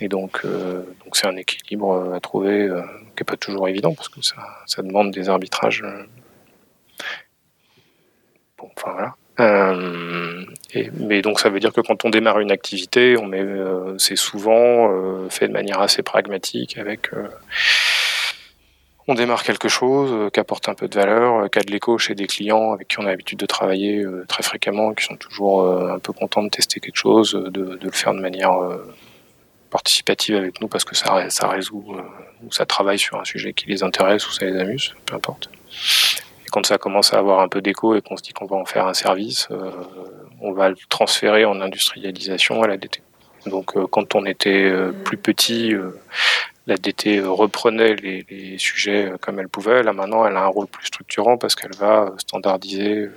Et 0.00 0.08
donc, 0.08 0.40
euh, 0.44 0.82
donc 1.04 1.16
c'est 1.16 1.26
un 1.26 1.36
équilibre 1.36 1.92
euh, 1.92 2.14
à 2.14 2.20
trouver 2.20 2.62
euh, 2.62 2.80
qui 3.16 3.22
n'est 3.22 3.26
pas 3.26 3.36
toujours 3.36 3.68
évident 3.68 3.94
parce 3.94 4.08
que 4.08 4.20
ça, 4.22 4.82
demande 4.82 5.10
des 5.10 5.28
arbitrages. 5.28 5.84
Bon, 8.58 8.70
enfin 8.76 9.14
voilà. 9.38 9.76
mais 10.98 11.22
donc 11.22 11.38
ça 11.38 11.50
veut 11.50 11.60
dire 11.60 11.72
que 11.72 11.82
quand 11.82 12.04
on 12.04 12.10
démarre 12.10 12.40
une 12.40 12.50
activité, 12.50 13.16
c'est 13.98 14.16
souvent 14.16 15.28
fait 15.28 15.48
de 15.48 15.52
manière 15.52 15.80
assez 15.80 16.02
pragmatique 16.02 16.78
avec 16.78 17.10
on 19.08 19.14
démarre 19.14 19.42
quelque 19.42 19.68
chose 19.68 20.30
qui 20.30 20.40
apporte 20.40 20.68
un 20.68 20.74
peu 20.74 20.88
de 20.88 20.94
valeur, 20.94 21.50
qui 21.50 21.58
a 21.58 21.62
de 21.62 21.70
l'écho 21.72 21.96
chez 21.98 22.14
des 22.14 22.26
clients 22.26 22.72
avec 22.72 22.88
qui 22.88 22.98
on 23.00 23.06
a 23.06 23.10
l'habitude 23.10 23.38
de 23.38 23.46
travailler 23.46 24.04
très 24.28 24.42
fréquemment, 24.42 24.92
qui 24.92 25.04
sont 25.04 25.16
toujours 25.16 25.66
un 25.66 25.98
peu 25.98 26.12
contents 26.12 26.42
de 26.42 26.50
tester 26.50 26.80
quelque 26.80 26.98
chose, 26.98 27.32
de 27.32 27.78
le 27.82 27.90
faire 27.92 28.14
de 28.14 28.20
manière 28.20 28.52
participative 29.70 30.36
avec 30.36 30.60
nous 30.60 30.68
parce 30.68 30.84
que 30.84 30.94
ça, 30.94 31.30
ça 31.30 31.48
résout 31.48 31.84
ou 32.42 32.52
ça 32.52 32.66
travaille 32.66 32.98
sur 32.98 33.18
un 33.18 33.24
sujet 33.24 33.52
qui 33.52 33.66
les 33.66 33.82
intéresse 33.82 34.26
ou 34.28 34.32
ça 34.32 34.44
les 34.44 34.58
amuse, 34.58 34.94
peu 35.06 35.14
importe. 35.14 35.50
Et 36.44 36.48
quand 36.50 36.66
ça 36.66 36.78
commence 36.78 37.14
à 37.14 37.18
avoir 37.18 37.40
un 37.40 37.48
peu 37.48 37.60
d'écho 37.60 37.94
et 37.94 38.02
qu'on 38.02 38.16
se 38.16 38.22
dit 38.22 38.32
qu'on 38.32 38.46
va 38.46 38.56
en 38.56 38.64
faire 38.64 38.86
un 38.86 38.94
service, 38.94 39.48
on 40.40 40.52
va 40.52 40.70
le 40.70 40.76
transférer 40.88 41.44
en 41.44 41.60
industrialisation 41.60 42.62
à 42.62 42.66
la 42.66 42.76
DT. 42.76 43.02
Donc 43.46 43.74
quand 43.90 44.14
on 44.14 44.26
était 44.26 44.72
plus 45.04 45.16
petit, 45.16 45.72
la 46.66 46.76
DT 46.76 47.20
reprenait 47.20 47.94
les, 47.96 48.26
les, 48.28 48.58
sujets 48.58 49.12
comme 49.20 49.38
elle 49.38 49.48
pouvait. 49.48 49.82
Là 49.82 49.92
maintenant, 49.92 50.26
elle 50.26 50.36
a 50.36 50.42
un 50.42 50.46
rôle 50.46 50.66
plus 50.66 50.86
structurant 50.86 51.36
parce 51.36 51.54
qu'elle 51.54 51.74
va 51.74 52.12
standardiser 52.18 53.10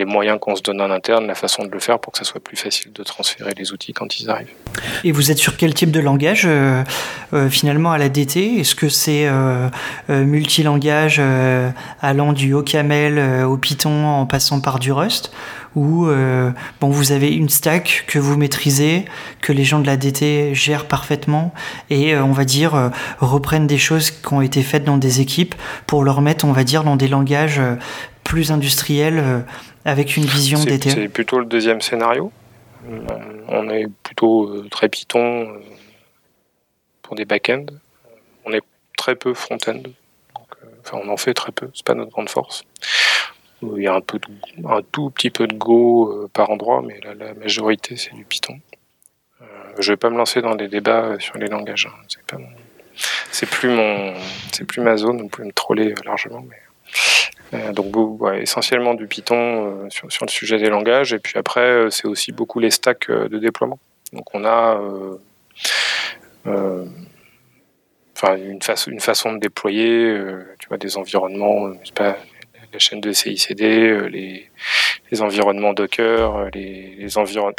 les 0.00 0.06
moyens 0.06 0.38
qu'on 0.40 0.56
se 0.56 0.62
donne 0.62 0.80
en 0.80 0.90
interne, 0.90 1.26
la 1.26 1.34
façon 1.34 1.64
de 1.64 1.70
le 1.70 1.78
faire 1.78 1.98
pour 1.98 2.12
que 2.12 2.18
ça 2.18 2.24
soit 2.24 2.42
plus 2.42 2.56
facile 2.56 2.90
de 2.92 3.02
transférer 3.02 3.52
les 3.56 3.70
outils 3.72 3.92
quand 3.92 4.18
ils 4.18 4.30
arrivent. 4.30 4.48
Et 5.04 5.12
vous 5.12 5.30
êtes 5.30 5.36
sur 5.36 5.58
quel 5.58 5.74
type 5.74 5.90
de 5.90 6.00
langage 6.00 6.44
euh, 6.46 6.82
euh, 7.34 7.50
finalement 7.50 7.92
à 7.92 7.98
la 7.98 8.08
DT 8.08 8.60
Est-ce 8.60 8.74
que 8.74 8.88
c'est 8.88 9.26
euh, 9.28 9.68
multilangage 10.08 11.20
allant 12.00 12.32
du 12.32 12.54
OCaml 12.54 13.44
au 13.44 13.56
Python 13.58 14.06
en 14.06 14.26
passant 14.26 14.60
par 14.60 14.78
du 14.78 14.90
Rust? 14.90 15.32
Ou 15.76 16.08
bon, 16.80 16.88
vous 16.88 17.12
avez 17.12 17.32
une 17.32 17.48
stack 17.48 18.04
que 18.08 18.18
vous 18.18 18.36
maîtrisez, 18.36 19.04
que 19.40 19.52
les 19.52 19.62
gens 19.62 19.78
de 19.78 19.86
la 19.86 19.96
DT 19.96 20.52
gèrent 20.52 20.88
parfaitement 20.88 21.54
et 21.90 22.16
on 22.16 22.32
va 22.32 22.44
dire 22.44 22.90
reprennent 23.20 23.68
des 23.68 23.78
choses 23.78 24.10
qui 24.10 24.34
ont 24.34 24.40
été 24.40 24.62
faites 24.62 24.82
dans 24.82 24.96
des 24.96 25.20
équipes 25.20 25.54
pour 25.86 26.02
leur 26.02 26.22
mettre, 26.22 26.44
on 26.44 26.50
va 26.50 26.64
dire, 26.64 26.82
dans 26.82 26.96
des 26.96 27.06
langages 27.06 27.60
plus 28.24 28.50
industriels 28.50 29.44
avec 29.84 30.16
une 30.16 30.24
vision 30.24 30.62
d'été 30.62 30.90
C'est 30.90 31.08
plutôt 31.08 31.38
le 31.38 31.46
deuxième 31.46 31.80
scénario. 31.80 32.32
On 33.48 33.68
est 33.68 33.86
plutôt 34.02 34.48
euh, 34.48 34.68
très 34.70 34.88
Python 34.88 35.42
euh, 35.42 35.60
pour 37.02 37.14
des 37.14 37.24
back-end. 37.24 37.66
On 38.44 38.52
est 38.52 38.62
très 38.96 39.16
peu 39.16 39.34
front-end. 39.34 39.82
Euh, 39.84 40.66
enfin, 40.84 40.98
on 41.02 41.08
en 41.08 41.16
fait 41.16 41.34
très 41.34 41.52
peu. 41.52 41.70
C'est 41.74 41.84
pas 41.84 41.94
notre 41.94 42.10
grande 42.10 42.30
force. 42.30 42.64
Il 43.62 43.82
y 43.82 43.86
a 43.88 43.94
un, 43.94 44.00
peu 44.00 44.18
un 44.64 44.80
tout 44.82 45.10
petit 45.10 45.28
peu 45.28 45.46
de 45.46 45.54
Go 45.54 46.28
par 46.32 46.48
endroit, 46.48 46.82
mais 46.82 46.98
la, 47.02 47.34
majorité 47.34 47.96
c'est 47.96 48.14
du 48.14 48.24
Python. 48.24 48.58
je 49.78 49.92
vais 49.92 49.98
pas 49.98 50.08
me 50.08 50.16
lancer 50.16 50.40
dans 50.40 50.54
des 50.54 50.68
débats 50.68 51.18
sur 51.18 51.36
les 51.36 51.46
langages. 51.46 51.86
Hein. 51.86 52.02
C'est 52.08 52.22
pas 52.22 52.38
c'est 53.30 53.48
plus 53.48 53.68
mon, 53.68 54.14
c'est 54.52 54.64
plus 54.64 54.80
ma 54.80 54.96
zone. 54.96 55.20
Vous 55.20 55.28
pouvez 55.28 55.46
me 55.46 55.52
troller 55.52 55.94
largement, 56.06 56.42
mais 56.48 56.56
euh, 57.52 57.72
donc 57.72 57.94
essentiellement 58.40 58.94
du 58.94 59.06
Python 59.06 59.84
euh, 59.84 59.88
sur, 59.90 60.24
le 60.24 60.30
sujet 60.30 60.58
des 60.58 60.68
langages. 60.68 61.12
Et 61.12 61.18
puis 61.18 61.36
après, 61.36 61.60
euh, 61.60 61.90
c'est 61.90 62.06
aussi 62.06 62.32
beaucoup 62.32 62.60
les 62.60 62.70
stacks 62.70 63.10
de 63.10 63.38
déploiement. 63.38 63.78
Donc 64.12 64.26
on 64.34 64.44
a 64.44 64.80
enfin 68.16 68.36
une, 68.36 68.62
façon, 68.62 68.90
une 68.90 69.00
façon 69.00 69.32
de 69.32 69.38
déployer, 69.38 70.14
tu 70.58 70.68
vois, 70.68 70.78
des 70.78 70.96
environnements, 70.96 71.72
pas, 71.94 72.16
la 72.72 72.78
chaîne 72.78 73.00
de 73.00 73.12
CICD, 73.12 74.08
les, 74.10 74.50
les 75.10 75.22
environnements 75.22 75.72
Docker, 75.72 76.50
les, 76.54 76.96
les 76.98 77.18
environnements. 77.18 77.56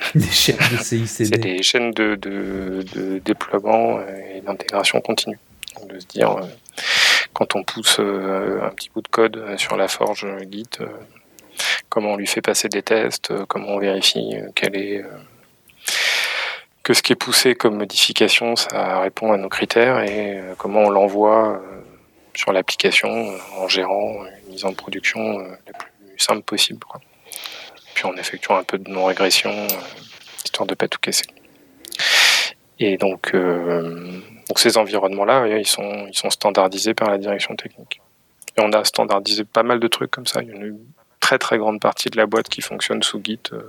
Des 0.14 0.26
chaînes 0.26 0.56
de 0.56 0.76
CICD. 0.82 1.06
C'est 1.06 1.38
des 1.38 1.62
chaînes 1.62 1.90
de, 1.90 2.14
de, 2.14 2.82
de 2.94 3.18
déploiement 3.18 4.00
et 4.00 4.40
d'intégration 4.40 5.00
continue. 5.00 5.38
De 5.86 5.98
se 6.00 6.06
dire, 6.06 6.36
quand 7.32 7.54
on 7.54 7.62
pousse 7.62 8.00
euh, 8.00 8.62
un 8.64 8.70
petit 8.70 8.90
bout 8.90 9.00
de 9.00 9.08
code 9.08 9.36
euh, 9.36 9.56
sur 9.56 9.76
la 9.76 9.86
forge 9.88 10.26
Git, 10.50 10.68
euh, 10.80 10.86
comment 11.88 12.14
on 12.14 12.16
lui 12.16 12.26
fait 12.26 12.42
passer 12.42 12.68
des 12.68 12.82
tests, 12.82 13.32
comment 13.46 13.68
on 13.68 13.78
vérifie 13.78 14.34
que 16.82 16.94
ce 16.94 17.02
qui 17.02 17.12
est 17.12 17.16
poussé 17.16 17.54
comme 17.54 17.76
modification, 17.76 18.56
ça 18.56 19.00
répond 19.00 19.32
à 19.32 19.36
nos 19.36 19.48
critères 19.48 20.00
et 20.00 20.40
comment 20.56 20.80
on 20.80 20.90
l'envoie 20.90 21.60
sur 22.34 22.52
l'application 22.52 23.32
en 23.56 23.68
gérant 23.68 24.24
une 24.24 24.52
mise 24.52 24.64
en 24.64 24.72
production 24.72 25.38
la 25.38 25.72
plus 25.78 25.90
simple 26.16 26.42
possible. 26.42 26.80
Puis 27.94 28.06
en 28.06 28.16
effectuant 28.16 28.56
un 28.56 28.64
peu 28.64 28.78
de 28.78 28.90
non-régression, 28.90 29.52
histoire 30.44 30.66
de 30.66 30.74
pas 30.74 30.88
tout 30.88 31.00
casser. 31.00 31.26
Et 32.78 32.96
donc, 32.96 33.34
donc 33.34 34.58
ces 34.58 34.78
environnements-là, 34.78 35.48
ils 35.58 35.66
sont, 35.66 36.06
ils 36.08 36.16
sont 36.16 36.30
standardisés 36.30 36.94
par 36.94 37.10
la 37.10 37.18
direction 37.18 37.56
technique. 37.56 38.00
Et 38.56 38.60
on 38.60 38.72
a 38.72 38.84
standardisé 38.84 39.44
pas 39.44 39.62
mal 39.62 39.80
de 39.80 39.88
trucs 39.88 40.10
comme 40.10 40.26
ça. 40.26 40.42
Il 40.42 40.48
y 40.48 40.52
a 40.52 40.54
une 40.54 40.78
très 41.20 41.38
très 41.38 41.58
grande 41.58 41.80
partie 41.80 42.08
de 42.08 42.16
la 42.16 42.26
boîte 42.26 42.48
qui 42.48 42.62
fonctionne 42.62 43.02
sous 43.02 43.20
Git 43.22 43.40
euh, 43.52 43.60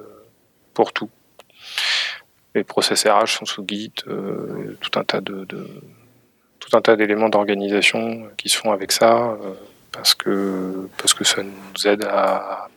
pour 0.73 0.93
tout. 0.93 1.09
Les 2.55 2.63
process 2.63 3.05
RH 3.05 3.27
sont 3.27 3.45
sous 3.45 3.65
Git, 3.67 3.91
euh, 4.07 4.77
tout 4.79 4.97
un 4.97 5.03
tas 5.03 5.19
de, 5.21 5.45
tout 5.45 6.77
un 6.77 6.81
tas 6.81 6.95
d'éléments 6.95 7.29
d'organisation 7.29 8.29
qui 8.37 8.47
se 8.47 8.57
font 8.57 8.71
avec 8.71 8.91
ça 8.91 9.31
euh, 9.31 9.53
parce 9.91 10.15
que 10.15 10.87
parce 10.97 11.13
que 11.13 11.23
ça 11.23 11.43
nous 11.43 11.87
aide 11.87 12.05
à, 12.05 12.69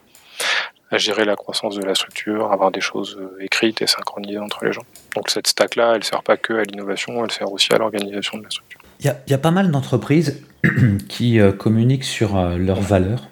à 0.93 0.99
gérer 0.99 1.24
la 1.24 1.36
croissance 1.36 1.76
de 1.76 1.82
la 1.82 1.95
structure, 1.95 2.53
avoir 2.53 2.70
des 2.70 2.80
choses 2.80 3.18
euh, 3.18 3.43
écrites 3.43 3.80
et 3.82 3.86
synchronisées 3.86 4.38
entre 4.38 4.64
les 4.64 4.72
gens. 4.72 4.84
Donc 5.14 5.30
cette 5.30 5.47
stack-là, 5.47 5.93
elle 5.93 6.01
ne 6.01 6.05
sert 6.05 6.22
pas 6.22 6.36
que 6.36 6.55
à 6.55 6.62
l'innovation, 6.64 7.24
elle 7.24 7.30
sert 7.30 7.51
aussi 7.51 7.72
à 7.72 7.78
l'organisation 7.78 8.38
de 8.38 8.45
la 8.45 8.51
structure. 8.51 8.80
Il 9.01 9.12
y, 9.26 9.34
a 9.34 9.38
pas 9.38 9.51
mal 9.51 9.70
d'entreprises 9.70 10.45
qui 11.09 11.40
euh, 11.40 11.51
communiquent 11.53 12.05
sur 12.05 12.36
euh, 12.36 12.57
leurs 12.57 12.80
valeurs. 12.80 13.28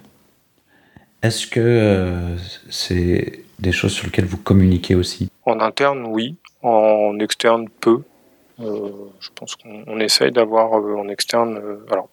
Est-ce 1.22 1.46
que 1.46 2.36
c'est 2.70 3.44
des 3.58 3.72
choses 3.72 3.92
sur 3.92 4.06
lesquelles 4.06 4.24
vous 4.24 4.38
communiquez 4.38 4.94
aussi? 4.94 5.28
En 5.44 5.60
interne, 5.60 6.06
oui. 6.06 6.36
En 6.62 7.18
externe, 7.18 7.68
peu. 7.68 8.00
je 8.58 9.28
pense 9.34 9.54
qu'on 9.54 10.00
essaye 10.00 10.32
d'avoir 10.32 10.72
en 10.72 11.08
externe. 11.08 11.60
alors, 11.90 12.08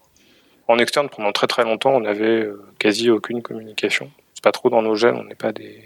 en 0.67 0.77
externe, 0.77 1.07
pendant 1.07 1.31
très 1.31 1.47
très 1.47 1.63
longtemps, 1.63 1.91
on 1.91 2.01
n'avait 2.01 2.49
quasi 2.79 3.09
aucune 3.09 3.41
communication 3.41 4.11
c'est 4.37 4.43
pas 4.43 4.51
trop 4.51 4.69
dans 4.69 4.83
nos 4.83 4.93
gènes, 4.93 5.15
on 5.15 5.23
n'est 5.23 5.33
pas 5.33 5.51
des, 5.51 5.83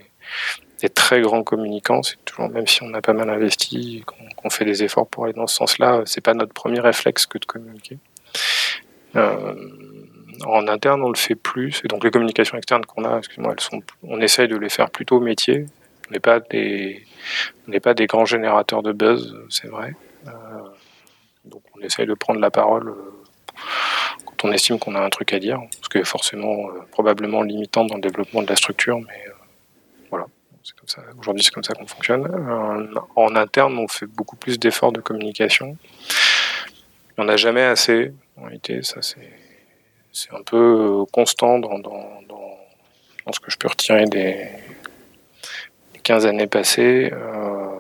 très 0.94 1.22
grands 1.22 1.42
communicants, 1.42 2.04
c'est 2.04 2.18
toujours, 2.26 2.50
même 2.50 2.68
si 2.68 2.84
on 2.84 2.94
a 2.94 3.02
pas 3.02 3.14
mal 3.14 3.30
investi, 3.30 4.04
qu'on 4.36 4.50
fait 4.50 4.66
des 4.66 4.84
efforts 4.84 5.08
pour 5.08 5.24
aller 5.24 5.32
dans 5.32 5.48
ce 5.48 5.56
sens-là, 5.56 6.02
c'est 6.06 6.20
pas 6.20 6.34
notre 6.34 6.52
premier 6.52 6.82
réflexe 6.82 7.26
que 7.26 7.38
de 7.38 7.46
communiquer. 7.46 7.98
Euh, 9.16 9.56
en 10.46 10.68
interne, 10.68 11.02
on 11.02 11.08
le 11.08 11.18
fait 11.18 11.36
plus, 11.36 11.80
et 11.86 11.88
donc 11.88 12.04
les 12.04 12.12
communications 12.12 12.58
externes 12.58 12.84
qu'on 12.86 13.06
a, 13.06 13.20
excuse-moi, 13.20 13.54
elles 13.54 13.64
sont, 13.64 13.82
on 14.04 14.20
essaye 14.20 14.50
de 14.50 14.58
les 14.58 14.68
faire 14.68 14.90
plutôt 14.90 15.22
métier. 15.22 15.66
On 16.10 16.12
n'est 16.12 16.20
pas 16.20 16.42
des, 16.42 17.06
on 17.70 17.72
n'est 17.72 17.80
pas 17.80 17.94
des 17.94 18.06
grands 18.06 18.26
générateurs 18.26 18.84
de 18.84 18.92
buzz, 18.92 19.34
c'est 19.48 19.70
vrai. 19.70 19.96
Euh, 20.28 20.32
donc 21.46 21.62
on 21.78 21.80
essaye 21.80 22.06
de 22.06 22.16
prendre 22.16 22.42
la 22.42 22.52
parole 22.52 22.90
euh, 22.90 23.12
on 24.44 24.52
estime 24.52 24.80
qu'on 24.80 24.96
a 24.96 25.00
un 25.00 25.10
truc 25.10 25.34
à 25.34 25.40
dire, 25.40 25.62
ce 25.82 25.90
qui 25.90 25.98
est 25.98 26.04
forcément 26.04 26.70
euh, 26.70 26.82
probablement 26.92 27.42
limitant 27.42 27.86
dans 27.86 27.96
le 27.96 28.02
développement 28.02 28.42
de 28.42 28.48
la 28.48 28.56
structure, 28.56 29.00
mais 29.00 29.28
euh, 29.28 29.32
voilà, 30.10 30.26
c'est 30.64 30.76
comme 30.76 30.88
ça. 30.88 31.02
Aujourd'hui, 31.20 31.44
c'est 31.44 31.52
comme 31.52 31.64
ça 31.64 31.74
qu'on 31.74 31.88
fonctionne. 31.88 32.26
Euh, 32.26 33.00
en 33.16 33.36
interne, 33.36 33.78
on 33.78 33.88
fait 33.88 34.06
beaucoup 34.06 34.36
plus 34.36 34.60
d'efforts 34.60 34.92
de 34.92 35.02
communication. 35.02 35.78
Il 37.18 37.24
n'y 37.24 37.26
en 37.26 37.30
a 37.30 37.38
jamais 37.38 37.64
assez. 37.64 38.14
En 38.38 38.44
réalité, 38.44 38.82
ça 38.84 39.02
c'est 39.02 39.30
c'est 40.14 40.34
un 40.34 40.44
peu 40.44 41.06
constant 41.14 41.58
dans, 41.58 41.80
dans, 41.80 42.22
dans, 42.28 43.32
ce 43.32 43.40
que 43.40 43.50
je 43.50 43.58
peux 43.58 43.70
retirer 43.70 44.04
des, 44.06 44.46
15 46.04 46.26
années 46.26 46.48
passées. 46.48 47.14
on 47.14 47.80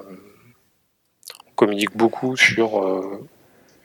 communique 1.55 1.97
beaucoup 1.97 2.37
sur 2.37 2.79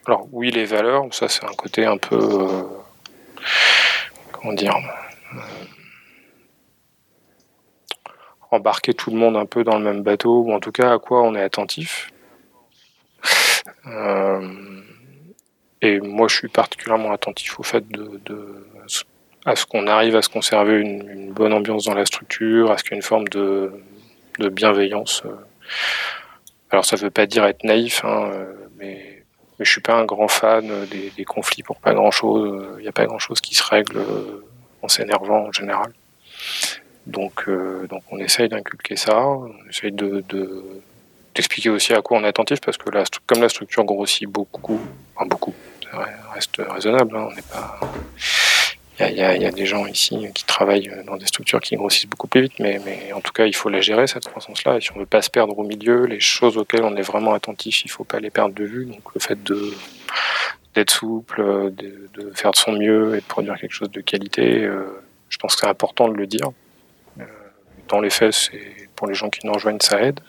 alors 0.07 0.29
oui, 0.31 0.53
les 0.53 0.65
valeurs, 0.65 1.13
ça 1.13 1.29
c'est 1.29 1.45
un 1.45 1.55
côté 1.55 1.85
un 1.85 1.99
peu, 1.99 2.17
euh, 2.17 2.63
comment 4.31 4.53
dire, 4.53 4.77
euh, 5.35 5.39
embarquer 8.53 8.95
tout 8.95 9.11
le 9.11 9.17
monde 9.17 9.37
un 9.37 9.47
peu 9.47 9.65
dans 9.65 9.79
le 9.79 9.85
même 9.85 10.03
bateau, 10.03 10.43
ou 10.43 10.53
en 10.53 10.61
tout 10.61 10.71
cas 10.71 10.93
à 10.93 10.99
quoi 11.01 11.23
on 11.23 11.35
est 11.35 11.43
attentif. 11.43 12.13
Euh, 13.89 14.81
et 15.83 15.99
moi, 16.01 16.29
je 16.29 16.37
suis 16.37 16.49
particulièrement 16.49 17.13
attentif 17.13 17.59
au 17.59 17.65
fait 17.65 17.87
de, 17.89 18.21
à 19.45 19.57
ce 19.57 19.67
qu'on 19.67 19.89
arrive 19.89 20.15
à 20.15 20.23
se 20.23 20.29
conserver 20.29 20.81
une, 20.81 21.33
bonne 21.33 21.53
ambiance 21.53 21.85
dans 21.85 21.95
la 21.95 22.07
structure, 22.07 22.71
à 22.71 22.79
ce 22.79 22.85
qu'il 22.85 22.93
y 22.93 22.95
ait 22.95 22.99
une 22.99 23.03
forme 23.03 23.29
de, 23.29 23.73
bienveillance. 24.39 25.25
Alors, 26.71 26.85
ça 26.85 26.97
ne 26.97 27.03
veut 27.03 27.11
pas 27.11 27.27
dire 27.27 27.45
être 27.45 27.65
naïf, 27.65 28.05
hein, 28.05 28.31
mais 28.79 29.16
mais 29.59 29.65
je 29.65 29.71
suis 29.71 29.81
pas 29.81 29.95
un 29.95 30.05
grand 30.05 30.29
fan 30.29 30.71
des, 30.87 31.25
conflits 31.25 31.63
pour 31.63 31.77
pas 31.77 31.95
grand 31.95 32.11
chose. 32.11 32.67
Il 32.79 32.83
n'y 32.83 32.89
a 32.89 32.93
pas 32.93 33.07
grand 33.07 33.19
chose 33.19 33.41
qui 33.41 33.55
se 33.55 33.63
règle 33.63 33.99
euh, 33.99 34.45
en 34.83 34.89
s'énervant 34.89 35.47
en 35.47 35.53
général. 35.53 35.93
Donc, 37.07 37.49
euh, 37.49 37.87
donc 37.87 38.03
on 38.11 38.19
essaye 38.19 38.49
d'inculquer 38.49 38.97
ça, 38.97 39.27
on 39.27 39.53
essaye 39.71 39.93
de, 39.93 40.25
d'expliquer 41.35 41.71
aussi 41.71 41.95
à 41.95 42.03
quoi 42.03 42.19
on 42.19 42.25
est 42.25 42.29
attentif 42.29 42.61
parce 42.61 42.77
que 42.77 42.91
la, 42.91 43.05
comme 43.27 43.41
la 43.41 43.49
structure 43.49 43.85
grossit 43.85 44.29
beaucoup, 44.29 44.81
enfin 45.15 45.27
beaucoup, 45.27 45.55
ça 45.85 46.05
reste 46.35 46.57
raisonnable, 46.59 47.17
hein, 47.17 47.29
on 47.31 47.35
n'est 47.35 47.43
pas, 47.43 47.81
il 48.99 49.15
y, 49.15 49.23
a, 49.23 49.51
des 49.51 49.67
gens 49.67 49.87
ici 49.87 50.29
qui 50.35 50.45
travaillent 50.45 50.91
dans 51.07 51.17
des 51.17 51.27
structures 51.27 51.61
qui 51.61 51.77
grossissent 51.77 52.07
beaucoup 52.07 52.29
plus 52.29 52.43
vite, 52.43 52.59
mais, 52.59 52.81
mais 52.85 53.13
en 53.13 53.21
tout 53.21 53.33
cas, 53.33 53.45
il 53.45 53.55
faut 53.55 53.69
la 53.69 53.81
gérer, 53.81 54.07
cette 54.07 54.25
croissance-là. 54.25 54.79
Et 54.79 54.81
si 54.81 54.91
on 54.93 54.95
ne 54.95 55.01
veut 55.01 55.07
pas 55.07 55.21
se 55.21 55.29
perdre 55.29 55.59
au 55.59 55.65
milieu, 55.65 56.07
les 56.07 56.21
choses 56.21 56.57
auxquelles 56.57 56.83
on 56.83 56.97
est 56.97 57.03
vraiment 57.03 57.35
attentif, 57.35 57.83
il 57.85 57.89
ne 57.89 57.93
faut 57.93 58.05
pas 58.05 58.21
les 58.21 58.31
perdre 58.31 58.55
de 58.55 58.65
vue. 58.65 58.87
Donc 58.87 59.03
le 59.15 59.21
fait 59.21 59.43
de 59.43 59.73
d'être 60.75 60.91
souple, 60.91 61.73
de, 61.73 62.09
de, 62.13 62.31
faire 62.35 62.51
de 62.51 62.57
son 62.57 62.73
mieux 62.73 63.15
et 63.15 63.21
de 63.21 63.25
produire 63.25 63.57
quelque 63.59 63.73
chose 63.73 63.91
de 63.91 64.03
qualité, 64.03 64.63
euh, 64.63 64.85
je 65.31 65.39
pense 65.39 65.55
que 65.55 65.63
c'est 65.63 65.69
important 65.69 66.07
de 66.09 66.15
le 66.15 66.27
dire. 66.27 66.51
Euh, 67.19 67.25
dans 67.89 68.01
les 68.01 68.11
faits, 68.11 68.33
c'est 68.33 68.89
pour 68.95 69.07
les 69.07 69.15
gens 69.15 69.31
qui 69.31 69.47
nous 69.47 69.55
rejoignent, 69.55 69.81
ça 69.81 70.03
aide. 70.03 70.21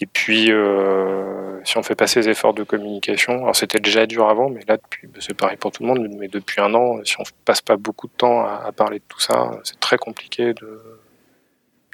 Et 0.00 0.06
puis, 0.06 0.52
euh, 0.52 1.60
si 1.64 1.76
on 1.76 1.82
fait 1.82 1.96
pas 1.96 2.06
ces 2.06 2.28
efforts 2.28 2.54
de 2.54 2.62
communication, 2.62 3.42
alors 3.42 3.56
c'était 3.56 3.80
déjà 3.80 4.06
dur 4.06 4.28
avant, 4.28 4.48
mais 4.48 4.60
là, 4.68 4.76
bah, 4.76 5.18
c'est 5.20 5.34
pareil 5.34 5.56
pour 5.56 5.72
tout 5.72 5.82
le 5.82 5.88
monde, 5.88 6.08
mais 6.18 6.28
depuis 6.28 6.60
un 6.60 6.72
an, 6.74 7.00
si 7.04 7.16
on 7.18 7.24
passe 7.44 7.60
pas 7.60 7.76
beaucoup 7.76 8.06
de 8.06 8.12
temps 8.12 8.44
à, 8.44 8.70
parler 8.70 9.00
de 9.00 9.04
tout 9.08 9.18
ça, 9.18 9.50
c'est 9.64 9.80
très 9.80 9.98
compliqué 9.98 10.54
de, 10.54 10.80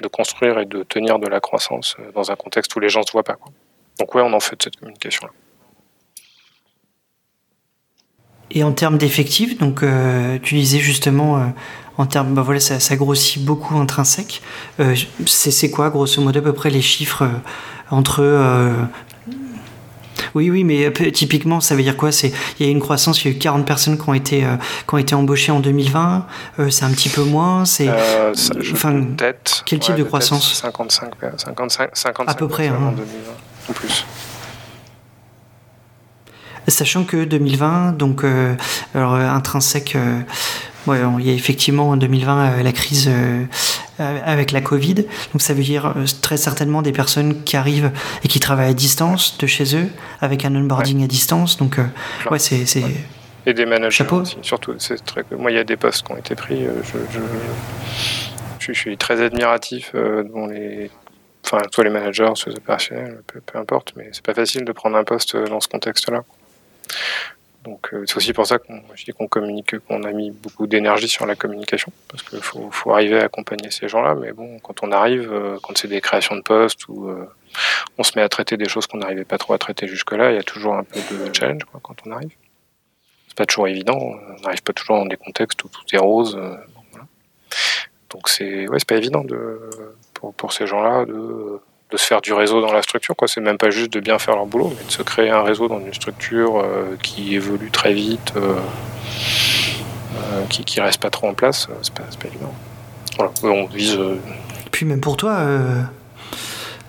de, 0.03 0.07
construire 0.07 0.59
et 0.59 0.65
de 0.65 0.83
tenir 0.83 1.17
de 1.17 1.27
la 1.27 1.39
croissance 1.39 1.95
euh, 1.99 2.11
dans 2.11 2.31
un 2.31 2.35
contexte 2.35 2.75
où 2.75 2.79
les 2.79 2.89
gens 2.89 3.01
se 3.01 3.11
voient 3.11 3.23
pas. 3.23 3.37
Donc 3.99 4.13
ouais, 4.13 4.21
on 4.21 4.33
en 4.33 4.39
fait 4.39 4.57
de 4.57 4.63
cette 4.63 4.75
communication-là. 4.75 5.33
Et 8.51 8.63
en 8.63 8.71
termes 8.71 8.99
d'effectifs, 8.99 9.57
donc 9.57 9.81
euh, 9.81 10.37
tu 10.43 10.53
disais 10.53 10.77
justement 10.77 11.51
en 11.97 12.05
termes, 12.05 12.35
bah 12.35 12.43
voilà, 12.43 12.59
ça, 12.59 12.95
grossit 12.95 13.43
beaucoup 13.43 13.75
intrinsèque. 13.75 14.43
c'est 15.25 15.71
quoi, 15.71 15.89
grosso 15.89 16.21
modo, 16.21 16.39
à 16.39 16.43
peu 16.43 16.53
près 16.53 16.69
les 16.69 16.83
chiffres 16.83 17.27
entre 17.91 18.21
euh, 18.21 18.73
oui, 20.33 20.49
oui, 20.49 20.63
mais 20.63 20.85
euh, 20.85 21.11
typiquement, 21.11 21.61
ça 21.61 21.75
veut 21.75 21.83
dire 21.83 21.97
quoi? 21.97 22.11
C'est 22.11 22.31
il 22.59 22.65
y 22.65 22.69
a 22.69 22.71
une 22.71 22.79
croissance, 22.79 23.23
il 23.23 23.31
y 23.31 23.33
a 23.33 23.37
eu 23.37 23.39
40 23.39 23.65
personnes 23.65 23.97
qui 23.97 24.09
ont 24.09 24.13
été 24.13 24.43
euh, 24.43 24.55
qui 24.87 24.93
ont 24.93 24.97
été 24.97 25.15
embauchées 25.15 25.51
en 25.51 25.59
2020. 25.59 26.25
c'est 26.69 26.85
un 26.85 26.91
petit 26.91 27.09
peu 27.09 27.23
moins. 27.23 27.65
C'est 27.65 27.89
enfin 28.71 29.05
quel 29.65 29.79
type 29.79 29.95
de 29.95 30.03
croissance? 30.03 30.53
55, 30.55 31.13
55, 31.37 31.89
55 31.93 32.29
à 32.29 32.33
peu 32.33 32.47
près 32.47 32.67
hein. 32.67 32.79
en 32.79 32.91
2020 32.91 33.05
ou 33.69 33.73
plus. 33.73 34.05
Sachant 36.67 37.03
que 37.03 37.25
2020, 37.25 37.91
donc 37.91 38.23
alors 38.93 39.13
intrinsèque 39.13 39.95
Ouais, 40.87 40.99
il 41.19 41.25
y 41.25 41.31
a 41.31 41.33
effectivement 41.33 41.89
en 41.89 41.97
2020 41.97 42.45
euh, 42.45 42.63
la 42.63 42.71
crise 42.71 43.09
avec 43.99 44.51
la 44.51 44.61
Covid. 44.61 44.95
Donc 44.95 45.41
ça 45.41 45.53
veut 45.53 45.63
dire 45.63 45.93
très 46.21 46.37
certainement 46.37 46.81
des 46.81 46.91
personnes 46.91 47.43
qui 47.43 47.57
arrivent 47.57 47.91
et 48.23 48.27
qui 48.27 48.39
travaillent 48.39 48.71
à 48.71 48.73
distance 48.73 49.37
de 49.37 49.47
chez 49.47 49.75
eux 49.75 49.87
avec 50.21 50.45
un 50.45 50.55
onboarding 50.55 51.03
à 51.03 51.07
distance. 51.07 51.57
Donc 51.57 51.77
ouais, 52.29 52.39
c'est 52.39 52.65
et 53.47 53.53
des 53.53 53.65
managers 53.67 54.07
aussi. 54.11 54.37
Surtout, 54.41 54.73
c'est 54.79 55.03
très. 55.05 55.23
Moi, 55.37 55.51
il 55.51 55.55
y 55.57 55.59
a 55.59 55.63
des 55.63 55.77
postes 55.77 56.05
qui 56.05 56.11
ont 56.11 56.17
été 56.17 56.33
pris. 56.33 56.65
Je, 56.65 56.97
je, 58.59 58.73
suis 58.73 58.97
très 58.97 59.21
admiratif 59.21 59.93
dont 59.93 60.47
les. 60.47 60.89
Enfin, 61.45 61.59
soit 61.71 61.83
les 61.83 61.91
managers, 61.91 62.31
soit 62.33 62.51
les 62.51 62.57
opérationnels, 62.57 63.21
peu, 63.27 63.39
peu 63.39 63.59
importe, 63.59 63.93
mais 63.95 64.09
c'est 64.13 64.25
pas 64.25 64.33
facile 64.33 64.65
de 64.65 64.71
prendre 64.71 64.97
un 64.97 65.03
poste 65.03 65.37
dans 65.37 65.59
ce 65.59 65.67
contexte-là. 65.67 66.23
Donc 67.65 67.93
euh, 67.93 68.03
c'est 68.05 68.15
aussi 68.15 68.31
pour 68.31 68.45
ça 68.45 68.59
qu'on 68.59 68.83
qu'on 69.17 69.27
communique, 69.27 69.79
qu'on 69.79 70.03
a 70.03 70.11
mis 70.11 70.29
beaucoup 70.29 70.67
d'énergie 70.67 71.07
sur 71.07 71.25
la 71.25 71.35
communication, 71.35 71.91
parce 72.07 72.21
qu'il 72.21 72.41
faut, 72.41 72.69
faut, 72.71 72.93
arriver 72.93 73.19
à 73.19 73.23
accompagner 73.25 73.71
ces 73.71 73.87
gens-là. 73.87 74.13
Mais 74.13 74.31
bon, 74.33 74.59
quand 74.59 74.83
on 74.83 74.91
arrive, 74.91 75.31
euh, 75.31 75.57
quand 75.63 75.75
c'est 75.77 75.87
des 75.87 75.99
créations 75.99 76.35
de 76.35 76.41
postes 76.41 76.87
ou 76.87 77.09
euh, 77.09 77.27
on 77.97 78.03
se 78.03 78.11
met 78.15 78.21
à 78.21 78.29
traiter 78.29 78.55
des 78.55 78.69
choses 78.69 78.85
qu'on 78.85 78.99
n'arrivait 78.99 79.25
pas 79.25 79.39
trop 79.39 79.53
à 79.53 79.57
traiter 79.57 79.87
jusque-là, 79.87 80.31
il 80.31 80.35
y 80.35 80.39
a 80.39 80.43
toujours 80.43 80.75
un 80.75 80.83
peu 80.83 80.99
de 81.11 81.33
challenge 81.33 81.63
quoi, 81.65 81.79
quand 81.81 81.95
on 82.05 82.11
arrive. 82.11 82.31
C'est 83.27 83.37
pas 83.37 83.47
toujours 83.47 83.67
évident. 83.67 83.97
On 83.97 84.41
n'arrive 84.41 84.61
pas 84.61 84.73
toujours 84.73 84.97
dans 84.97 85.07
des 85.07 85.17
contextes 85.17 85.63
où 85.63 85.67
tout 85.67 85.83
est 85.91 85.97
rose. 85.97 86.39
Donc 88.11 88.29
c'est 88.29 88.67
ouais, 88.67 88.77
c'est 88.79 88.87
pas 88.87 88.97
évident 88.97 89.23
de, 89.23 89.59
pour, 90.13 90.33
pour 90.35 90.53
ces 90.53 90.67
gens-là 90.67 91.05
de 91.05 91.59
de 91.95 91.99
se 91.99 92.05
faire 92.05 92.21
du 92.21 92.33
réseau 92.33 92.61
dans 92.61 92.73
la 92.73 92.81
structure. 92.81 93.15
Quoi. 93.15 93.27
C'est 93.27 93.41
même 93.41 93.57
pas 93.57 93.69
juste 93.69 93.91
de 93.93 93.99
bien 93.99 94.19
faire 94.19 94.35
leur 94.35 94.45
boulot, 94.45 94.73
mais 94.77 94.85
de 94.85 94.91
se 94.91 95.01
créer 95.01 95.29
un 95.29 95.41
réseau 95.41 95.67
dans 95.67 95.79
une 95.79 95.93
structure 95.93 96.59
euh, 96.59 96.95
qui 97.01 97.35
évolue 97.35 97.71
très 97.71 97.93
vite, 97.93 98.33
euh, 98.35 98.55
euh, 100.17 100.43
qui, 100.49 100.65
qui 100.65 100.81
reste 100.81 101.01
pas 101.01 101.09
trop 101.09 101.27
en 101.27 101.33
place. 101.33 101.67
C'est 101.81 101.93
pas, 101.93 102.03
évident. 102.25 102.53
Voilà. 103.17 103.31
On 103.43 103.65
vise. 103.65 103.97
Puis 104.71 104.85
même 104.85 105.01
pour 105.01 105.17
toi, 105.17 105.39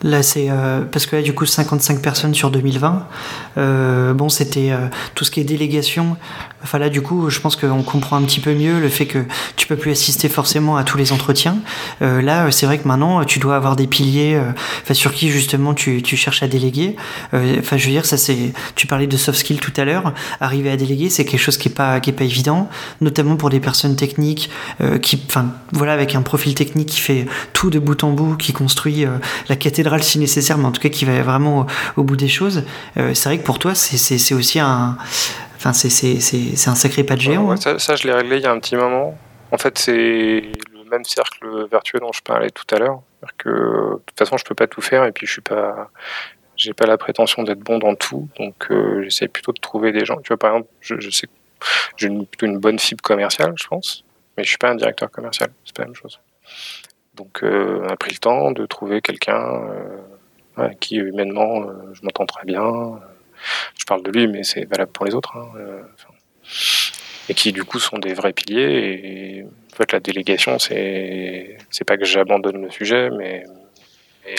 Là, 0.02 0.22
c'est 0.22 0.50
parce 0.92 1.07
que 1.07 1.16
là, 1.16 1.22
du 1.22 1.34
coup, 1.34 1.46
55 1.46 2.02
personnes 2.02 2.34
sur 2.34 2.50
2020. 2.50 3.07
Euh, 3.59 4.12
bon, 4.12 4.28
c'était 4.28 4.70
euh, 4.70 4.88
tout 5.14 5.24
ce 5.24 5.30
qui 5.30 5.40
est 5.40 5.44
délégation. 5.44 6.16
Enfin 6.62 6.78
là, 6.78 6.88
du 6.88 7.00
coup, 7.00 7.30
je 7.30 7.40
pense 7.40 7.57
qu'on 7.57 7.82
comprend 7.82 8.16
un 8.16 8.22
petit 8.22 8.40
peu 8.40 8.54
mieux 8.54 8.80
le 8.80 8.88
fait 8.88 9.07
que 9.07 9.24
tu 9.57 9.66
peux 9.66 9.76
plus 9.76 9.92
assister 9.92 10.28
forcément 10.28 10.76
à 10.76 10.84
tous 10.84 10.98
les 10.98 11.12
entretiens. 11.12 11.59
là, 12.00 12.50
c'est 12.50 12.66
vrai 12.66 12.78
que 12.78 12.88
maintenant, 12.88 13.24
tu 13.24 13.38
dois 13.38 13.54
avoir 13.54 13.76
des 13.76 13.86
piliers, 13.86 14.40
sur 14.92 15.12
qui 15.12 15.30
justement 15.30 15.74
tu, 15.74 16.02
cherches 16.04 16.42
à 16.42 16.48
déléguer. 16.48 16.96
Enfin, 17.32 17.76
je 17.76 17.84
veux 17.84 17.92
dire, 17.92 18.04
ça 18.04 18.16
c'est. 18.16 18.52
Tu 18.74 18.88
parlais 18.88 19.07
de 19.07 19.16
soft 19.16 19.38
skills 19.38 19.59
tout 19.59 19.72
à 19.76 19.84
l'heure. 19.84 20.12
Arriver 20.40 20.70
à 20.70 20.76
déléguer, 20.76 21.09
c'est 21.09 21.24
quelque 21.24 21.40
chose 21.40 21.57
qui 21.57 21.68
est 21.68 21.72
pas 21.72 22.00
qui 22.00 22.11
est 22.11 22.14
pas 22.14 22.24
évident, 22.24 22.68
notamment 23.00 23.36
pour 23.36 23.50
des 23.50 23.61
personnes 23.61 23.94
techniques 23.94 24.50
qui, 25.02 25.22
enfin, 25.28 25.52
voilà, 25.72 25.92
avec 25.92 26.16
un 26.16 26.22
profil 26.22 26.54
technique 26.54 26.88
qui 26.88 27.00
fait 27.00 27.26
tout 27.52 27.70
de 27.70 27.78
bout 27.78 28.02
en 28.02 28.11
bout, 28.11 28.36
qui 28.36 28.52
construit 28.52 29.07
la 29.48 29.57
cathédrale 29.57 30.02
si 30.02 30.18
nécessaire, 30.18 30.59
mais 30.59 30.64
en 30.64 30.72
tout 30.72 30.80
cas 30.80 30.88
qui 30.88 31.04
va 31.04 31.22
vraiment 31.22 31.66
au, 31.96 32.02
bout 32.02 32.16
des 32.16 32.28
choses. 32.28 32.64
Euh, 32.96 33.14
c'est 33.14 33.28
vrai 33.28 33.38
que 33.38 33.44
pour 33.47 33.59
toi, 33.59 33.74
c'est 33.74 34.34
aussi 34.34 34.59
un. 34.61 34.97
Enfin, 35.57 35.72
c'est 35.72 36.68
un 36.68 36.74
sacré 36.74 37.05
pas 37.05 37.14
de 37.14 37.20
géant. 37.20 37.51
Hein. 37.51 37.57
ça, 37.57 37.97
je 37.97 38.07
l'ai 38.07 38.12
réglé 38.12 38.36
il 38.36 38.42
y 38.42 38.47
a 38.47 38.51
un 38.51 38.59
petit 38.59 38.76
moment. 38.76 39.16
En 39.53 39.59
fait, 39.59 39.78
c'est 39.78 40.42
le 40.74 40.84
même 40.90 41.05
cercle 41.05 41.66
vertueux 41.70 42.01
dont 42.01 42.12
je 42.12 42.22
parlais 42.22 42.51
tout 42.51 42.66
à 42.74 42.78
l'heure. 42.78 43.01
Que 43.38 43.49
de 43.49 44.03
toute 44.05 44.18
façon, 44.18 44.36
je 44.36 44.44
peux 44.44 44.55
pas 44.55 44.66
tout 44.66 44.82
faire 44.82 45.05
et 45.05 45.12
puis 45.12 45.26
je 45.26 45.32
suis 45.32 45.42
pas. 45.42 45.90
J'ai 46.57 46.72
pas 46.72 46.86
la 46.86 46.99
prétention 46.99 47.42
d'être 47.42 47.61
bon 47.61 47.78
dans 47.78 47.94
tout, 47.94 48.28
donc 48.38 48.55
euh, 48.70 49.03
j'essaie 49.03 49.28
plutôt 49.28 49.53
de 49.53 49.61
trouver 49.61 49.92
des 49.92 50.07
gens. 50.07 50.16
Tu 50.22 50.28
vois, 50.28 50.38
par 50.38 50.53
exemple, 50.53 50.70
je, 50.80 50.99
je 50.99 51.11
sais 51.11 51.28
j'ai 51.97 52.09
plutôt 52.09 52.47
une 52.47 52.59
bonne 52.59 52.78
fibre 52.78 53.03
commerciale, 53.03 53.53
je 53.57 53.66
pense, 53.66 54.05
mais 54.36 54.44
je 54.44 54.49
suis 54.49 54.59
pas 54.59 54.70
un 54.70 54.74
directeur 54.74 55.11
commercial. 55.11 55.51
C'est 55.64 55.74
pas 55.74 55.82
la 55.82 55.88
même 55.88 55.94
chose. 55.94 56.18
Donc 57.14 57.42
euh, 57.42 57.82
on 57.84 57.88
a 57.88 57.97
pris 57.97 58.12
le 58.12 58.18
temps 58.18 58.53
de 58.53 58.66
trouver 58.66 59.01
quelqu'un 59.01 59.62
euh, 60.59 60.68
qui 60.80 60.97
humainement 60.97 61.62
euh, 61.62 61.72
je 61.92 62.03
m'entends 62.03 62.26
très 62.26 62.44
bien. 62.44 63.01
Je 63.78 63.84
parle 63.84 64.03
de 64.03 64.11
lui, 64.11 64.26
mais 64.26 64.42
c'est 64.42 64.64
valable 64.64 64.92
pour 64.92 65.05
les 65.05 65.14
autres. 65.14 65.36
Hein, 65.36 65.49
et 67.28 67.34
qui 67.34 67.53
du 67.53 67.64
coup 67.64 67.80
sont 67.80 67.99
des 67.99 68.14
vrais 68.14 68.32
piliers. 68.32 69.44
En 69.72 69.76
fait, 69.76 69.92
la 69.92 70.01
délégation, 70.01 70.59
c'est 70.59 71.59
c'est 71.70 71.84
pas 71.84 71.97
que 71.97 72.05
j'abandonne 72.05 72.62
le 72.62 72.70
sujet, 72.70 73.11
mais 73.11 73.44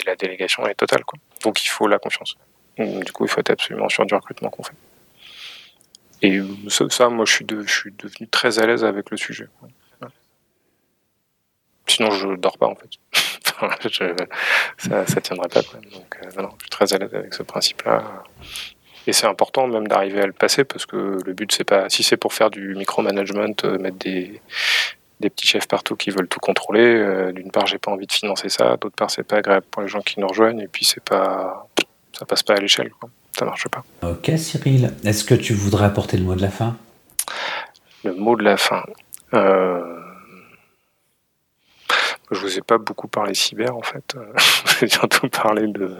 la 0.06 0.16
délégation 0.16 0.66
est 0.66 0.74
totale. 0.74 1.04
Quoi. 1.04 1.18
Donc 1.42 1.64
il 1.64 1.68
faut 1.68 1.86
la 1.86 1.98
confiance. 1.98 2.36
Du 2.78 3.12
coup, 3.12 3.24
il 3.24 3.28
faut 3.28 3.40
être 3.40 3.50
absolument 3.50 3.88
sûr 3.88 4.06
du 4.06 4.14
recrutement 4.14 4.50
qu'on 4.50 4.62
fait. 4.62 4.74
Et 6.22 6.40
ça, 6.68 7.08
moi, 7.08 7.24
je 7.24 7.32
suis, 7.32 7.44
devenu 7.44 8.28
très 8.28 8.58
à 8.58 8.66
l'aise 8.66 8.84
avec 8.84 9.10
le 9.10 9.16
sujet. 9.16 9.48
Sinon, 11.86 12.10
je 12.10 12.28
dors 12.36 12.58
pas 12.58 12.66
en 12.66 12.74
fait. 12.74 12.90
ça, 14.78 15.06
ça 15.06 15.20
tiendrait 15.20 15.48
pas. 15.48 15.62
Donc, 15.62 16.18
euh, 16.22 16.30
je 16.30 16.60
suis 16.60 16.70
très 16.70 16.92
à 16.92 16.98
l'aise 16.98 17.14
avec 17.14 17.34
ce 17.34 17.42
principe-là. 17.42 18.22
Et 19.08 19.14
c'est 19.14 19.26
important 19.26 19.66
même 19.66 19.88
d'arriver 19.88 20.20
à 20.20 20.26
le 20.26 20.34
passer 20.34 20.64
parce 20.64 20.84
que 20.84 21.16
le 21.24 21.32
but, 21.32 21.50
c'est 21.50 21.64
pas. 21.64 21.88
Si 21.88 22.02
c'est 22.02 22.18
pour 22.18 22.34
faire 22.34 22.50
du 22.50 22.74
micromanagement, 22.74 23.54
euh, 23.64 23.78
mettre 23.78 23.96
des, 23.96 24.42
des 25.20 25.30
petits 25.30 25.46
chefs 25.46 25.66
partout 25.66 25.96
qui 25.96 26.10
veulent 26.10 26.28
tout 26.28 26.40
contrôler, 26.40 26.84
euh, 26.84 27.32
d'une 27.32 27.50
part, 27.50 27.66
j'ai 27.66 27.78
pas 27.78 27.90
envie 27.90 28.06
de 28.06 28.12
financer 28.12 28.50
ça. 28.50 28.76
D'autre 28.76 28.96
part, 28.96 29.10
c'est 29.10 29.22
pas 29.22 29.36
agréable 29.36 29.64
pour 29.70 29.80
les 29.80 29.88
gens 29.88 30.02
qui 30.02 30.20
nous 30.20 30.28
rejoignent. 30.28 30.60
Et 30.60 30.68
puis, 30.68 30.84
c'est 30.84 31.02
pas. 31.02 31.66
Ça 32.12 32.26
passe 32.26 32.42
pas 32.42 32.56
à 32.56 32.60
l'échelle. 32.60 32.90
Ça 33.38 33.46
marche 33.46 33.66
pas. 33.68 33.82
Ok, 34.02 34.30
Cyril. 34.36 34.92
Est-ce 35.02 35.24
que 35.24 35.34
tu 35.34 35.54
voudrais 35.54 35.86
apporter 35.86 36.18
le 36.18 36.24
mot 36.24 36.34
de 36.34 36.42
la 36.42 36.50
fin? 36.50 36.76
Le 38.04 38.12
mot 38.12 38.36
de 38.36 38.44
la 38.44 38.58
fin. 38.58 38.84
Euh 39.32 39.94
je 42.30 42.40
vous 42.40 42.58
ai 42.58 42.60
pas 42.60 42.76
beaucoup 42.76 43.08
parlé 43.08 43.32
cyber 43.32 43.74
en 43.74 43.80
fait. 43.80 44.14
J'ai 44.80 44.88
surtout 44.88 45.28
parlé 45.30 45.66
de 45.66 45.96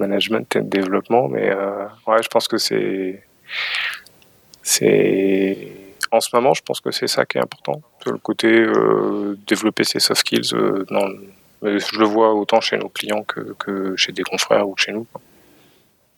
management 0.00 0.56
et 0.56 0.60
de 0.60 0.68
développement, 0.68 1.28
mais 1.28 1.50
euh, 1.50 1.84
ouais, 2.06 2.22
je 2.22 2.28
pense 2.28 2.48
que 2.48 2.58
c'est 2.58 3.22
c'est 4.62 5.68
en 6.10 6.20
ce 6.20 6.34
moment, 6.34 6.54
je 6.54 6.62
pense 6.62 6.80
que 6.80 6.90
c'est 6.90 7.06
ça 7.06 7.24
qui 7.24 7.38
est 7.38 7.40
important, 7.40 7.80
le 8.06 8.18
côté 8.18 8.48
euh, 8.48 9.38
développer 9.46 9.84
ses 9.84 10.00
soft 10.00 10.20
skills. 10.20 10.54
Euh, 10.54 10.84
je 11.62 11.98
le 11.98 12.06
vois 12.06 12.34
autant 12.34 12.60
chez 12.60 12.78
nos 12.78 12.88
clients 12.88 13.22
que, 13.22 13.54
que, 13.58 13.94
chez 13.94 14.12
des 14.12 14.22
confrères 14.22 14.66
ou 14.68 14.76
chez 14.76 14.92
nous. 14.92 15.06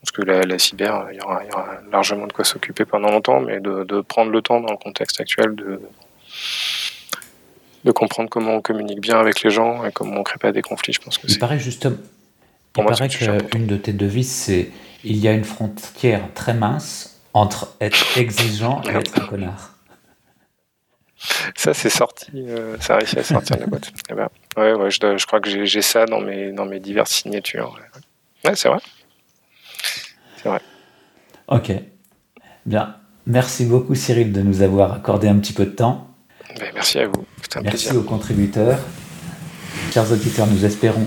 Parce 0.00 0.12
que 0.12 0.22
la, 0.22 0.58
cyber, 0.58 1.08
il 1.12 1.18
y, 1.18 1.20
aura, 1.20 1.44
il 1.44 1.48
y, 1.48 1.52
aura, 1.52 1.78
largement 1.90 2.26
de 2.26 2.32
quoi 2.32 2.44
s'occuper 2.44 2.84
pendant 2.84 3.10
longtemps, 3.10 3.40
mais 3.40 3.60
de, 3.60 3.84
de, 3.84 4.00
prendre 4.00 4.30
le 4.30 4.40
temps 4.40 4.60
dans 4.60 4.70
le 4.70 4.76
contexte 4.76 5.20
actuel 5.20 5.54
de 5.54 5.80
de 7.84 7.90
comprendre 7.90 8.30
comment 8.30 8.54
on 8.54 8.60
communique 8.60 9.00
bien 9.00 9.18
avec 9.18 9.42
les 9.42 9.50
gens 9.50 9.84
et 9.84 9.92
comment 9.92 10.20
on 10.20 10.22
crée 10.22 10.38
pas 10.38 10.52
des 10.52 10.62
conflits. 10.62 10.92
Je 10.92 11.00
pense 11.00 11.18
que 11.18 11.26
il 11.26 11.38
paraît 11.38 11.58
justement. 11.58 11.96
Il 12.76 12.84
paraît 12.84 13.08
qu'une 13.08 13.66
de 13.66 13.76
tes 13.76 13.92
devises, 13.92 14.30
c'est 14.30 14.70
il 15.04 15.16
y 15.16 15.28
a 15.28 15.32
une 15.32 15.44
frontière 15.44 16.22
très 16.34 16.54
mince 16.54 17.20
entre 17.34 17.74
être 17.80 18.16
exigeant 18.16 18.82
et 18.84 18.90
être 18.90 19.20
un 19.20 19.26
connard. 19.26 19.72
Ça, 21.56 21.72
c'est 21.72 21.90
sorti, 21.90 22.30
euh, 22.34 22.76
ça 22.80 22.94
a 22.94 22.98
réussi 22.98 23.18
à 23.18 23.22
sortir 23.22 23.56
de 23.56 23.60
la 23.62 23.66
boîte. 23.68 23.92
Eh 24.10 24.14
ben, 24.14 24.28
ouais, 24.56 24.72
ouais, 24.72 24.90
je, 24.90 25.16
je, 25.16 25.26
crois 25.26 25.40
que 25.40 25.64
j'ai 25.64 25.82
ça 25.82 26.04
dans 26.04 26.20
mes, 26.20 26.50
dans 26.50 26.64
mes 26.64 26.80
diverses 26.80 27.12
signatures. 27.12 27.78
Ouais, 28.44 28.56
c'est 28.56 28.68
vrai. 28.68 28.78
C'est 30.36 30.48
vrai. 30.48 30.60
Ok. 31.46 31.72
Bien. 32.66 32.96
Merci 33.26 33.66
beaucoup, 33.66 33.94
Cyril, 33.94 34.32
de 34.32 34.42
nous 34.42 34.62
avoir 34.62 34.94
accordé 34.94 35.28
un 35.28 35.38
petit 35.38 35.52
peu 35.52 35.64
de 35.64 35.70
temps. 35.70 36.08
Ben, 36.58 36.72
merci 36.74 36.98
à 36.98 37.06
vous. 37.06 37.24
Un 37.54 37.60
merci 37.60 37.92
aux 37.96 38.02
contributeurs. 38.02 38.80
Chers 39.92 40.10
auditeurs, 40.10 40.48
nous 40.48 40.64
espérons 40.64 41.06